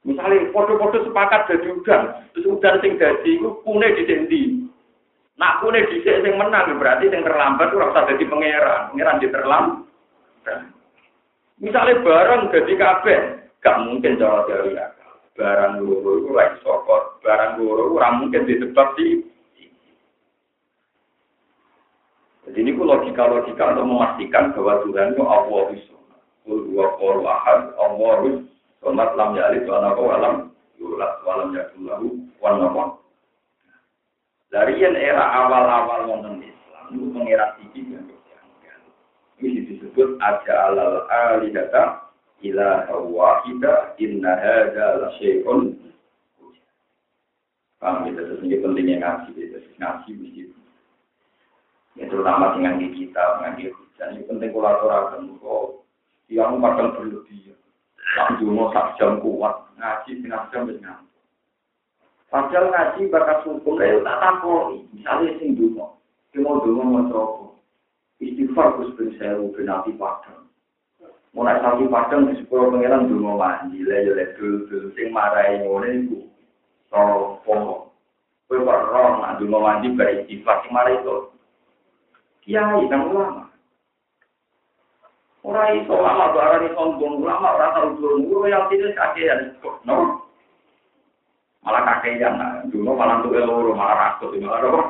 Misalnya 0.00 0.48
foto-foto 0.56 1.04
sepakat 1.04 1.44
jadi 1.52 1.76
hujan, 1.76 2.02
terus 2.32 2.48
hujan 2.48 2.80
sing 2.80 2.96
jadi 2.96 3.30
itu 3.36 3.52
kune 3.60 3.84
di 3.84 4.02
sendi. 4.08 4.42
Nah 5.36 5.60
kune 5.60 5.84
di 5.92 6.00
sing 6.00 6.34
menang 6.40 6.80
berarti 6.80 7.12
sing 7.12 7.20
terlambat 7.20 7.68
ora 7.76 7.92
usah 7.92 8.08
jadi 8.08 8.24
pangeran, 8.24 8.80
pangeran 8.96 9.20
di 9.20 9.28
terlambat. 9.28 9.84
Misalnya 11.60 12.00
barang 12.00 12.48
jadi 12.48 12.72
kabeh, 12.72 13.18
gak 13.60 13.80
mungkin 13.84 14.16
cara 14.16 14.48
teori 14.48 14.72
akal. 14.80 15.12
Barang 15.36 15.84
loro 15.84 16.24
itu 16.24 16.30
lagi 16.32 16.56
sokot, 16.64 17.20
barang 17.20 17.60
loro 17.60 17.92
ora 17.92 18.08
mungkin 18.16 18.48
disebab 18.48 18.96
di 18.96 19.20
Jadi 22.48 22.66
ini 22.66 22.72
logika-logika 22.72 23.76
untuk 23.76 23.86
memastikan 23.86 24.50
bahwa 24.56 24.82
Tuhan 24.82 25.14
itu 25.14 25.22
Allah 25.22 25.64
itu. 25.76 25.96
Kul 26.42 27.22
ahad, 27.22 27.76
Allah 27.78 28.40
Somat 28.80 29.12
lam 29.16 29.36
yalid 29.36 29.68
wa 29.68 29.78
nako 29.84 30.02
walam 30.08 30.36
yulat 30.80 31.12
walam 31.28 31.52
yakulahu 31.52 32.08
wan 32.40 32.54
nako. 32.60 32.82
Dari 34.50 34.82
yang 34.82 34.98
era 34.98 35.24
awal-awal 35.46 36.10
wonten 36.10 36.42
Islam 36.42 36.84
itu 36.90 37.06
mengira 37.14 37.54
tinggi 37.60 37.94
yang 37.94 38.08
Ini 39.40 39.64
disebut 39.72 40.20
aja 40.20 40.68
alal 40.68 41.06
alihata 41.08 42.12
ila 42.44 42.88
wahida 42.92 43.94
inna 43.96 44.36
hada 44.36 44.86
la 45.00 45.08
syai'un 45.16 45.80
Paham 47.80 48.12
ya, 48.12 48.12
terus 48.12 48.44
ini 48.44 48.60
pentingnya 48.60 49.00
ngaji, 49.00 49.56
ngaji 49.80 50.10
mesti 50.12 50.52
Ya 51.96 52.04
terutama 52.12 52.52
dengan 52.52 52.76
kita, 52.76 53.24
dengan 53.40 53.56
hujan. 53.56 54.08
Ini 54.20 54.28
penting 54.28 54.50
kolaborasi. 54.52 55.24
Kok 55.40 55.64
yang 56.28 56.60
kadang 56.60 56.92
berlebihan. 56.96 57.59
Sang 58.16 58.42
Juno 58.42 58.72
sak 58.74 58.98
jam 58.98 59.22
kuat, 59.22 59.54
ngaji 59.78 60.18
setengah 60.18 60.42
jam 60.50 60.66
wis 60.66 60.80
Padahal 62.30 62.70
ngaji 62.70 63.10
bakas 63.10 63.42
hukum, 63.42 63.82
ayo 63.82 64.06
tak 64.06 64.22
tampo, 64.22 64.78
misalnya 64.94 65.34
sing 65.42 65.58
Juno. 65.58 65.98
Cuma 66.30 66.62
Juno 66.62 66.82
mau 66.86 67.02
coba. 67.10 67.46
Istighfar 68.22 68.78
terus 68.78 68.94
beri 68.94 69.18
saya 69.18 69.34
rupin 69.34 69.66
nanti 69.66 69.90
padang. 69.98 70.46
Mulai 71.34 71.58
sapi 71.58 71.90
padang 71.90 72.30
di 72.30 72.38
sepuluh 72.38 72.70
pengirang 72.70 73.10
Juno 73.10 73.34
mandi, 73.34 73.82
lejo 73.82 74.14
lejo 74.14 74.44
lejo, 74.46 74.94
sing 74.94 75.10
marai 75.10 75.58
ngore 75.58 75.90
ibu. 75.90 76.30
Toro 76.86 77.42
pomo. 77.42 77.90
Kue 78.46 78.62
warong, 78.62 79.26
nah 79.26 79.34
Juno 79.42 79.58
mandi 79.58 79.90
beri 79.90 80.22
istighfar, 80.22 80.62
sing 80.62 80.70
marai 80.70 81.02
itu. 81.02 81.34
Kiai, 82.46 82.86
nang 82.86 83.10
ulama. 83.10 83.49
Orang 85.40 85.72
itu 85.72 85.88
ulama 85.88 86.36
barang 86.36 86.68
itu 86.68 86.76
sombong, 86.76 87.24
ulama 87.24 87.56
orang 87.56 87.72
tahu 87.72 87.88
dulu, 87.96 88.16
guru 88.28 88.52
yang 88.52 88.68
tidak 88.68 88.92
kakean, 88.92 89.56
no? 89.88 90.20
Malah 91.64 91.80
kakean, 91.88 92.36
nah, 92.36 92.60
dulu 92.68 92.92
malah 92.92 93.24
tuh 93.24 93.32
eloro, 93.32 93.72
malah 93.72 94.20
rakus, 94.20 94.36
malah 94.36 94.60
apa? 94.60 94.80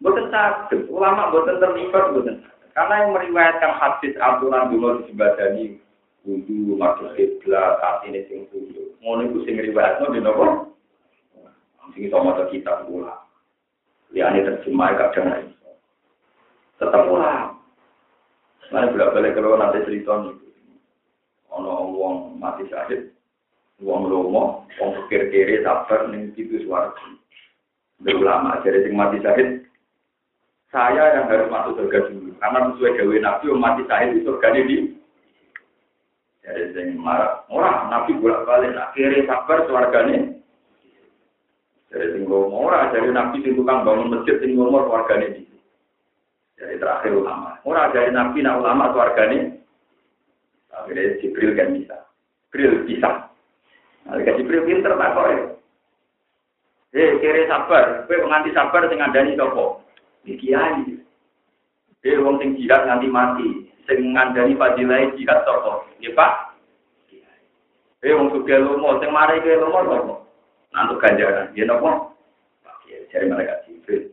Bukan 0.00 0.26
sakit, 0.32 0.88
ulama 0.88 1.28
bukan 1.28 1.60
terlibat, 1.60 2.04
bukan. 2.16 2.40
Karena 2.72 3.04
yang 3.04 3.12
meriwayatkan 3.12 3.72
hadis 3.76 4.16
aturan 4.16 4.72
dulu 4.72 5.04
di 5.04 5.12
Badani, 5.12 5.64
wudhu, 6.24 6.72
masuk 6.80 7.12
kiblat, 7.20 7.76
saat 7.84 8.00
ini 8.08 8.24
sing 8.32 8.48
wudhu. 8.48 8.96
Ngono 9.04 9.28
itu 9.28 9.38
sing 9.44 9.60
riwayatnya 9.60 10.08
di 10.08 10.20
nopo. 10.24 10.72
Sing 11.92 12.08
iso 12.08 12.16
maca 12.16 12.48
kitab 12.48 12.88
ulama. 12.88 13.28
liane 14.12 14.44
terjemah 14.44 14.92
kadang. 14.96 15.52
Tetap 16.76 17.02
ulang. 17.08 17.61
Nah, 18.72 18.88
bolak 18.88 19.12
balik 19.12 19.36
kalau 19.36 19.60
nanti 19.60 19.84
cerita 19.84 20.12
nih. 20.24 20.34
Ono 21.52 21.92
wong 21.92 22.40
mati 22.40 22.64
syahid, 22.72 23.12
wong 23.84 24.08
lomo, 24.08 24.64
wong 24.80 24.90
pikir 25.04 25.28
kiri 25.28 25.60
sabar 25.60 26.08
nih 26.08 26.32
itu 26.32 26.64
suara. 26.64 26.88
Ulama 28.00 28.64
jadi 28.64 28.88
sing 28.88 28.96
mati 28.96 29.20
syahid. 29.20 29.68
Saya 30.72 31.20
yang 31.20 31.28
harus 31.28 31.52
masuk 31.52 31.76
surga 31.76 32.08
dulu, 32.08 32.32
karena 32.40 32.72
sesuai 32.72 32.96
gawe 32.96 33.16
nabi, 33.20 33.44
mati 33.52 33.82
syahid 33.84 34.08
itu 34.16 34.24
surga 34.24 34.48
di 34.56 34.76
jadi 36.42 36.74
sing 36.74 36.98
marah, 36.98 37.46
orang 37.54 37.86
nabi 37.86 38.18
bolak 38.18 38.42
balik, 38.48 38.74
akhirnya 38.74 39.30
sabar 39.30 39.62
suarganya 39.70 40.34
Dari 41.92 42.08
sing 42.16 42.24
ora 42.26 42.88
dari 42.88 43.12
nabi 43.12 43.44
sing 43.44 43.52
tukang 43.52 43.84
bangun 43.84 44.16
masjid 44.16 44.40
sing 44.40 44.56
ngomor 44.56 44.88
wargane 44.88 45.28
di. 45.36 45.51
Jadi 46.62 46.78
terakhir 46.78 47.10
ulama. 47.10 47.58
Ora 47.66 47.90
dari 47.90 48.14
nabi 48.14 48.38
nak 48.38 48.62
ulama 48.62 48.94
wargane. 48.94 49.58
Akhirnya 50.70 51.18
Jibril 51.18 51.58
kan 51.58 51.74
bisa. 51.74 51.98
Jibril 52.46 52.86
bisa. 52.86 53.10
Nah, 54.06 54.22
Jibril 54.22 54.62
pinter 54.62 54.94
tak 54.94 55.10
kok 55.10 55.26
ya. 55.26 55.42
Eh, 56.92 57.16
kere 57.24 57.48
sabar, 57.48 58.04
kowe 58.04 58.14
nganti 58.20 58.52
sabar 58.52 58.84
sing 58.84 59.00
ngandani 59.00 59.32
sapa? 59.32 59.80
Iki 60.28 60.36
kiai. 60.36 60.92
Eh, 62.04 62.20
wong 62.20 62.36
sing 62.36 62.52
jihad 62.60 62.84
nganti 62.84 63.08
mati, 63.08 63.48
sing 63.88 64.12
ngandani 64.12 64.52
fadilah 64.60 65.00
jihad 65.16 65.40
sapa? 65.48 65.88
Nggih, 65.96 66.12
Pak. 66.12 66.32
Eh, 68.04 68.12
wong 68.12 68.28
sugih 68.36 68.60
lomo, 68.60 69.00
sing 69.00 69.08
mari 69.08 69.40
ke 69.40 69.56
lomo 69.56 69.80
sapa? 69.88 70.14
Nantuk 70.76 71.00
ganjaran. 71.00 71.48
Ya 71.56 71.64
Kiai, 72.84 73.08
jare 73.08 73.24
mereka 73.24 73.64
jibril. 73.64 74.11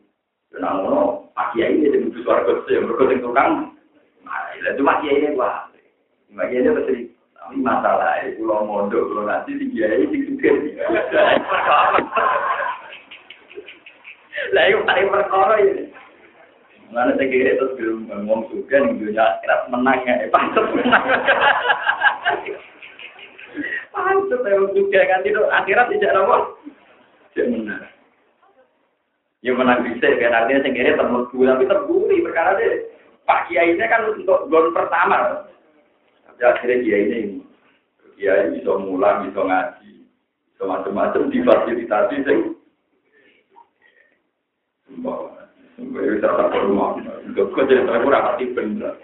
Yo 0.60 0.68
namono, 0.68 1.32
Pak 1.32 1.56
Kiai 1.56 1.72
ini 1.72 1.88
sing 1.88 2.12
kudu 2.12 2.20
swarga 2.28 2.52
sing 2.68 2.84
mergo 2.84 3.08
sing 3.08 3.24
tukang. 3.24 3.72
Nah, 4.28 4.52
itu 4.60 4.84
Pak 4.84 5.00
Kiai 5.00 5.32
wah. 5.40 5.72
Pak 6.36 6.52
Kiai 6.52 6.60
ini 6.60 6.76
pasti 6.76 6.96
tapi 7.40 7.56
masalah 7.64 8.20
itu 8.28 8.44
lo 8.44 8.68
mondok 8.68 9.08
lo 9.16 9.24
nanti 9.24 9.56
si 9.56 9.72
kiai 9.72 10.04
sing 10.12 10.22
sugih. 10.28 10.76
Lah 14.52 14.64
iku 14.68 14.84
paling 14.84 15.08
perkara 15.08 15.56
ini. 15.64 15.84
Mana 16.92 17.16
saya 17.16 17.32
kira 17.32 17.56
itu 17.56 17.66
belum 17.80 18.12
ngomong 18.12 18.52
juga 18.52 18.84
nih 18.84 19.00
dunia 19.00 19.40
kerap 19.46 19.72
menang 19.72 20.04
ya, 20.04 20.28
pantas 20.28 20.68
menang. 20.76 21.06
Pantas 23.96 24.42
ya 24.44 24.60
juga 24.76 25.00
kan 25.08 25.24
itu 25.24 25.40
akhirat 25.40 25.88
tidak 25.88 26.20
apa? 26.20 26.38
Tidak 27.32 27.48
menang. 27.48 27.99
Ya 29.40 29.56
menang 29.56 29.88
bisa 29.88 30.04
kan 30.20 30.36
artinya 30.36 30.68
saya 30.68 30.76
kira 30.76 31.00
terlalu 31.00 31.48
tapi 31.48 31.64
terburi 31.64 32.18
perkara 32.20 32.60
deh. 32.60 32.92
Pak 33.24 33.48
Kiai 33.48 33.72
ini 33.72 33.86
kan 33.88 34.12
untuk 34.12 34.52
gol 34.52 34.76
pertama. 34.76 35.48
Tapi 36.28 36.42
akhirnya 36.44 36.84
Kiai 36.84 37.04
ini 37.08 37.40
Kiai 38.20 38.52
bisa 38.52 38.76
mulang, 38.76 39.32
bisa 39.32 39.40
ngaji, 39.40 40.04
bisa 40.52 40.64
macam-macam 40.68 41.32
difasilitasi 41.32 42.16
sing 42.28 42.40
Sumpah, 44.90 45.46
sumpah 45.78 46.02
itu 46.02 46.18
tak 46.20 46.60
rumah. 46.66 46.98
Kok 47.32 47.64
jadi 47.70 47.86
kurang 47.86 48.26
hati 48.26 48.44
bener. 48.52 48.98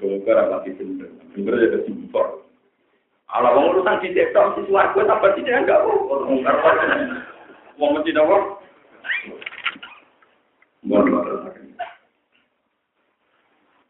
Kurang 0.00 0.48
hati 0.54 0.70
bener, 0.78 1.10
bener 1.34 1.54
jadi 1.60 1.78
sumpah. 1.84 2.33
Urusan 3.94 4.10
di 4.10 4.18
TikTok, 4.18 4.58
si 4.58 4.60
suaraku 4.66 5.06
apa 5.06 5.26
sih 5.38 5.46
dia 5.46 5.62
enggak 5.62 5.86
mau. 5.86 6.18
Mau 7.78 7.94
mesti 7.94 8.10
apa? 8.18 8.36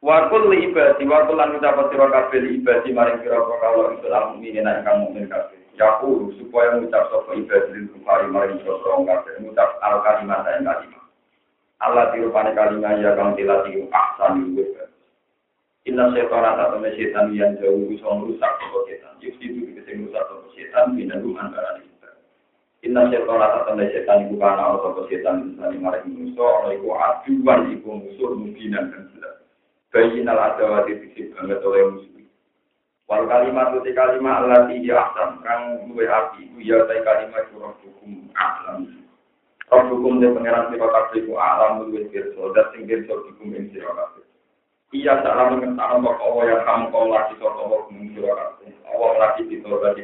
Wakul 0.05 0.43
li 0.53 0.69
ibadi, 0.69 1.09
wakul 1.09 1.41
lan 1.41 1.57
ucapan 1.57 1.89
sira 1.89 2.07
kabeh 2.13 2.39
li 2.45 2.61
ibadi 2.61 2.93
maring 2.93 3.25
kira 3.25 3.41
kalau 3.41 3.97
itu 3.97 4.13
al 4.13 4.37
mukminin 4.37 4.69
nek 4.69 4.85
kamu 4.85 5.09
mukmin 5.09 5.33
kabeh. 5.33 5.57
Yaqulu 5.81 6.37
supaya 6.37 6.77
ngucap 6.77 7.09
sapa 7.09 7.33
ibadi 7.41 7.73
lil 7.73 7.89
kufari 7.97 8.29
maring 8.29 8.61
sira 8.61 8.77
kabeh 8.85 9.33
ngucap 9.41 9.81
al 9.81 10.05
kalimat 10.05 10.45
dan 10.45 10.69
kalimat. 10.69 11.05
Allah 11.81 12.13
dirupane 12.13 12.53
kalimat 12.53 13.01
ya 13.01 13.17
kang 13.17 13.33
tilati 13.33 13.81
ahsan 13.89 14.53
wis. 14.53 14.69
Inna 15.85 16.09
syaitana 16.17 16.57
atau 16.57 16.81
setan 16.81 17.37
yang 17.37 17.61
jauh 17.61 17.85
bisa 17.85 18.09
merusak 18.09 18.41
sapa 18.57 18.79
setan. 18.89 19.21
Yusti 19.21 19.53
itu 19.53 19.69
bisa 19.69 19.93
merusak 19.93 20.25
sapa 20.25 20.49
setan 20.57 20.97
binadum 20.97 21.37
antara 21.37 21.77
kita. 21.77 22.11
Inna 22.89 23.13
syaitana 23.13 23.69
atau 23.69 23.77
setan 23.77 24.25
iku 24.25 24.41
kana 24.41 24.81
sapa 24.81 25.01
setan 25.13 25.53
bisa 25.53 25.69
maring 25.77 26.09
manusa 26.09 26.41
ana 26.41 26.69
iku 26.73 26.89
aduan 26.97 27.61
iku 27.77 27.89
musuh 28.01 28.33
mungkinan 28.33 28.97
kan 28.97 29.03
jelas. 29.13 29.37
bayi 29.93 30.25
nal 30.25 30.41
adawati 30.41 31.05
disip 31.05 31.37
banget 31.37 31.61
oleh 31.61 31.85
musuh. 31.93 32.15
Wal 33.05 33.29
kalimat 33.29 33.77
itu 33.77 33.93
kalimat 33.93 34.41
Allah 34.41 34.65
di 34.73 34.89
ahsan 34.89 35.45
kang 35.45 35.85
luwe 35.93 36.09
api 36.09 36.49
itu 36.49 36.73
ya 36.73 36.81
kalimat 36.89 37.45
itu 37.45 37.61
roh 37.61 37.77
hukum 37.85 38.33
alam. 38.33 39.05
Roh 39.69 39.85
hukum 39.93 40.25
dan 40.25 40.33
pengeran 40.33 40.73
sira 40.73 40.89
kabeh 40.89 41.29
ku 41.29 41.37
alam 41.37 41.85
luwe 41.85 42.09
pirsa 42.09 42.41
dan 42.57 42.73
sing 42.73 42.89
hukum 42.89 43.53
kabeh. 43.53 44.24
Iya 44.95 45.27
salam 45.27 45.59
mengenal 45.59 45.99
bahwa 45.99 46.23
Allah 46.23 46.45
yang 46.55 46.63
kamu 46.63 46.85
kau 46.95 47.11
lagi 47.11 47.35
sore 47.43 47.59
Allah 47.59 47.83
sira 47.91 48.31
kabeh. 48.31 48.71
Allah 48.87 49.11
lagi 49.19 49.43
di 49.51 49.59
tobat 49.59 49.99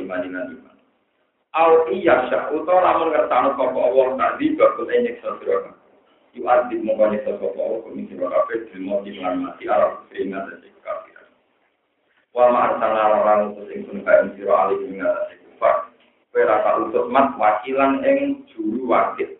iman 0.00 0.24
dengan 0.24 0.56
iman. 0.56 0.76
Au 1.52 1.84
iya 1.92 2.24
sya 2.32 2.48
utawa 2.48 2.80
lamun 2.80 3.12
bahwa 3.12 3.76
Allah 3.76 4.06
tadi 4.16 4.56
bakul 4.56 4.88
enyek 4.88 5.20
sira 5.20 5.68
kabeh. 5.68 5.76
Yu'adzib 6.36 6.80
mongkoni 6.84 7.20
sosok 7.24 7.56
Allah 7.56 7.80
Kumi 7.80 8.04
siro 8.12 8.28
kafe 8.28 8.68
Dilmo 8.68 9.00
di 9.00 9.16
mati 9.20 9.64
Arab 9.72 10.04
Sehingga 10.12 10.44
sun 13.88 14.04
kain 14.04 14.36
siro 14.36 14.52
alih 14.52 14.84
Hingga 14.84 15.08
dari 15.08 15.36
kufar 15.48 15.88
Kue 16.28 16.44
utus 16.84 17.08
mat 17.08 17.32
Wakilan 17.40 18.04
ing 18.04 18.44
juru 18.52 18.84
wakil 18.84 19.35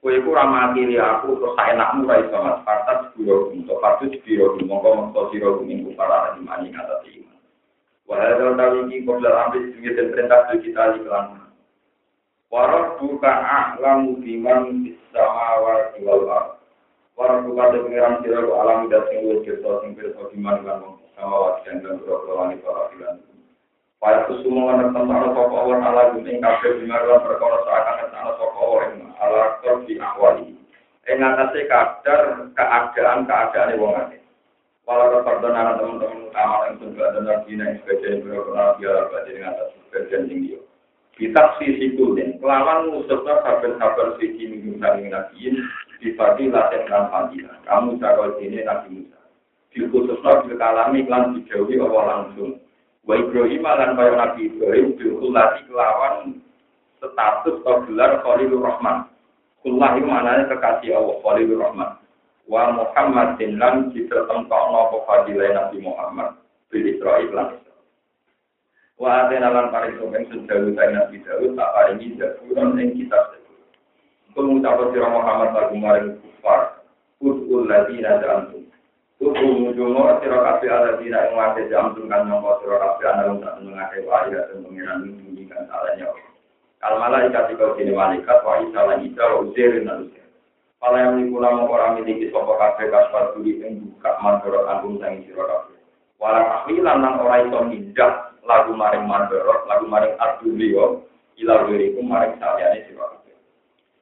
Kue 0.00 0.16
ku 0.24 0.32
ramakili 0.32 0.96
aku 0.96 1.36
Terus 1.36 1.54
saya 1.60 1.76
nakmu 1.76 2.08
rai 2.08 2.24
somat 2.32 2.64
Partat 2.64 3.12
sebiro 3.12 3.52
Untuk 3.52 3.80
patu 3.84 4.08
sebiro 4.08 4.56
Mongko 4.64 4.88
mongko 4.96 5.20
siro 5.32 5.60
arah 6.00 6.36
imani 6.40 6.72
Kata 6.72 7.04
Wahai 8.08 8.34
tawiki 8.36 9.06
Koblar 9.06 9.48
ambil 9.48 9.70
Sedikit 9.70 9.94
dan 10.00 10.06
perintah 10.10 10.40
Kita 10.56 10.96
di 10.96 11.04
kelan 11.04 11.40
Warab 12.50 12.98
buka 12.98 13.30
a'lamu 13.30 14.18
biman 14.18 14.82
wal 16.02 16.26
ard. 16.26 16.58
Warab 17.14 17.46
buka 17.46 17.70
de 17.70 17.78
pengiran 17.86 18.18
sira 18.26 18.42
ku 18.42 18.50
alam 18.58 18.90
dat 18.90 19.06
sing 19.06 19.22
kersa 19.46 19.70
sing 19.86 19.94
pirsa 19.94 20.18
biman 20.34 20.66
wong 20.66 20.98
samawati 21.14 21.70
dan 21.78 22.02
langit 22.02 22.58
para 22.66 22.90
filan. 22.90 23.29
Paya 24.00 24.24
kusuma 24.24 24.72
ana 24.72 24.88
tentang 24.96 25.36
sapa 25.36 25.44
Allah 25.44 25.78
ala 25.84 26.02
ing 26.16 26.40
kabeh 26.40 26.70
biman 26.80 27.02
lan 27.04 27.20
perkara 27.20 27.58
seakan 27.68 28.08
sapa 28.08 28.46
Allah 28.56 28.80
ing 28.96 29.00
ala 29.20 29.42
di 29.84 29.94
ahwali. 30.00 30.56
Ing 31.04 31.18
atase 31.20 31.60
kadar 31.68 32.48
keadaan-keadaane 32.56 33.76
wong 33.76 33.92
akeh. 34.00 34.20
Walau 34.88 35.20
perdonan 35.20 35.76
teman-teman 35.76 36.32
utama 36.32 36.66
yang 36.66 36.80
sudah 36.80 37.04
ada 37.12 37.20
nabi 37.20 37.60
yang 37.60 37.76
sebagian 37.84 38.24
berkenal 38.24 38.74
dia 38.80 39.06
berarti 39.12 39.30
dengan 39.36 39.52
atas 39.54 39.68
sebagian 39.92 40.26
tinggi. 40.26 40.56
kita 41.20 41.60
sisi 41.60 42.00
kulin 42.00 42.40
kelawan 42.40 42.88
musuhnya 42.96 43.44
sabar-sabar 43.44 44.16
sisi 44.16 44.40
minggu 44.40 44.80
saling 44.80 45.12
nabiin 45.12 45.60
dibagi 46.00 46.48
latihan 46.48 46.88
dan 46.88 47.04
fadilah 47.12 47.56
kamu 47.68 48.00
cakap 48.00 48.40
ini 48.40 48.64
nabi 48.64 48.88
Musa 49.04 49.20
di 49.68 49.84
khususnya 49.92 50.48
di 50.48 50.56
kalami 50.56 51.04
klan 51.04 51.36
dijauhi 51.36 51.76
Allah 51.76 52.04
langsung 52.08 52.56
wa 53.06 53.14
Ibrahim 53.16 53.62
lan 53.64 53.96
kaya 53.96 54.12
nabi 54.16 54.40
Ibrahim 54.50 54.96
diulati 55.00 55.60
kelawan 55.68 56.40
status 57.00 57.56
atau 57.64 57.84
gelar 57.88 58.20
Khalilur 58.20 58.60
Rahman 58.60 59.08
Kullah 59.60 59.92
itu 59.96 60.08
maknanya 60.08 60.48
kekasih 60.48 60.96
Allah 60.96 61.16
Khalilur 61.24 61.60
Rahman 61.64 61.90
wa 62.50 62.62
Muhammadin 62.74 63.60
lan 63.60 63.94
ditertentokno 63.94 64.78
apa 64.90 64.98
fadilah 65.06 65.48
Nabi 65.54 65.78
Muhammad 65.84 66.34
bil 66.68 66.84
Israel 66.84 67.30
lan 67.30 67.48
Wa 69.00 69.24
atena 69.24 69.48
lan 69.48 69.72
paring 69.72 69.96
sopen 69.96 70.28
sejauh 70.28 70.76
saya 70.76 70.92
Nabi 70.92 71.24
Daud 71.24 71.56
tak 71.56 71.72
paringi 71.72 72.20
zaburan 72.20 72.76
ing 72.76 73.00
kitab 73.00 73.32
Zabur. 73.32 73.56
Pengucapan 74.36 74.86
sira 74.92 75.08
Muhammad 75.08 75.50
lagu 75.56 75.76
maring 75.80 76.08
kufar. 76.20 76.84
Udul 77.24 77.64
ladina 77.64 78.20
jantung. 78.20 78.59
Tubuh 79.20 79.52
mujumo 79.52 80.16
sira 80.24 80.40
kabeh 80.40 80.72
aladina 80.72 81.28
ing 81.28 81.36
wate 81.36 81.68
jantung 81.68 82.08
kan 82.08 82.24
nyangka 82.24 82.56
sira 82.64 82.80
kabeh 82.80 83.04
ana 83.04 83.28
wong 83.28 83.44
tak 83.44 83.60
mengake 83.60 84.00
wae 84.08 84.32
dan 84.32 84.64
pengiran 84.64 85.04
meninggikan 85.04 85.68
salahnya. 85.68 86.08
Al 86.80 86.96
malaikat 86.96 87.52
kau 87.60 87.76
kini 87.76 87.92
malaikat 87.92 88.40
wa 88.40 88.64
isa 88.64 88.80
lan 88.80 89.04
isa 89.04 89.20
wa 89.20 89.44
uzirin. 89.44 90.08
Pala 90.80 91.04
yang 91.04 91.20
mikula 91.20 91.52
mau 91.52 91.68
orang 91.68 92.00
miliki 92.00 92.32
sopo 92.32 92.56
kabeh 92.56 92.88
kasbar 92.88 93.36
duri 93.36 93.60
ing 93.60 93.92
buka 93.92 94.16
mandorot 94.24 94.64
anggung 94.64 94.96
sangi 95.04 95.28
sira 95.28 95.44
kabeh. 95.44 95.76
Walau 96.16 96.40
tahlilan 96.40 97.04
lan 97.04 97.20
ora 97.20 97.44
iso 97.44 97.60
mindah 97.68 98.12
lagu 98.48 98.72
maring 98.72 99.04
mandorot, 99.04 99.68
lagu 99.68 99.84
maring 99.84 100.16
adulio, 100.16 101.04
ila 101.36 101.68
wirikum 101.68 102.08
maring 102.08 102.40
saliyane 102.40 102.88
sira. 102.88 103.09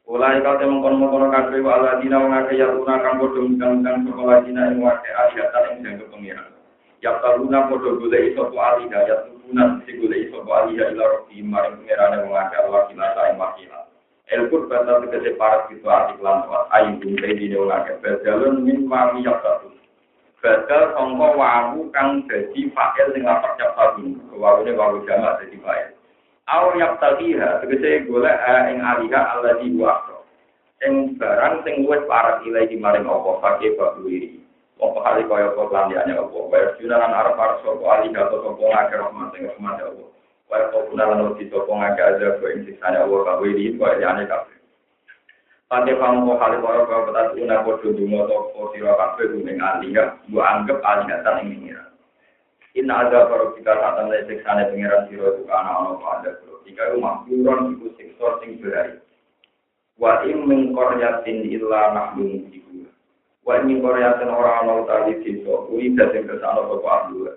Ulai 0.09 0.41
kau 0.41 0.57
temong 0.57 0.81
kono 0.81 1.13
kono 1.13 1.29
kabeh 1.29 1.61
wa 1.61 1.77
ala 1.77 2.01
dina 2.01 2.17
wong 2.17 2.33
akeh 2.33 2.57
ya 2.57 2.73
tuna 2.73 2.97
kang 3.05 3.21
padha 3.21 3.45
undang-undang 3.45 4.09
sekolah 4.09 4.41
dina 4.41 4.73
ing 4.73 4.81
wake 4.81 5.05
ayatan 5.05 5.65
ing 5.69 5.79
jangka 5.85 6.05
pengiran. 6.09 6.49
Ya 7.05 7.21
taluna 7.21 7.69
padha 7.69 7.93
golek 7.93 8.33
iso 8.33 8.49
po 8.49 8.57
alida 8.57 9.05
ya 9.05 9.29
tuna 9.29 9.85
sing 9.85 10.01
golek 10.01 10.33
iso 10.33 10.41
po 10.41 10.51
alida 10.57 10.97
ila 10.97 11.05
robi 11.13 11.45
maring 11.45 11.85
pengirane 11.85 12.25
wong 12.25 12.41
akeh 12.41 12.57
Allah 12.57 12.81
kila 12.89 13.05
ing 13.29 13.37
wakila. 13.37 13.81
El 14.33 14.43
kurbata 14.49 14.93
tegese 15.05 15.37
parat 15.37 15.69
itu 15.69 15.85
arti 15.85 16.17
lan 16.25 16.41
ayu 16.73 16.91
bungkai 17.05 17.37
dine 17.37 17.57
wong 17.61 17.69
akeh 17.69 18.01
bedalun 18.01 18.65
min 18.65 18.89
mami 18.89 19.29
ya 19.29 19.37
badal 20.39 20.95
sangka 20.95 21.29
wawu 21.35 21.91
kang 21.91 22.23
dadi 22.31 22.71
fa'il 22.71 23.11
sing 23.11 23.27
lapak 23.27 23.59
cap 23.59 23.75
sabu 23.75 24.15
wawune 24.39 24.71
wawu 24.79 25.03
jamak 25.03 25.43
dadi 25.43 25.59
fa'il 25.59 25.98
aw 26.49 26.73
yaqtadiha 26.73 27.61
tegese 27.61 28.09
golek 28.09 28.41
ing 28.73 28.81
aliha 28.81 29.21
alladhi 29.37 29.69
wa 29.77 30.01
akro 30.01 30.25
ing 30.81 31.21
barang 31.21 31.61
sing 31.63 31.85
wis 31.85 32.01
parek 32.09 32.41
ilahi 32.49 32.75
maring 32.81 33.05
apa 33.05 33.31
pakai 33.45 33.77
babu 33.77 34.09
iri 34.09 34.41
apa 34.81 34.99
kali 35.05 35.23
kaya 35.29 35.53
apa 35.53 35.63
landiane 35.69 36.13
apa 36.17 36.39
wae 36.49 36.65
junalan 36.81 37.13
arep 37.13 37.37
arep 37.37 37.59
sapa 37.61 37.85
aliha 37.99 38.21
atau 38.25 38.39
sapa 38.47 38.63
ngakeh 38.63 38.97
rahmat 38.97 39.27
sing 39.35 39.43
rahmat 39.45 39.77
apa 39.85 40.05
Wa 40.49 40.73
qawna 40.73 41.05
lan 41.13 41.29
uti 41.29 41.45
sapa 41.53 41.69
ngake 41.69 42.01
aja 42.01 42.41
ko 42.41 42.45
ing 42.49 42.65
siksane 42.65 42.97
Allah 42.97 43.37
iki 43.45 43.77
kok 43.77 44.01
jane 44.01 44.25
kabeh. 44.25 44.57
Pate 45.69 45.93
kamu 45.93 46.25
kok 46.25 46.41
hale 46.41 46.57
kaya 46.65 46.81
kaya 46.89 47.05
petat 47.05 47.37
una 47.37 47.57
padha 47.61 47.89
donga 47.93 48.21
to 48.25 48.63
sira 48.73 48.93
kabeh 48.97 49.29
ning 49.45 49.61
alinga, 49.61 50.17
mbok 50.33 50.49
anggap 50.49 50.81
alingatan 50.81 51.45
ing 51.45 51.49
ngira. 51.69 51.85
Inna 52.79 53.11
ada 53.11 53.27
para 53.27 53.51
kita 53.59 53.75
kata 53.75 54.07
dari 54.07 54.23
siksane 54.31 54.71
pengiran 54.71 55.11
siro 55.11 55.35
itu 55.35 55.43
karena 55.51 55.83
ono 55.83 55.99
ada 55.99 56.39
kalau 56.39 56.63
jika 56.63 56.95
rumah 56.95 57.27
kurang 57.27 57.75
itu 57.75 57.91
siksa 57.99 58.39
sing 58.39 58.63
berai. 58.63 59.03
Wa 59.99 60.23
im 60.23 60.47
min 60.47 60.71
qaryatin 60.71 61.43
illa 61.51 62.15
mujibun. 62.15 62.87
Wa 63.43 63.59
in 63.59 63.67
min 63.67 63.83
qaryatin 63.83 64.31
ora 64.31 64.63
ono 64.63 64.87
tadi 64.87 65.19
sisa 65.27 65.67
kuwi 65.67 65.91
dadi 65.99 66.23
ke 66.23 66.39
sana 66.39 66.71
apa 66.71 66.87
ahli. 66.87 67.35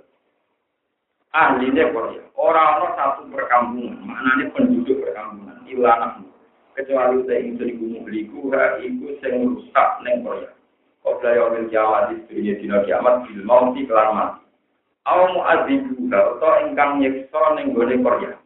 Ahli 1.33 1.73
ne 1.73 1.83
Korea. 1.89 2.21
Ora 2.37 2.77
ono 2.77 2.87
satu 2.93 3.21
perkampungan, 3.33 3.97
maknane 3.97 4.53
penduduk 4.53 5.01
perkampungan 5.01 5.65
illa 5.65 5.91
nahnu. 6.05 6.29
Kecuali 6.77 7.25
saya 7.25 7.41
ingin 7.41 7.65
iku 7.65 7.85
muhliku 7.97 8.39
ha 8.53 8.77
iku 8.77 9.09
sing 9.25 9.41
rusak 9.57 9.89
ning 10.05 10.21
Korea. 10.21 10.53
Kau 11.01 11.17
belajar 11.17 11.65
kiamat 11.65 12.13
di 12.13 12.15
dunia 12.29 12.53
dina 12.61 12.77
kiamat 12.85 13.25
bil 13.25 13.41
mauti 13.41 13.89
kelan 13.89 14.13
mati. 14.13 14.50
Aw 15.01 15.21
mu'adzibu 15.33 16.13
atau 16.13 16.61
ingkang 16.61 17.01
nyiksa 17.01 17.41
ning 17.57 17.73
gone 17.73 17.95
Korea. 18.05 18.37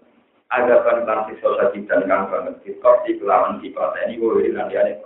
Ada 0.53 0.87
kan 0.87 1.27
siksa 1.27 1.51
lagi 1.51 1.83
dan 1.83 2.07
kang 2.07 2.31
banget 2.31 2.55
siksa 2.63 3.03
di 3.03 3.19
kelawan 3.19 3.59
sifat 3.59 3.91
ini 4.07 4.21
boleh 4.21 4.55
landiane. 4.55 5.03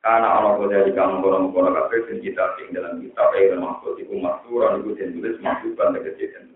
Karena 0.00 0.32
Allah 0.32 0.56
kode 0.56 0.88
di 0.88 0.92
kamu 0.96 1.20
kono 1.20 1.52
kono 1.52 1.76
kafe 1.76 2.08
sing 2.08 2.24
kita 2.24 2.56
ing 2.64 2.72
dalam 2.72 3.04
kitab 3.04 3.36
yang 3.36 3.60
maksud 3.60 4.00
iku 4.00 4.16
maksuran 4.16 4.80
iku 4.80 4.96
den 4.96 5.12
tulis 5.12 5.36
maksudan 5.44 5.92
tegese 5.92 6.24
den 6.32 6.49